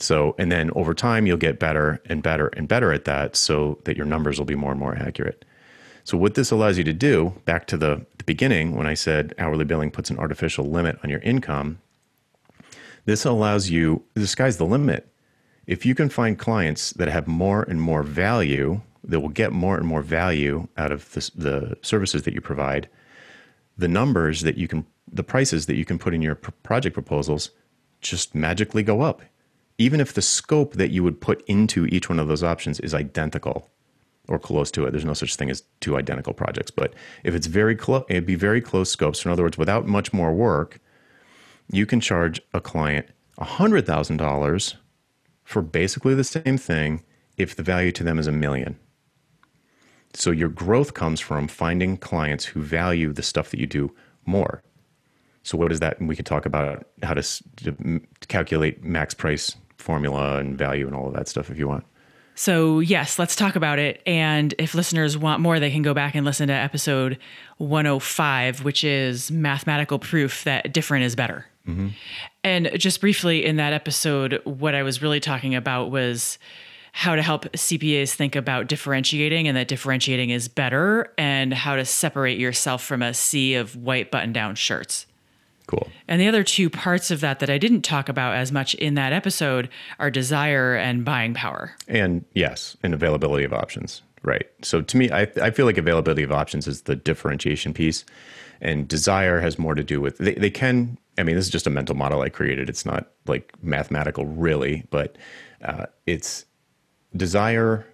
So, 0.00 0.34
and 0.38 0.52
then 0.52 0.70
over 0.76 0.94
time, 0.94 1.26
you'll 1.26 1.36
get 1.38 1.58
better 1.58 2.00
and 2.06 2.22
better 2.22 2.48
and 2.48 2.68
better 2.68 2.92
at 2.92 3.04
that 3.06 3.36
so 3.36 3.78
that 3.84 3.96
your 3.96 4.06
numbers 4.06 4.38
will 4.38 4.46
be 4.46 4.54
more 4.54 4.70
and 4.70 4.80
more 4.80 4.96
accurate. 4.96 5.44
So, 6.04 6.16
what 6.16 6.34
this 6.34 6.50
allows 6.50 6.78
you 6.78 6.84
to 6.84 6.92
do, 6.92 7.34
back 7.44 7.66
to 7.68 7.76
the, 7.76 8.06
the 8.18 8.24
beginning 8.24 8.76
when 8.76 8.86
I 8.86 8.94
said 8.94 9.34
hourly 9.38 9.64
billing 9.64 9.90
puts 9.90 10.10
an 10.10 10.18
artificial 10.18 10.64
limit 10.66 10.98
on 11.02 11.10
your 11.10 11.20
income, 11.20 11.78
This 13.06 13.24
allows 13.24 13.70
you, 13.70 14.04
the 14.14 14.26
sky's 14.26 14.58
the 14.58 14.66
limit. 14.66 15.08
If 15.66 15.86
you 15.86 15.94
can 15.94 16.08
find 16.10 16.38
clients 16.38 16.92
that 16.92 17.08
have 17.08 17.26
more 17.26 17.62
and 17.62 17.80
more 17.80 18.02
value, 18.02 18.82
that 19.04 19.20
will 19.20 19.30
get 19.30 19.52
more 19.52 19.76
and 19.78 19.86
more 19.86 20.02
value 20.02 20.68
out 20.76 20.92
of 20.92 21.10
the, 21.12 21.30
the 21.34 21.78
services 21.82 22.22
that 22.24 22.34
you 22.34 22.40
provide, 22.40 22.88
the 23.78 23.88
numbers 23.88 24.42
that 24.42 24.58
you 24.58 24.68
can, 24.68 24.86
the 25.10 25.24
prices 25.24 25.66
that 25.66 25.76
you 25.76 25.84
can 25.84 25.98
put 25.98 26.14
in 26.14 26.22
your 26.22 26.34
project 26.34 26.94
proposals 26.94 27.50
just 28.00 28.34
magically 28.34 28.82
go 28.82 29.00
up. 29.00 29.22
Even 29.78 30.00
if 30.00 30.12
the 30.12 30.22
scope 30.22 30.74
that 30.74 30.90
you 30.90 31.02
would 31.04 31.20
put 31.20 31.42
into 31.46 31.86
each 31.86 32.08
one 32.08 32.18
of 32.18 32.28
those 32.28 32.42
options 32.42 32.80
is 32.80 32.94
identical 32.94 33.70
or 34.28 34.38
close 34.38 34.70
to 34.72 34.84
it. 34.84 34.90
There's 34.90 35.04
no 35.04 35.14
such 35.14 35.36
thing 35.36 35.50
as 35.50 35.62
two 35.80 35.96
identical 35.96 36.34
projects, 36.34 36.70
but 36.70 36.92
if 37.24 37.34
it's 37.34 37.46
very 37.46 37.74
close, 37.74 38.04
it'd 38.08 38.26
be 38.26 38.34
very 38.34 38.60
close 38.60 38.90
scopes. 38.90 39.22
So 39.22 39.28
in 39.28 39.32
other 39.32 39.42
words, 39.42 39.56
without 39.56 39.86
much 39.86 40.12
more 40.12 40.34
work, 40.34 40.80
you 41.72 41.86
can 41.86 42.00
charge 42.00 42.40
a 42.52 42.60
client 42.60 43.08
$100,000 43.40 44.74
for 45.44 45.62
basically 45.62 46.14
the 46.14 46.24
same 46.24 46.58
thing 46.58 47.02
if 47.36 47.56
the 47.56 47.62
value 47.62 47.92
to 47.92 48.04
them 48.04 48.18
is 48.18 48.26
a 48.26 48.32
million. 48.32 48.78
So 50.12 50.30
your 50.30 50.48
growth 50.48 50.94
comes 50.94 51.20
from 51.20 51.48
finding 51.48 51.96
clients 51.96 52.44
who 52.44 52.60
value 52.60 53.12
the 53.12 53.22
stuff 53.22 53.50
that 53.50 53.60
you 53.60 53.66
do 53.66 53.94
more. 54.26 54.62
So 55.42 55.56
what 55.56 55.72
is 55.72 55.80
that? 55.80 55.98
And 55.98 56.08
we 56.08 56.16
could 56.16 56.26
talk 56.26 56.44
about 56.44 56.86
how 57.02 57.14
to, 57.14 57.22
to 57.22 58.00
calculate 58.26 58.82
max 58.82 59.14
price 59.14 59.56
formula 59.78 60.38
and 60.38 60.58
value 60.58 60.86
and 60.86 60.94
all 60.94 61.08
of 61.08 61.14
that 61.14 61.28
stuff 61.28 61.50
if 61.50 61.58
you 61.58 61.66
want. 61.66 61.84
So, 62.34 62.78
yes, 62.78 63.18
let's 63.18 63.34
talk 63.34 63.56
about 63.56 63.80
it. 63.80 64.00
And 64.06 64.54
if 64.58 64.72
listeners 64.72 65.18
want 65.18 65.40
more, 65.40 65.58
they 65.58 65.72
can 65.72 65.82
go 65.82 65.92
back 65.92 66.14
and 66.14 66.24
listen 66.24 66.46
to 66.46 66.54
episode 66.54 67.18
105, 67.56 68.62
which 68.62 68.84
is 68.84 69.32
mathematical 69.32 69.98
proof 69.98 70.44
that 70.44 70.72
different 70.72 71.04
is 71.04 71.16
better. 71.16 71.46
Mm-hmm. 71.66 71.88
And 72.44 72.70
just 72.76 73.00
briefly 73.00 73.44
in 73.44 73.56
that 73.56 73.72
episode, 73.72 74.40
what 74.44 74.76
I 74.76 74.84
was 74.84 75.02
really 75.02 75.18
talking 75.18 75.56
about 75.56 75.90
was 75.90 76.38
how 76.92 77.16
to 77.16 77.22
help 77.22 77.44
CPAs 77.54 78.14
think 78.14 78.36
about 78.36 78.68
differentiating 78.68 79.48
and 79.48 79.56
that 79.56 79.66
differentiating 79.66 80.30
is 80.30 80.46
better 80.46 81.12
and 81.18 81.52
how 81.52 81.74
to 81.74 81.84
separate 81.84 82.38
yourself 82.38 82.84
from 82.84 83.02
a 83.02 83.14
sea 83.14 83.54
of 83.54 83.74
white 83.74 84.12
button 84.12 84.32
down 84.32 84.54
shirts. 84.54 85.06
Cool. 85.68 85.86
And 86.08 86.20
the 86.20 86.26
other 86.26 86.42
two 86.42 86.70
parts 86.70 87.10
of 87.10 87.20
that 87.20 87.40
that 87.40 87.50
I 87.50 87.58
didn't 87.58 87.82
talk 87.82 88.08
about 88.08 88.34
as 88.34 88.50
much 88.50 88.74
in 88.74 88.94
that 88.94 89.12
episode 89.12 89.68
are 89.98 90.10
desire 90.10 90.74
and 90.74 91.04
buying 91.04 91.34
power. 91.34 91.76
And 91.86 92.24
yes, 92.34 92.76
and 92.82 92.94
availability 92.94 93.44
of 93.44 93.52
options. 93.52 94.02
Right. 94.22 94.48
So 94.62 94.80
to 94.80 94.96
me, 94.96 95.10
I, 95.10 95.30
I 95.40 95.50
feel 95.50 95.66
like 95.66 95.78
availability 95.78 96.22
of 96.22 96.32
options 96.32 96.66
is 96.66 96.82
the 96.82 96.96
differentiation 96.96 97.74
piece. 97.74 98.04
And 98.60 98.88
desire 98.88 99.40
has 99.40 99.58
more 99.58 99.74
to 99.74 99.84
do 99.84 100.00
with, 100.00 100.18
they, 100.18 100.34
they 100.34 100.50
can, 100.50 100.98
I 101.18 101.22
mean, 101.22 101.36
this 101.36 101.44
is 101.44 101.52
just 101.52 101.66
a 101.66 101.70
mental 101.70 101.94
model 101.94 102.22
I 102.22 102.30
created. 102.30 102.68
It's 102.68 102.84
not 102.84 103.10
like 103.26 103.52
mathematical 103.62 104.24
really, 104.26 104.84
but 104.90 105.16
uh, 105.62 105.86
it's 106.06 106.46
desire 107.14 107.86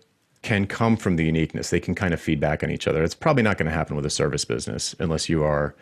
can 0.43 0.66
come 0.66 0.97
from 0.97 1.16
the 1.16 1.25
uniqueness. 1.25 1.70
They 1.70 1.81
can 1.81 1.95
kind 1.95 2.14
of 2.14 2.20
feed 2.20 2.39
back 2.39 2.62
on 2.62 2.70
each 2.70 2.87
other. 2.87 3.03
It's 3.03 3.14
probably 3.14 3.43
not 3.43 3.59
going 3.59 3.68
to 3.68 3.75
happen 3.75 3.97
with 3.97 4.07
a 4.07 4.11
service 4.11 4.45
business 4.45 4.95
unless 5.01 5.29
you 5.29 5.43
are 5.43 5.75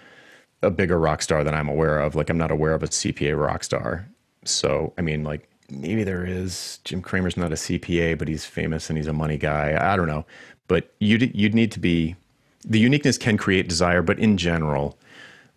a 0.62 0.70
bigger 0.70 0.98
rock 0.98 1.22
star 1.22 1.44
than 1.44 1.54
I'm 1.54 1.68
aware 1.68 1.98
of. 2.00 2.14
Like 2.14 2.30
I'm 2.30 2.38
not 2.38 2.50
aware 2.50 2.72
of 2.72 2.82
a 2.82 2.88
CPA 2.88 3.38
rock 3.38 3.64
star. 3.64 4.08
So 4.44 4.92
I 4.98 5.02
mean, 5.02 5.24
like 5.24 5.48
maybe 5.70 6.04
there 6.04 6.24
is. 6.24 6.80
Jim 6.84 7.02
Cramer's 7.02 7.36
not 7.36 7.52
a 7.52 7.56
CPA, 7.56 8.18
but 8.18 8.28
he's 8.28 8.44
famous 8.44 8.88
and 8.88 8.96
he's 8.96 9.06
a 9.06 9.12
money 9.12 9.38
guy. 9.38 9.76
I 9.80 9.96
don't 9.96 10.08
know, 10.08 10.24
but 10.68 10.92
you'd 10.98 11.34
you'd 11.34 11.54
need 11.54 11.72
to 11.72 11.80
be. 11.80 12.16
The 12.64 12.78
uniqueness 12.78 13.18
can 13.18 13.36
create 13.36 13.68
desire, 13.68 14.02
but 14.02 14.20
in 14.20 14.36
general, 14.36 14.96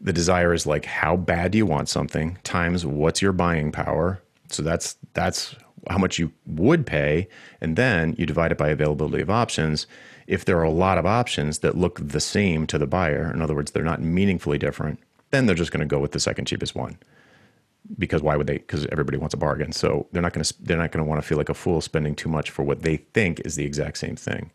the 0.01 0.13
desire 0.13 0.53
is 0.53 0.65
like 0.65 0.85
how 0.85 1.15
bad 1.15 1.51
do 1.51 1.57
you 1.57 1.65
want 1.65 1.87
something 1.87 2.37
times 2.43 2.85
what's 2.85 3.21
your 3.21 3.31
buying 3.31 3.71
power. 3.71 4.21
So 4.49 4.63
that's 4.63 4.97
that's 5.13 5.55
how 5.89 5.99
much 5.99 6.17
you 6.17 6.31
would 6.47 6.85
pay, 6.85 7.27
and 7.61 7.75
then 7.75 8.15
you 8.17 8.25
divide 8.25 8.51
it 8.51 8.57
by 8.57 8.69
availability 8.69 9.21
of 9.21 9.29
options 9.29 9.85
if 10.27 10.45
there 10.45 10.57
are 10.57 10.63
a 10.63 10.71
lot 10.71 10.97
of 10.97 11.05
options 11.05 11.59
that 11.59 11.77
look 11.77 11.99
the 12.01 12.19
same 12.19 12.65
to 12.67 12.77
the 12.77 12.87
buyer, 12.87 13.31
in 13.31 13.41
other 13.41 13.55
words, 13.55 13.71
they're 13.71 13.83
not 13.83 14.01
meaningfully 14.01 14.57
different, 14.57 14.99
then 15.31 15.45
they're 15.45 15.55
just 15.55 15.71
going 15.71 15.87
to 15.87 15.95
go 15.95 15.99
with 15.99 16.11
the 16.11 16.19
second 16.19 16.45
cheapest 16.45 16.75
one. 16.75 16.97
Because 17.99 18.23
why 18.23 18.35
would 18.35 18.47
they? 18.47 18.57
Because 18.57 18.87
everybody 18.87 19.17
wants 19.17 19.35
a 19.35 19.37
bargain, 19.37 19.71
so 19.71 20.07
they're 20.11 20.21
not 20.21 20.33
going 20.33 20.43
to 20.43 20.53
they're 20.63 20.77
not 20.77 20.91
going 20.91 21.05
to 21.05 21.07
want 21.07 21.21
to 21.21 21.27
feel 21.27 21.37
like 21.37 21.49
a 21.49 21.53
fool 21.53 21.81
spending 21.81 22.15
too 22.15 22.29
much 22.29 22.49
for 22.49 22.63
what 22.63 22.81
they 22.81 22.97
think 22.97 23.41
is 23.41 23.55
the 23.55 23.65
exact 23.65 23.99
same 23.99 24.15
thing. 24.15 24.49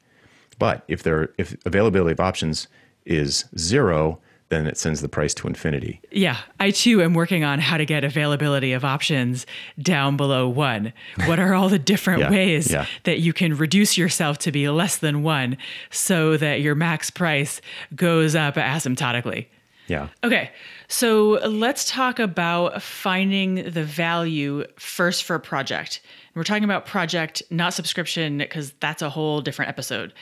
But 0.58 0.84
if 0.88 1.04
there 1.04 1.30
if 1.38 1.56
availability 1.64 2.12
of 2.12 2.18
options 2.18 2.66
is 3.06 3.44
zero, 3.56 4.18
then 4.50 4.66
it 4.66 4.76
sends 4.76 5.00
the 5.00 5.08
price 5.08 5.32
to 5.34 5.46
infinity. 5.46 6.00
Yeah, 6.10 6.36
I 6.58 6.70
too 6.72 7.02
am 7.02 7.14
working 7.14 7.44
on 7.44 7.60
how 7.60 7.76
to 7.76 7.86
get 7.86 8.04
availability 8.04 8.72
of 8.72 8.84
options 8.84 9.46
down 9.80 10.16
below 10.16 10.48
one. 10.48 10.92
What 11.24 11.38
are 11.38 11.54
all 11.54 11.68
the 11.68 11.78
different 11.90 12.20
yeah, 12.20 12.30
ways 12.30 12.70
yeah. 12.70 12.86
that 13.04 13.20
you 13.20 13.32
can 13.32 13.56
reduce 13.56 13.96
yourself 13.96 14.38
to 14.38 14.52
be 14.52 14.68
less 14.68 14.98
than 14.98 15.22
one 15.22 15.56
so 15.90 16.36
that 16.36 16.60
your 16.60 16.74
max 16.74 17.10
price 17.10 17.60
goes 17.94 18.34
up 18.34 18.56
asymptotically? 18.56 19.46
Yeah. 19.86 20.08
Okay, 20.22 20.50
so 20.86 21.40
let's 21.48 21.84
talk 21.84 22.18
about 22.18 22.82
finding 22.82 23.70
the 23.70 23.82
value 23.82 24.64
first 24.78 25.24
for 25.24 25.34
a 25.34 25.40
project. 25.40 26.00
We're 26.34 26.44
talking 26.44 26.64
about 26.64 26.86
project, 26.86 27.42
not 27.50 27.74
subscription, 27.74 28.38
because 28.38 28.72
that's 28.80 29.02
a 29.02 29.10
whole 29.10 29.40
different 29.40 29.68
episode. 29.68 30.12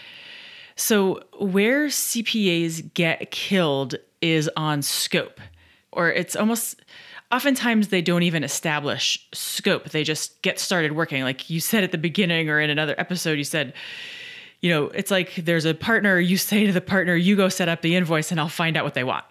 So, 0.74 1.20
where 1.38 1.88
CPAs 1.88 2.94
get 2.94 3.30
killed 3.30 3.96
is 4.20 4.50
on 4.56 4.82
scope, 4.82 5.40
or 5.92 6.10
it's 6.10 6.36
almost 6.36 6.80
oftentimes 7.30 7.88
they 7.88 8.02
don't 8.02 8.22
even 8.22 8.44
establish 8.44 9.26
scope. 9.32 9.90
They 9.90 10.04
just 10.04 10.40
get 10.42 10.58
started 10.58 10.92
working. 10.92 11.22
Like 11.22 11.50
you 11.50 11.60
said 11.60 11.84
at 11.84 11.92
the 11.92 11.98
beginning 11.98 12.48
or 12.48 12.60
in 12.60 12.70
another 12.70 12.94
episode, 12.98 13.38
you 13.38 13.44
said, 13.44 13.74
you 14.60 14.70
know, 14.70 14.86
it's 14.86 15.10
like 15.10 15.34
there's 15.36 15.64
a 15.64 15.74
partner, 15.74 16.18
you 16.18 16.36
say 16.36 16.66
to 16.66 16.72
the 16.72 16.80
partner, 16.80 17.14
you 17.14 17.36
go 17.36 17.48
set 17.48 17.68
up 17.68 17.82
the 17.82 17.94
invoice 17.94 18.30
and 18.30 18.40
I'll 18.40 18.48
find 18.48 18.76
out 18.76 18.84
what 18.84 18.94
they 18.94 19.04
want. 19.04 19.24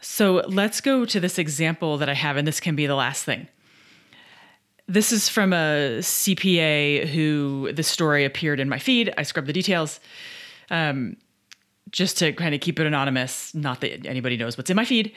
So 0.00 0.42
let's 0.48 0.80
go 0.80 1.04
to 1.04 1.20
this 1.20 1.38
example 1.38 1.96
that 1.98 2.08
I 2.08 2.14
have, 2.14 2.36
and 2.36 2.46
this 2.46 2.58
can 2.58 2.74
be 2.74 2.86
the 2.86 2.96
last 2.96 3.24
thing. 3.24 3.46
This 4.88 5.12
is 5.12 5.28
from 5.28 5.52
a 5.52 5.98
CPA 6.00 7.06
who 7.06 7.72
the 7.72 7.84
story 7.84 8.24
appeared 8.24 8.58
in 8.58 8.68
my 8.68 8.80
feed. 8.80 9.14
I 9.16 9.22
scrubbed 9.22 9.46
the 9.46 9.52
details 9.52 10.00
um, 10.70 11.16
just 11.92 12.18
to 12.18 12.32
kind 12.32 12.54
of 12.54 12.60
keep 12.60 12.80
it 12.80 12.86
anonymous. 12.86 13.54
Not 13.54 13.80
that 13.82 14.06
anybody 14.06 14.36
knows 14.36 14.56
what's 14.56 14.70
in 14.70 14.76
my 14.76 14.84
feed. 14.84 15.12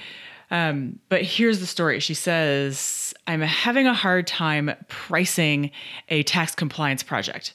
Um, 0.52 1.00
but 1.10 1.24
here's 1.24 1.60
the 1.60 1.66
story. 1.66 2.00
She 2.00 2.14
says, 2.14 3.14
I'm 3.26 3.42
having 3.42 3.88
a 3.88 3.94
hard 3.94 4.28
time 4.28 4.72
pricing 4.88 5.72
a 6.10 6.24
tax 6.24 6.54
compliance 6.54 7.02
project. 7.02 7.54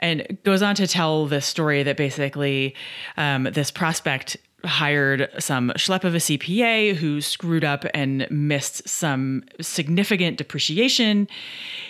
And 0.00 0.38
goes 0.44 0.62
on 0.62 0.76
to 0.76 0.86
tell 0.86 1.26
the 1.26 1.40
story 1.40 1.82
that 1.82 1.96
basically 1.96 2.74
um, 3.16 3.44
this 3.44 3.70
prospect 3.70 4.36
hired 4.64 5.28
some 5.38 5.70
schlep 5.76 6.04
of 6.04 6.14
a 6.14 6.18
CPA 6.18 6.94
who 6.94 7.20
screwed 7.20 7.64
up 7.64 7.84
and 7.94 8.28
missed 8.30 8.88
some 8.88 9.44
significant 9.60 10.36
depreciation. 10.36 11.28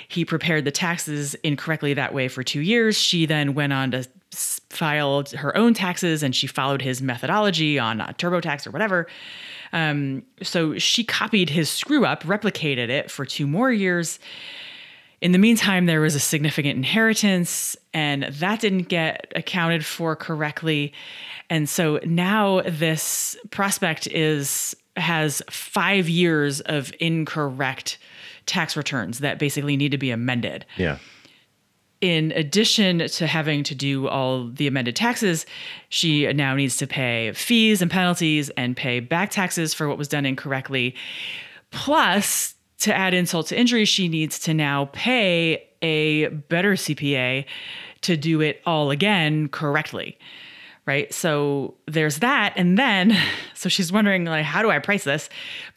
He 0.08 0.24
prepared 0.24 0.64
the 0.64 0.70
taxes 0.70 1.34
incorrectly 1.36 1.94
that 1.94 2.12
way 2.12 2.28
for 2.28 2.42
two 2.42 2.60
years. 2.60 2.96
She 2.96 3.26
then 3.26 3.54
went 3.54 3.72
on 3.72 3.90
to 3.92 4.06
filed 4.70 5.30
her 5.30 5.56
own 5.56 5.74
taxes 5.74 6.22
and 6.22 6.34
she 6.34 6.46
followed 6.46 6.82
his 6.82 7.00
methodology 7.00 7.78
on 7.78 8.00
uh, 8.00 8.12
TurboTax 8.18 8.66
or 8.66 8.70
whatever. 8.70 9.06
Um, 9.72 10.22
so 10.42 10.78
she 10.78 11.04
copied 11.04 11.50
his 11.50 11.70
screw 11.70 12.04
up, 12.04 12.22
replicated 12.24 12.88
it 12.88 13.10
for 13.10 13.24
two 13.24 13.46
more 13.46 13.72
years. 13.72 14.18
In 15.20 15.32
the 15.32 15.38
meantime, 15.38 15.86
there 15.86 16.00
was 16.00 16.14
a 16.14 16.20
significant 16.20 16.76
inheritance, 16.76 17.76
and 17.92 18.24
that 18.24 18.60
didn't 18.60 18.88
get 18.88 19.32
accounted 19.34 19.84
for 19.84 20.14
correctly. 20.14 20.92
And 21.50 21.68
so 21.68 21.98
now 22.04 22.62
this 22.62 23.36
prospect 23.50 24.06
is 24.08 24.76
has 24.96 25.42
five 25.48 26.08
years 26.08 26.60
of 26.62 26.92
incorrect 27.00 27.98
tax 28.46 28.76
returns 28.76 29.20
that 29.20 29.38
basically 29.38 29.76
need 29.76 29.90
to 29.90 29.98
be 29.98 30.10
amended. 30.10 30.66
Yeah 30.76 30.98
in 32.00 32.32
addition 32.32 33.08
to 33.08 33.26
having 33.26 33.64
to 33.64 33.74
do 33.74 34.06
all 34.06 34.48
the 34.48 34.66
amended 34.66 34.94
taxes, 34.94 35.46
she 35.88 36.32
now 36.32 36.54
needs 36.54 36.76
to 36.76 36.86
pay 36.86 37.32
fees 37.32 37.82
and 37.82 37.90
penalties 37.90 38.50
and 38.50 38.76
pay 38.76 39.00
back 39.00 39.30
taxes 39.30 39.74
for 39.74 39.88
what 39.88 39.98
was 39.98 40.08
done 40.08 40.24
incorrectly. 40.24 40.94
Plus, 41.70 42.54
to 42.80 42.94
add 42.96 43.14
insult 43.14 43.48
to 43.48 43.58
injury, 43.58 43.84
she 43.84 44.08
needs 44.08 44.38
to 44.40 44.54
now 44.54 44.88
pay 44.92 45.68
a 45.82 46.28
better 46.28 46.74
CPA 46.74 47.44
to 48.02 48.16
do 48.16 48.40
it 48.40 48.62
all 48.64 48.90
again 48.90 49.48
correctly. 49.48 50.18
Right. 50.86 51.12
So 51.12 51.74
there's 51.86 52.20
that. 52.20 52.54
And 52.56 52.78
then, 52.78 53.16
so 53.54 53.68
she's 53.68 53.92
wondering, 53.92 54.24
like, 54.24 54.44
how 54.44 54.62
do 54.62 54.70
I 54.70 54.78
price 54.78 55.04
this? 55.04 55.28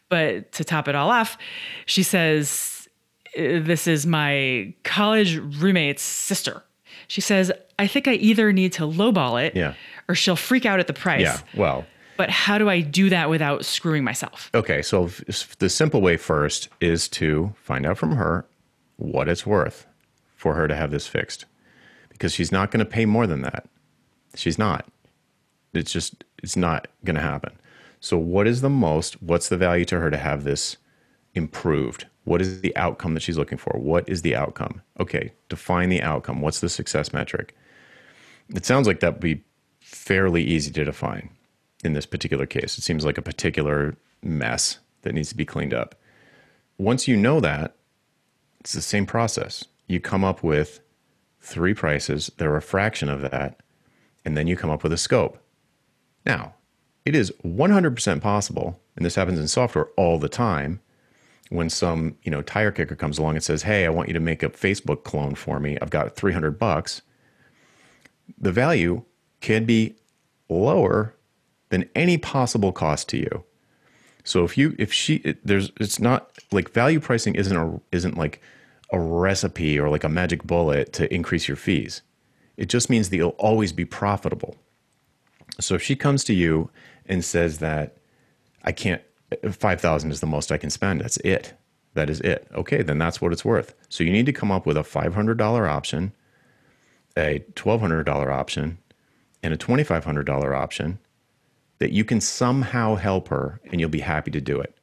But 0.08 0.52
to 0.52 0.64
top 0.64 0.88
it 0.88 0.94
all 0.94 1.10
off, 1.10 1.36
she 1.86 2.02
says, 2.02 2.71
this 3.36 3.86
is 3.86 4.06
my 4.06 4.74
college 4.84 5.36
roommate's 5.36 6.02
sister. 6.02 6.62
She 7.08 7.20
says, 7.20 7.52
I 7.78 7.86
think 7.86 8.08
I 8.08 8.14
either 8.14 8.52
need 8.52 8.72
to 8.74 8.82
lowball 8.82 9.42
it 9.42 9.54
yeah. 9.54 9.74
or 10.08 10.14
she'll 10.14 10.36
freak 10.36 10.64
out 10.64 10.80
at 10.80 10.86
the 10.86 10.92
price. 10.92 11.22
Yeah. 11.22 11.38
Well, 11.54 11.84
But 12.16 12.30
how 12.30 12.58
do 12.58 12.68
I 12.68 12.80
do 12.80 13.10
that 13.10 13.28
without 13.28 13.64
screwing 13.64 14.04
myself? 14.04 14.50
Okay, 14.54 14.82
so 14.82 15.10
the 15.58 15.68
simple 15.68 16.00
way 16.00 16.16
first 16.16 16.68
is 16.80 17.08
to 17.10 17.54
find 17.62 17.84
out 17.86 17.98
from 17.98 18.16
her 18.16 18.46
what 18.96 19.28
it's 19.28 19.44
worth 19.46 19.86
for 20.36 20.54
her 20.54 20.68
to 20.68 20.76
have 20.76 20.90
this 20.90 21.06
fixed 21.06 21.44
because 22.08 22.32
she's 22.32 22.52
not 22.52 22.70
going 22.70 22.84
to 22.84 22.90
pay 22.90 23.04
more 23.04 23.26
than 23.26 23.42
that. 23.42 23.66
She's 24.34 24.58
not. 24.58 24.86
It's 25.74 25.92
just, 25.92 26.24
it's 26.42 26.56
not 26.56 26.88
going 27.04 27.16
to 27.16 27.22
happen. 27.22 27.52
So, 28.00 28.16
what 28.16 28.46
is 28.46 28.60
the 28.60 28.70
most, 28.70 29.22
what's 29.22 29.48
the 29.48 29.56
value 29.56 29.84
to 29.86 30.00
her 30.00 30.10
to 30.10 30.16
have 30.16 30.44
this 30.44 30.76
improved? 31.34 32.06
What 32.24 32.40
is 32.40 32.60
the 32.60 32.76
outcome 32.76 33.14
that 33.14 33.22
she's 33.22 33.38
looking 33.38 33.58
for? 33.58 33.78
What 33.78 34.08
is 34.08 34.22
the 34.22 34.36
outcome? 34.36 34.82
Okay, 35.00 35.32
define 35.48 35.88
the 35.88 36.02
outcome. 36.02 36.40
What's 36.40 36.60
the 36.60 36.68
success 36.68 37.12
metric? 37.12 37.54
It 38.54 38.64
sounds 38.64 38.86
like 38.86 39.00
that 39.00 39.14
would 39.14 39.20
be 39.20 39.42
fairly 39.80 40.42
easy 40.42 40.70
to 40.72 40.84
define 40.84 41.30
in 41.82 41.94
this 41.94 42.06
particular 42.06 42.46
case. 42.46 42.78
It 42.78 42.82
seems 42.82 43.04
like 43.04 43.18
a 43.18 43.22
particular 43.22 43.96
mess 44.22 44.78
that 45.02 45.14
needs 45.14 45.30
to 45.30 45.36
be 45.36 45.44
cleaned 45.44 45.74
up. 45.74 45.96
Once 46.78 47.08
you 47.08 47.16
know 47.16 47.40
that, 47.40 47.74
it's 48.60 48.72
the 48.72 48.82
same 48.82 49.06
process. 49.06 49.64
You 49.88 50.00
come 50.00 50.24
up 50.24 50.42
with 50.42 50.80
three 51.40 51.74
prices 51.74 52.30
that 52.36 52.46
are 52.46 52.56
a 52.56 52.62
fraction 52.62 53.08
of 53.08 53.20
that, 53.22 53.60
and 54.24 54.36
then 54.36 54.46
you 54.46 54.56
come 54.56 54.70
up 54.70 54.84
with 54.84 54.92
a 54.92 54.98
scope. 54.98 55.38
Now, 56.24 56.54
it 57.04 57.16
is 57.16 57.32
100% 57.44 58.20
possible, 58.20 58.80
and 58.96 59.04
this 59.04 59.16
happens 59.16 59.40
in 59.40 59.48
software 59.48 59.86
all 59.96 60.18
the 60.18 60.28
time, 60.28 60.80
when 61.52 61.70
some, 61.70 62.16
you 62.22 62.30
know, 62.30 62.42
tire 62.42 62.70
kicker 62.70 62.96
comes 62.96 63.18
along 63.18 63.34
and 63.34 63.44
says, 63.44 63.62
"Hey, 63.62 63.84
I 63.84 63.90
want 63.90 64.08
you 64.08 64.14
to 64.14 64.20
make 64.20 64.42
a 64.42 64.50
Facebook 64.50 65.04
clone 65.04 65.34
for 65.34 65.60
me. 65.60 65.78
I've 65.80 65.90
got 65.90 66.16
300 66.16 66.58
bucks." 66.58 67.02
The 68.38 68.52
value 68.52 69.04
can 69.40 69.64
be 69.64 69.96
lower 70.48 71.14
than 71.70 71.88
any 71.94 72.18
possible 72.18 72.72
cost 72.72 73.08
to 73.10 73.16
you. 73.16 73.44
So 74.24 74.44
if 74.44 74.56
you 74.56 74.74
if 74.78 74.92
she 74.92 75.16
it, 75.16 75.44
there's 75.44 75.72
it's 75.80 75.98
not 75.98 76.30
like 76.52 76.70
value 76.70 77.00
pricing 77.00 77.34
isn't 77.34 77.56
a 77.56 77.80
isn't 77.90 78.16
like 78.16 78.40
a 78.92 79.00
recipe 79.00 79.78
or 79.78 79.88
like 79.88 80.04
a 80.04 80.08
magic 80.08 80.44
bullet 80.44 80.92
to 80.94 81.12
increase 81.12 81.48
your 81.48 81.56
fees. 81.56 82.02
It 82.56 82.68
just 82.68 82.90
means 82.90 83.08
that 83.08 83.16
you'll 83.16 83.30
always 83.30 83.72
be 83.72 83.84
profitable. 83.84 84.56
So 85.60 85.74
if 85.74 85.82
she 85.82 85.96
comes 85.96 86.24
to 86.24 86.34
you 86.34 86.70
and 87.06 87.24
says 87.24 87.58
that 87.58 87.96
I 88.64 88.72
can't 88.72 89.02
5000 89.50 90.10
is 90.10 90.20
the 90.20 90.26
most 90.26 90.52
I 90.52 90.58
can 90.58 90.70
spend, 90.70 91.00
that's 91.00 91.16
it. 91.18 91.54
That 91.94 92.08
is 92.08 92.20
it. 92.20 92.48
Okay, 92.54 92.82
then 92.82 92.98
that's 92.98 93.20
what 93.20 93.32
it's 93.32 93.44
worth. 93.44 93.74
So 93.88 94.02
you 94.02 94.10
need 94.10 94.26
to 94.26 94.32
come 94.32 94.50
up 94.50 94.64
with 94.64 94.76
a 94.76 94.82
$500 94.82 95.68
option, 95.68 96.12
a 97.16 97.44
$1200 97.52 98.32
option, 98.32 98.78
and 99.42 99.52
a 99.52 99.56
$2500 99.56 100.56
option 100.56 100.98
that 101.78 101.92
you 101.92 102.04
can 102.04 102.20
somehow 102.20 102.94
help 102.94 103.28
her 103.28 103.60
and 103.70 103.80
you'll 103.80 103.90
be 103.90 104.00
happy 104.00 104.30
to 104.30 104.40
do 104.40 104.60
it. 104.60 104.76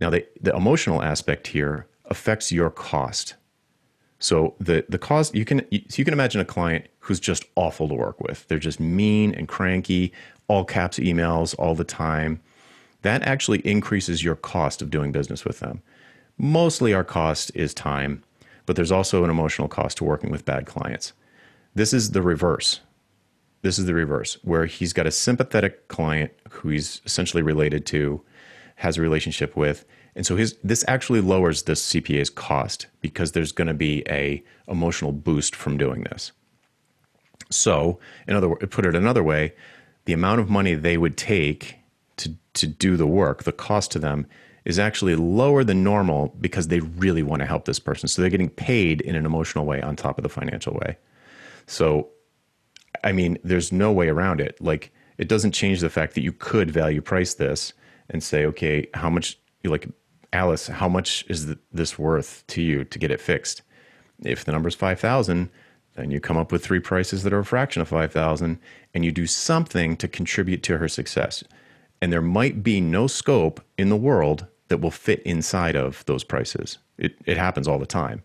Now, 0.00 0.10
the, 0.10 0.26
the 0.40 0.54
emotional 0.54 1.02
aspect 1.02 1.48
here 1.48 1.86
affects 2.06 2.52
your 2.52 2.70
cost. 2.70 3.34
So 4.20 4.54
the 4.58 4.84
the 4.88 4.98
cost 4.98 5.34
you 5.34 5.44
can 5.44 5.60
so 5.60 5.96
you 5.96 6.04
can 6.04 6.14
imagine 6.14 6.40
a 6.40 6.44
client 6.44 6.86
who's 6.98 7.20
just 7.20 7.44
awful 7.54 7.88
to 7.88 7.94
work 7.94 8.20
with. 8.20 8.46
They're 8.48 8.58
just 8.58 8.80
mean 8.80 9.32
and 9.34 9.46
cranky, 9.46 10.12
all 10.48 10.64
caps 10.64 10.98
emails 10.98 11.54
all 11.58 11.74
the 11.74 11.84
time. 11.84 12.40
That 13.02 13.22
actually 13.22 13.60
increases 13.60 14.24
your 14.24 14.34
cost 14.34 14.82
of 14.82 14.90
doing 14.90 15.12
business 15.12 15.44
with 15.44 15.60
them. 15.60 15.82
Mostly 16.36 16.94
our 16.94 17.04
cost 17.04 17.50
is 17.54 17.74
time, 17.74 18.22
but 18.66 18.76
there's 18.76 18.92
also 18.92 19.24
an 19.24 19.30
emotional 19.30 19.68
cost 19.68 19.98
to 19.98 20.04
working 20.04 20.30
with 20.30 20.44
bad 20.44 20.66
clients. 20.66 21.12
This 21.74 21.92
is 21.92 22.10
the 22.10 22.22
reverse. 22.22 22.80
This 23.62 23.78
is 23.78 23.86
the 23.86 23.94
reverse, 23.94 24.38
where 24.42 24.66
he's 24.66 24.92
got 24.92 25.06
a 25.06 25.10
sympathetic 25.10 25.88
client 25.88 26.32
who 26.50 26.70
he's 26.70 27.00
essentially 27.04 27.42
related 27.42 27.86
to, 27.86 28.22
has 28.76 28.96
a 28.96 29.02
relationship 29.02 29.56
with, 29.56 29.84
and 30.14 30.26
so 30.26 30.36
his 30.36 30.56
this 30.64 30.84
actually 30.88 31.20
lowers 31.20 31.62
the 31.62 31.74
CPA's 31.74 32.30
cost 32.30 32.86
because 33.00 33.32
there's 33.32 33.52
going 33.52 33.68
to 33.68 33.74
be 33.74 34.02
a 34.08 34.42
emotional 34.66 35.12
boost 35.12 35.54
from 35.54 35.76
doing 35.76 36.02
this. 36.04 36.32
So, 37.50 37.98
in 38.26 38.34
other 38.34 38.48
put 38.48 38.84
it 38.84 38.94
another 38.94 39.22
way, 39.22 39.54
the 40.04 40.12
amount 40.12 40.40
of 40.40 40.50
money 40.50 40.74
they 40.74 40.96
would 40.96 41.16
take 41.16 41.76
to 42.58 42.66
do 42.66 42.96
the 42.96 43.06
work, 43.06 43.44
the 43.44 43.52
cost 43.52 43.90
to 43.92 43.98
them 43.98 44.26
is 44.64 44.78
actually 44.78 45.16
lower 45.16 45.64
than 45.64 45.82
normal 45.82 46.34
because 46.40 46.68
they 46.68 46.80
really 46.80 47.22
want 47.22 47.40
to 47.40 47.46
help 47.46 47.64
this 47.64 47.78
person. 47.78 48.08
So 48.08 48.20
they're 48.20 48.30
getting 48.30 48.50
paid 48.50 49.00
in 49.00 49.14
an 49.14 49.24
emotional 49.24 49.64
way 49.64 49.80
on 49.80 49.96
top 49.96 50.18
of 50.18 50.22
the 50.22 50.28
financial 50.28 50.74
way. 50.74 50.98
So 51.66 52.10
I 53.04 53.12
mean, 53.12 53.38
there's 53.44 53.72
no 53.72 53.92
way 53.92 54.08
around 54.08 54.40
it. 54.40 54.60
Like, 54.60 54.92
it 55.18 55.28
doesn't 55.28 55.52
change 55.52 55.80
the 55.80 55.90
fact 55.90 56.14
that 56.14 56.22
you 56.22 56.32
could 56.32 56.70
value 56.70 57.00
price 57.00 57.34
this 57.34 57.72
and 58.10 58.22
say, 58.22 58.44
okay, 58.46 58.88
how 58.94 59.10
much, 59.10 59.38
like, 59.64 59.88
Alice, 60.32 60.68
how 60.68 60.88
much 60.88 61.24
is 61.28 61.54
this 61.72 61.98
worth 61.98 62.44
to 62.48 62.62
you 62.62 62.84
to 62.84 62.98
get 62.98 63.10
it 63.10 63.20
fixed? 63.20 63.62
If 64.24 64.44
the 64.44 64.52
number 64.52 64.68
is 64.68 64.74
5,000, 64.74 65.50
then 65.94 66.10
you 66.10 66.20
come 66.20 66.36
up 66.36 66.52
with 66.52 66.64
three 66.64 66.80
prices 66.80 67.22
that 67.22 67.32
are 67.32 67.40
a 67.40 67.44
fraction 67.44 67.82
of 67.82 67.88
5,000 67.88 68.58
and 68.94 69.04
you 69.04 69.12
do 69.12 69.26
something 69.26 69.96
to 69.96 70.08
contribute 70.08 70.62
to 70.64 70.78
her 70.78 70.88
success. 70.88 71.42
And 72.00 72.12
there 72.12 72.22
might 72.22 72.62
be 72.62 72.80
no 72.80 73.06
scope 73.06 73.60
in 73.76 73.88
the 73.88 73.96
world 73.96 74.46
that 74.68 74.80
will 74.80 74.90
fit 74.90 75.22
inside 75.22 75.76
of 75.76 76.04
those 76.06 76.24
prices. 76.24 76.78
It, 76.98 77.16
it 77.24 77.36
happens 77.36 77.66
all 77.66 77.78
the 77.78 77.86
time. 77.86 78.22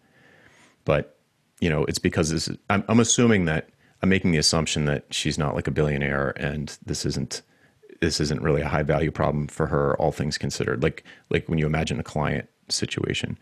But, 0.86 1.18
you 1.60 1.70
know, 1.70 1.86
it's 1.86 2.00
because 2.00 2.30
this 2.30 2.48
is, 2.48 2.58
I'm, 2.70 2.84
I'm 2.88 3.00
assuming 3.00 3.46
that 3.46 3.70
I'm 4.04 4.10
making 4.10 4.32
the 4.32 4.38
assumption 4.38 4.84
that 4.86 5.06
she's 5.12 5.38
not 5.38 5.56
like 5.56 5.66
a 5.66 5.72
billionaire 5.72 6.34
and 6.36 6.78
this 6.86 7.06
isn't 7.06 7.42
this 8.02 8.20
isn't 8.20 8.42
really 8.42 8.62
a 8.62 8.68
high 8.68 8.84
value 8.84 9.12
problem 9.12 9.48
for 9.48 9.66
her, 9.68 9.96
all 9.96 10.12
things 10.12 10.38
considered. 10.38 10.84
Like 10.84 11.06
like 11.30 11.48
when 11.48 11.58
you 11.58 11.66
imagine 11.66 12.02
a 12.02 12.04
client 12.04 12.50
situation. 12.68 13.38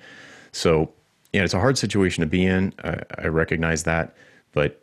So 0.52 0.94
yeah, 1.34 1.44
it's 1.44 1.56
a 1.56 1.60
hard 1.60 1.80
situation 1.80 2.22
to 2.22 2.28
be 2.28 2.46
in. 2.46 2.74
I, 2.84 3.02
I 3.18 3.28
recognize 3.28 3.84
that, 3.84 4.16
but 4.52 4.81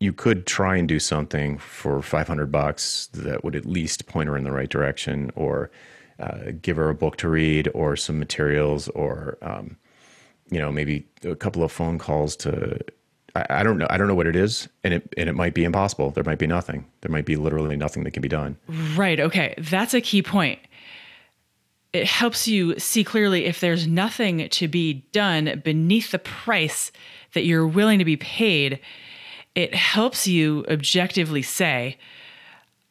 you 0.00 0.12
could 0.12 0.46
try 0.46 0.76
and 0.76 0.88
do 0.88 0.98
something 0.98 1.58
for 1.58 2.02
500 2.02 2.50
bucks 2.50 3.08
that 3.14 3.44
would 3.44 3.56
at 3.56 3.64
least 3.64 4.06
point 4.06 4.28
her 4.28 4.36
in 4.36 4.44
the 4.44 4.52
right 4.52 4.68
direction, 4.68 5.30
or 5.34 5.70
uh, 6.18 6.52
give 6.60 6.76
her 6.76 6.90
a 6.90 6.94
book 6.94 7.16
to 7.18 7.28
read, 7.28 7.68
or 7.74 7.96
some 7.96 8.18
materials, 8.18 8.88
or 8.88 9.38
um, 9.42 9.76
you 10.50 10.58
know 10.58 10.70
maybe 10.70 11.06
a 11.24 11.36
couple 11.36 11.62
of 11.62 11.72
phone 11.72 11.98
calls 11.98 12.36
to 12.36 12.78
I, 13.34 13.46
I 13.50 13.62
don't 13.62 13.78
know. 13.78 13.86
I 13.90 13.96
don't 13.96 14.08
know 14.08 14.14
what 14.14 14.26
it 14.26 14.36
is, 14.36 14.68
and 14.82 14.94
it 14.94 15.12
and 15.16 15.28
it 15.28 15.34
might 15.34 15.54
be 15.54 15.64
impossible. 15.64 16.10
There 16.10 16.24
might 16.24 16.38
be 16.38 16.46
nothing. 16.46 16.86
There 17.00 17.10
might 17.10 17.26
be 17.26 17.36
literally 17.36 17.76
nothing 17.76 18.04
that 18.04 18.12
can 18.12 18.22
be 18.22 18.28
done. 18.28 18.56
Right. 18.96 19.20
Okay. 19.20 19.54
That's 19.58 19.94
a 19.94 20.00
key 20.00 20.22
point. 20.22 20.58
It 21.92 22.06
helps 22.06 22.48
you 22.48 22.78
see 22.78 23.04
clearly 23.04 23.44
if 23.44 23.60
there's 23.60 23.86
nothing 23.86 24.48
to 24.48 24.68
be 24.68 25.04
done 25.12 25.60
beneath 25.64 26.10
the 26.10 26.18
price 26.18 26.90
that 27.34 27.44
you're 27.44 27.66
willing 27.66 28.00
to 28.00 28.04
be 28.04 28.16
paid. 28.16 28.80
It 29.54 29.74
helps 29.74 30.26
you 30.26 30.64
objectively 30.68 31.42
say, 31.42 31.98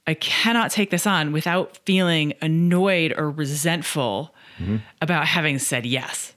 I 0.05 0.13
cannot 0.15 0.71
take 0.71 0.89
this 0.89 1.07
on 1.07 1.31
without 1.31 1.77
feeling 1.85 2.33
annoyed 2.41 3.13
or 3.17 3.29
resentful 3.29 4.33
mm-hmm. 4.57 4.77
about 5.01 5.27
having 5.27 5.59
said 5.59 5.85
yes. 5.85 6.33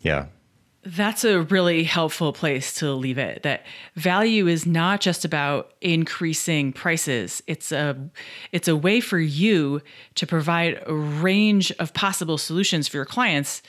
Yeah. 0.00 0.26
That's 0.86 1.24
a 1.24 1.40
really 1.42 1.82
helpful 1.82 2.32
place 2.34 2.74
to 2.74 2.92
leave 2.92 3.16
it. 3.16 3.42
That 3.42 3.64
value 3.96 4.46
is 4.46 4.66
not 4.66 5.00
just 5.00 5.24
about 5.24 5.72
increasing 5.80 6.74
prices. 6.74 7.42
It's 7.46 7.72
a 7.72 7.96
it's 8.52 8.68
a 8.68 8.76
way 8.76 9.00
for 9.00 9.18
you 9.18 9.80
to 10.16 10.26
provide 10.26 10.82
a 10.86 10.94
range 10.94 11.72
of 11.78 11.94
possible 11.94 12.36
solutions 12.36 12.86
for 12.86 12.98
your 12.98 13.06
clients 13.06 13.62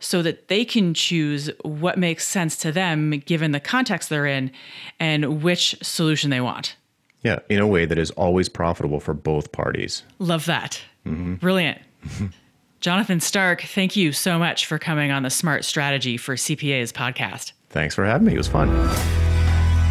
so 0.00 0.22
that 0.22 0.48
they 0.48 0.64
can 0.64 0.94
choose 0.94 1.50
what 1.62 1.98
makes 1.98 2.26
sense 2.26 2.56
to 2.56 2.72
them 2.72 3.10
given 3.10 3.52
the 3.52 3.60
context 3.60 4.08
they're 4.08 4.26
in 4.26 4.50
and 4.98 5.42
which 5.42 5.76
solution 5.82 6.30
they 6.30 6.40
want. 6.40 6.76
Yeah, 7.22 7.40
in 7.48 7.60
a 7.60 7.66
way 7.66 7.84
that 7.84 7.98
is 7.98 8.10
always 8.12 8.48
profitable 8.48 8.98
for 8.98 9.14
both 9.14 9.52
parties. 9.52 10.02
Love 10.18 10.46
that. 10.46 10.80
Mm-hmm. 11.06 11.34
Brilliant. 11.34 11.78
Jonathan 12.80 13.20
Stark, 13.20 13.60
thank 13.60 13.94
you 13.94 14.10
so 14.10 14.38
much 14.38 14.64
for 14.64 14.78
coming 14.78 15.10
on 15.10 15.22
the 15.22 15.28
Smart 15.28 15.66
Strategy 15.66 16.16
for 16.16 16.34
CPAs 16.34 16.92
podcast. 16.92 17.52
Thanks 17.68 17.94
for 17.94 18.06
having 18.06 18.26
me. 18.26 18.34
It 18.34 18.38
was 18.38 18.48
fun. 18.48 18.70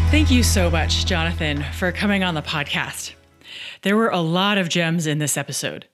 Thank 0.10 0.32
you 0.32 0.42
so 0.42 0.72
much, 0.72 1.06
Jonathan, 1.06 1.64
for 1.74 1.92
coming 1.92 2.24
on 2.24 2.34
the 2.34 2.42
podcast. 2.42 3.14
There 3.84 3.96
were 3.96 4.10
a 4.10 4.20
lot 4.22 4.58
of 4.58 4.70
gems 4.70 5.06
in 5.06 5.20
this 5.20 5.38
episode. 5.38 5.86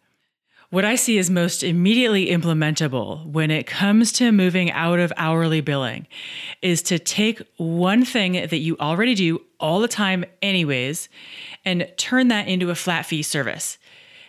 What 0.76 0.84
I 0.84 0.96
see 0.96 1.18
is 1.18 1.30
most 1.30 1.64
immediately 1.64 2.28
implementable 2.28 3.26
when 3.28 3.50
it 3.50 3.66
comes 3.66 4.12
to 4.12 4.34
moving 4.34 4.72
out 4.72 5.00
of 5.00 5.14
hourly 5.16 5.62
billing 5.62 6.06
is 6.62 6.82
to 6.82 7.00
take 7.00 7.42
one 7.56 8.04
thing 8.04 8.34
that 8.34 8.58
you 8.58 8.76
already 8.82 9.16
do 9.16 9.42
all 9.58 9.80
the 9.80 9.88
time, 9.88 10.26
anyways, 10.42 11.08
and 11.64 11.90
turn 11.96 12.28
that 12.28 12.50
into 12.50 12.72
a 12.72 12.76
flat 12.76 13.06
fee 13.06 13.22
service 13.22 13.78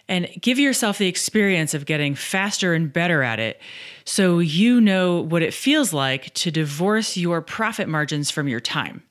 and 0.07 0.29
give 0.41 0.61
yourself 0.61 0.99
the 0.99 1.09
experience 1.09 1.75
of 1.75 1.85
getting 1.85 2.15
faster 2.15 2.75
and 2.75 2.93
better 2.93 3.25
at 3.25 3.41
it 3.41 3.61
so 4.05 4.39
you 4.39 4.81
know 4.81 5.23
what 5.23 5.43
it 5.43 5.53
feels 5.53 5.93
like 5.93 6.33
to 6.35 6.53
divorce 6.53 7.17
your 7.17 7.43
profit 7.43 7.89
margins 7.89 8.31
from 8.31 8.47
your 8.47 8.61
time. 8.61 9.03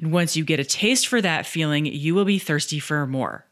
And 0.00 0.10
once 0.10 0.36
you 0.36 0.44
get 0.44 0.58
a 0.58 0.64
taste 0.64 1.06
for 1.06 1.22
that 1.22 1.46
feeling, 1.46 1.86
you 1.86 2.16
will 2.16 2.24
be 2.24 2.40
thirsty 2.40 2.80
for 2.80 3.06
more. 3.06 3.46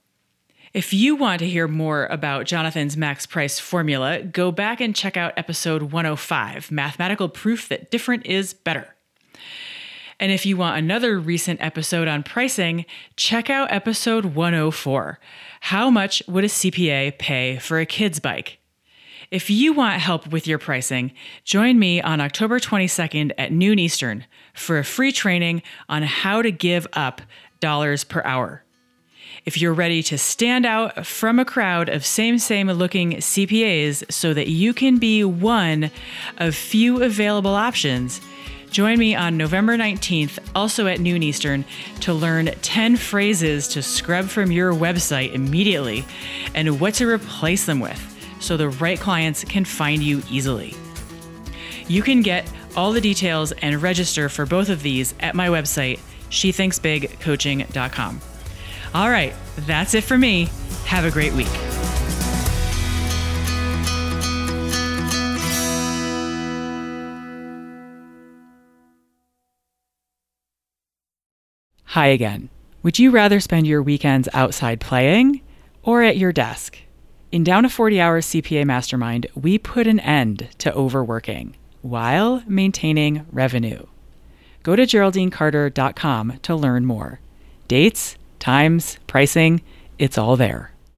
If 0.75 0.93
you 0.93 1.15
want 1.15 1.39
to 1.39 1.49
hear 1.49 1.69
more 1.69 2.07
about 2.07 2.47
Jonathan's 2.47 2.97
max 2.97 3.27
price 3.27 3.61
formula, 3.61 4.21
go 4.21 4.51
back 4.51 4.81
and 4.81 4.93
check 4.93 5.17
out 5.17 5.33
episode 5.37 5.93
105 5.93 6.73
Mathematical 6.73 7.29
Proof 7.29 7.69
That 7.69 7.93
Different 7.93 8.27
is 8.27 8.53
Better. 8.53 8.93
And 10.19 10.33
if 10.33 10.45
you 10.45 10.57
want 10.57 10.77
another 10.77 11.21
recent 11.21 11.63
episode 11.63 12.09
on 12.09 12.25
pricing, 12.25 12.87
check 13.15 13.49
out 13.49 13.71
episode 13.71 14.25
104 14.25 15.21
How 15.61 15.91
much 15.91 16.25
would 16.27 16.43
a 16.43 16.49
CPA 16.49 17.19
pay 17.19 17.59
for 17.59 17.79
a 17.79 17.87
kid's 17.87 18.19
bike? 18.19 18.59
If 19.31 19.51
you 19.51 19.75
want 19.75 20.01
help 20.01 20.27
with 20.27 20.49
your 20.49 20.59
pricing, 20.59 21.13
join 21.45 21.79
me 21.79 22.03
on 22.03 22.21
October 22.21 22.59
22nd 22.59 23.31
at 23.39 23.53
noon 23.53 23.79
Eastern 23.79 24.25
for 24.55 24.79
a 24.79 24.85
free 24.85 25.13
training 25.13 25.63
on 25.89 26.03
how 26.03 26.43
to 26.43 26.51
give 26.51 26.89
up 26.95 27.23
dollars 27.61 28.03
per 28.03 28.23
hour. 28.25 28.64
If 29.45 29.61
you're 29.61 29.75
ready 29.75 30.03
to 30.05 30.17
stand 30.17 30.65
out 30.65 31.07
from 31.07 31.39
a 31.39 31.45
crowd 31.45 31.91
of 31.91 32.07
same 32.07 32.39
same 32.39 32.69
looking 32.69 33.17
CPAs 33.17 34.11
so 34.11 34.33
that 34.33 34.49
you 34.49 34.73
can 34.73 34.97
be 34.97 35.23
one 35.23 35.91
of 36.39 36.55
few 36.55 37.03
available 37.03 37.51
options, 37.51 38.23
join 38.71 38.99
me 38.99 39.15
on 39.15 39.37
November 39.37 39.77
19th, 39.77 40.39
also 40.55 40.87
at 40.87 40.99
noon 40.99 41.23
Eastern, 41.23 41.67
to 42.01 42.15
learn 42.15 42.47
10 42.63 42.97
phrases 42.97 43.69
to 43.69 43.83
scrub 43.83 44.29
from 44.29 44.51
your 44.51 44.73
website 44.73 45.35
immediately 45.35 46.07
and 46.55 46.81
what 46.81 46.95
to 46.95 47.07
replace 47.07 47.67
them 47.67 47.81
with 47.81 48.01
so 48.41 48.57
the 48.57 48.71
right 48.71 48.99
clients 48.99 49.45
can 49.45 49.67
find 49.67 50.03
you 50.03 50.23
easily. 50.31 50.75
You 51.87 52.01
can 52.03 52.23
get 52.23 52.51
all 52.77 52.93
the 52.93 53.01
details 53.03 53.53
and 53.53 53.83
register 53.83 54.31
for 54.31 54.47
both 54.47 54.71
of 54.71 54.83
these 54.83 55.13
at 55.21 55.35
my 55.35 55.49
website, 55.49 56.01
shethinksbigcoaching.com. 56.31 58.21
All 58.95 59.11
right, 59.11 59.35
that's 59.67 59.95
it 59.95 60.05
for 60.05 60.17
me. 60.17 60.49
Have 60.87 61.05
a 61.05 61.11
great 61.11 61.33
week. 61.33 61.49
Hi 71.87 72.07
again. 72.07 72.51
Would 72.83 72.99
you 72.99 73.11
rather 73.11 73.41
spend 73.41 73.67
your 73.67 73.83
weekends 73.83 74.29
outside 74.33 74.81
playing 74.81 75.41
or 75.83 76.03
at 76.03 76.17
your 76.17 76.33
desk? 76.33 76.79
In 77.33 77.45
Down 77.45 77.63
to 77.63 77.69
40 77.69 78.01
Hours 78.01 78.27
CPA 78.27 78.65
Mastermind, 78.65 79.27
we 79.35 79.59
put 79.59 79.87
an 79.87 79.99
end 80.01 80.49
to 80.59 80.73
overworking 80.73 81.57
while 81.83 82.43
maintaining 82.47 83.27
revenue. 83.33 83.87
Go 84.63 84.77
to 84.77 84.83
GeraldineCarter.com 84.83 86.39
to 86.43 86.55
learn 86.57 86.85
more. 86.85 87.21
Dates, 87.69 88.17
times, 88.45 88.99
pricing, 89.07 89.63
it's 89.99 90.19
all 90.19 90.37
there. 90.37 90.74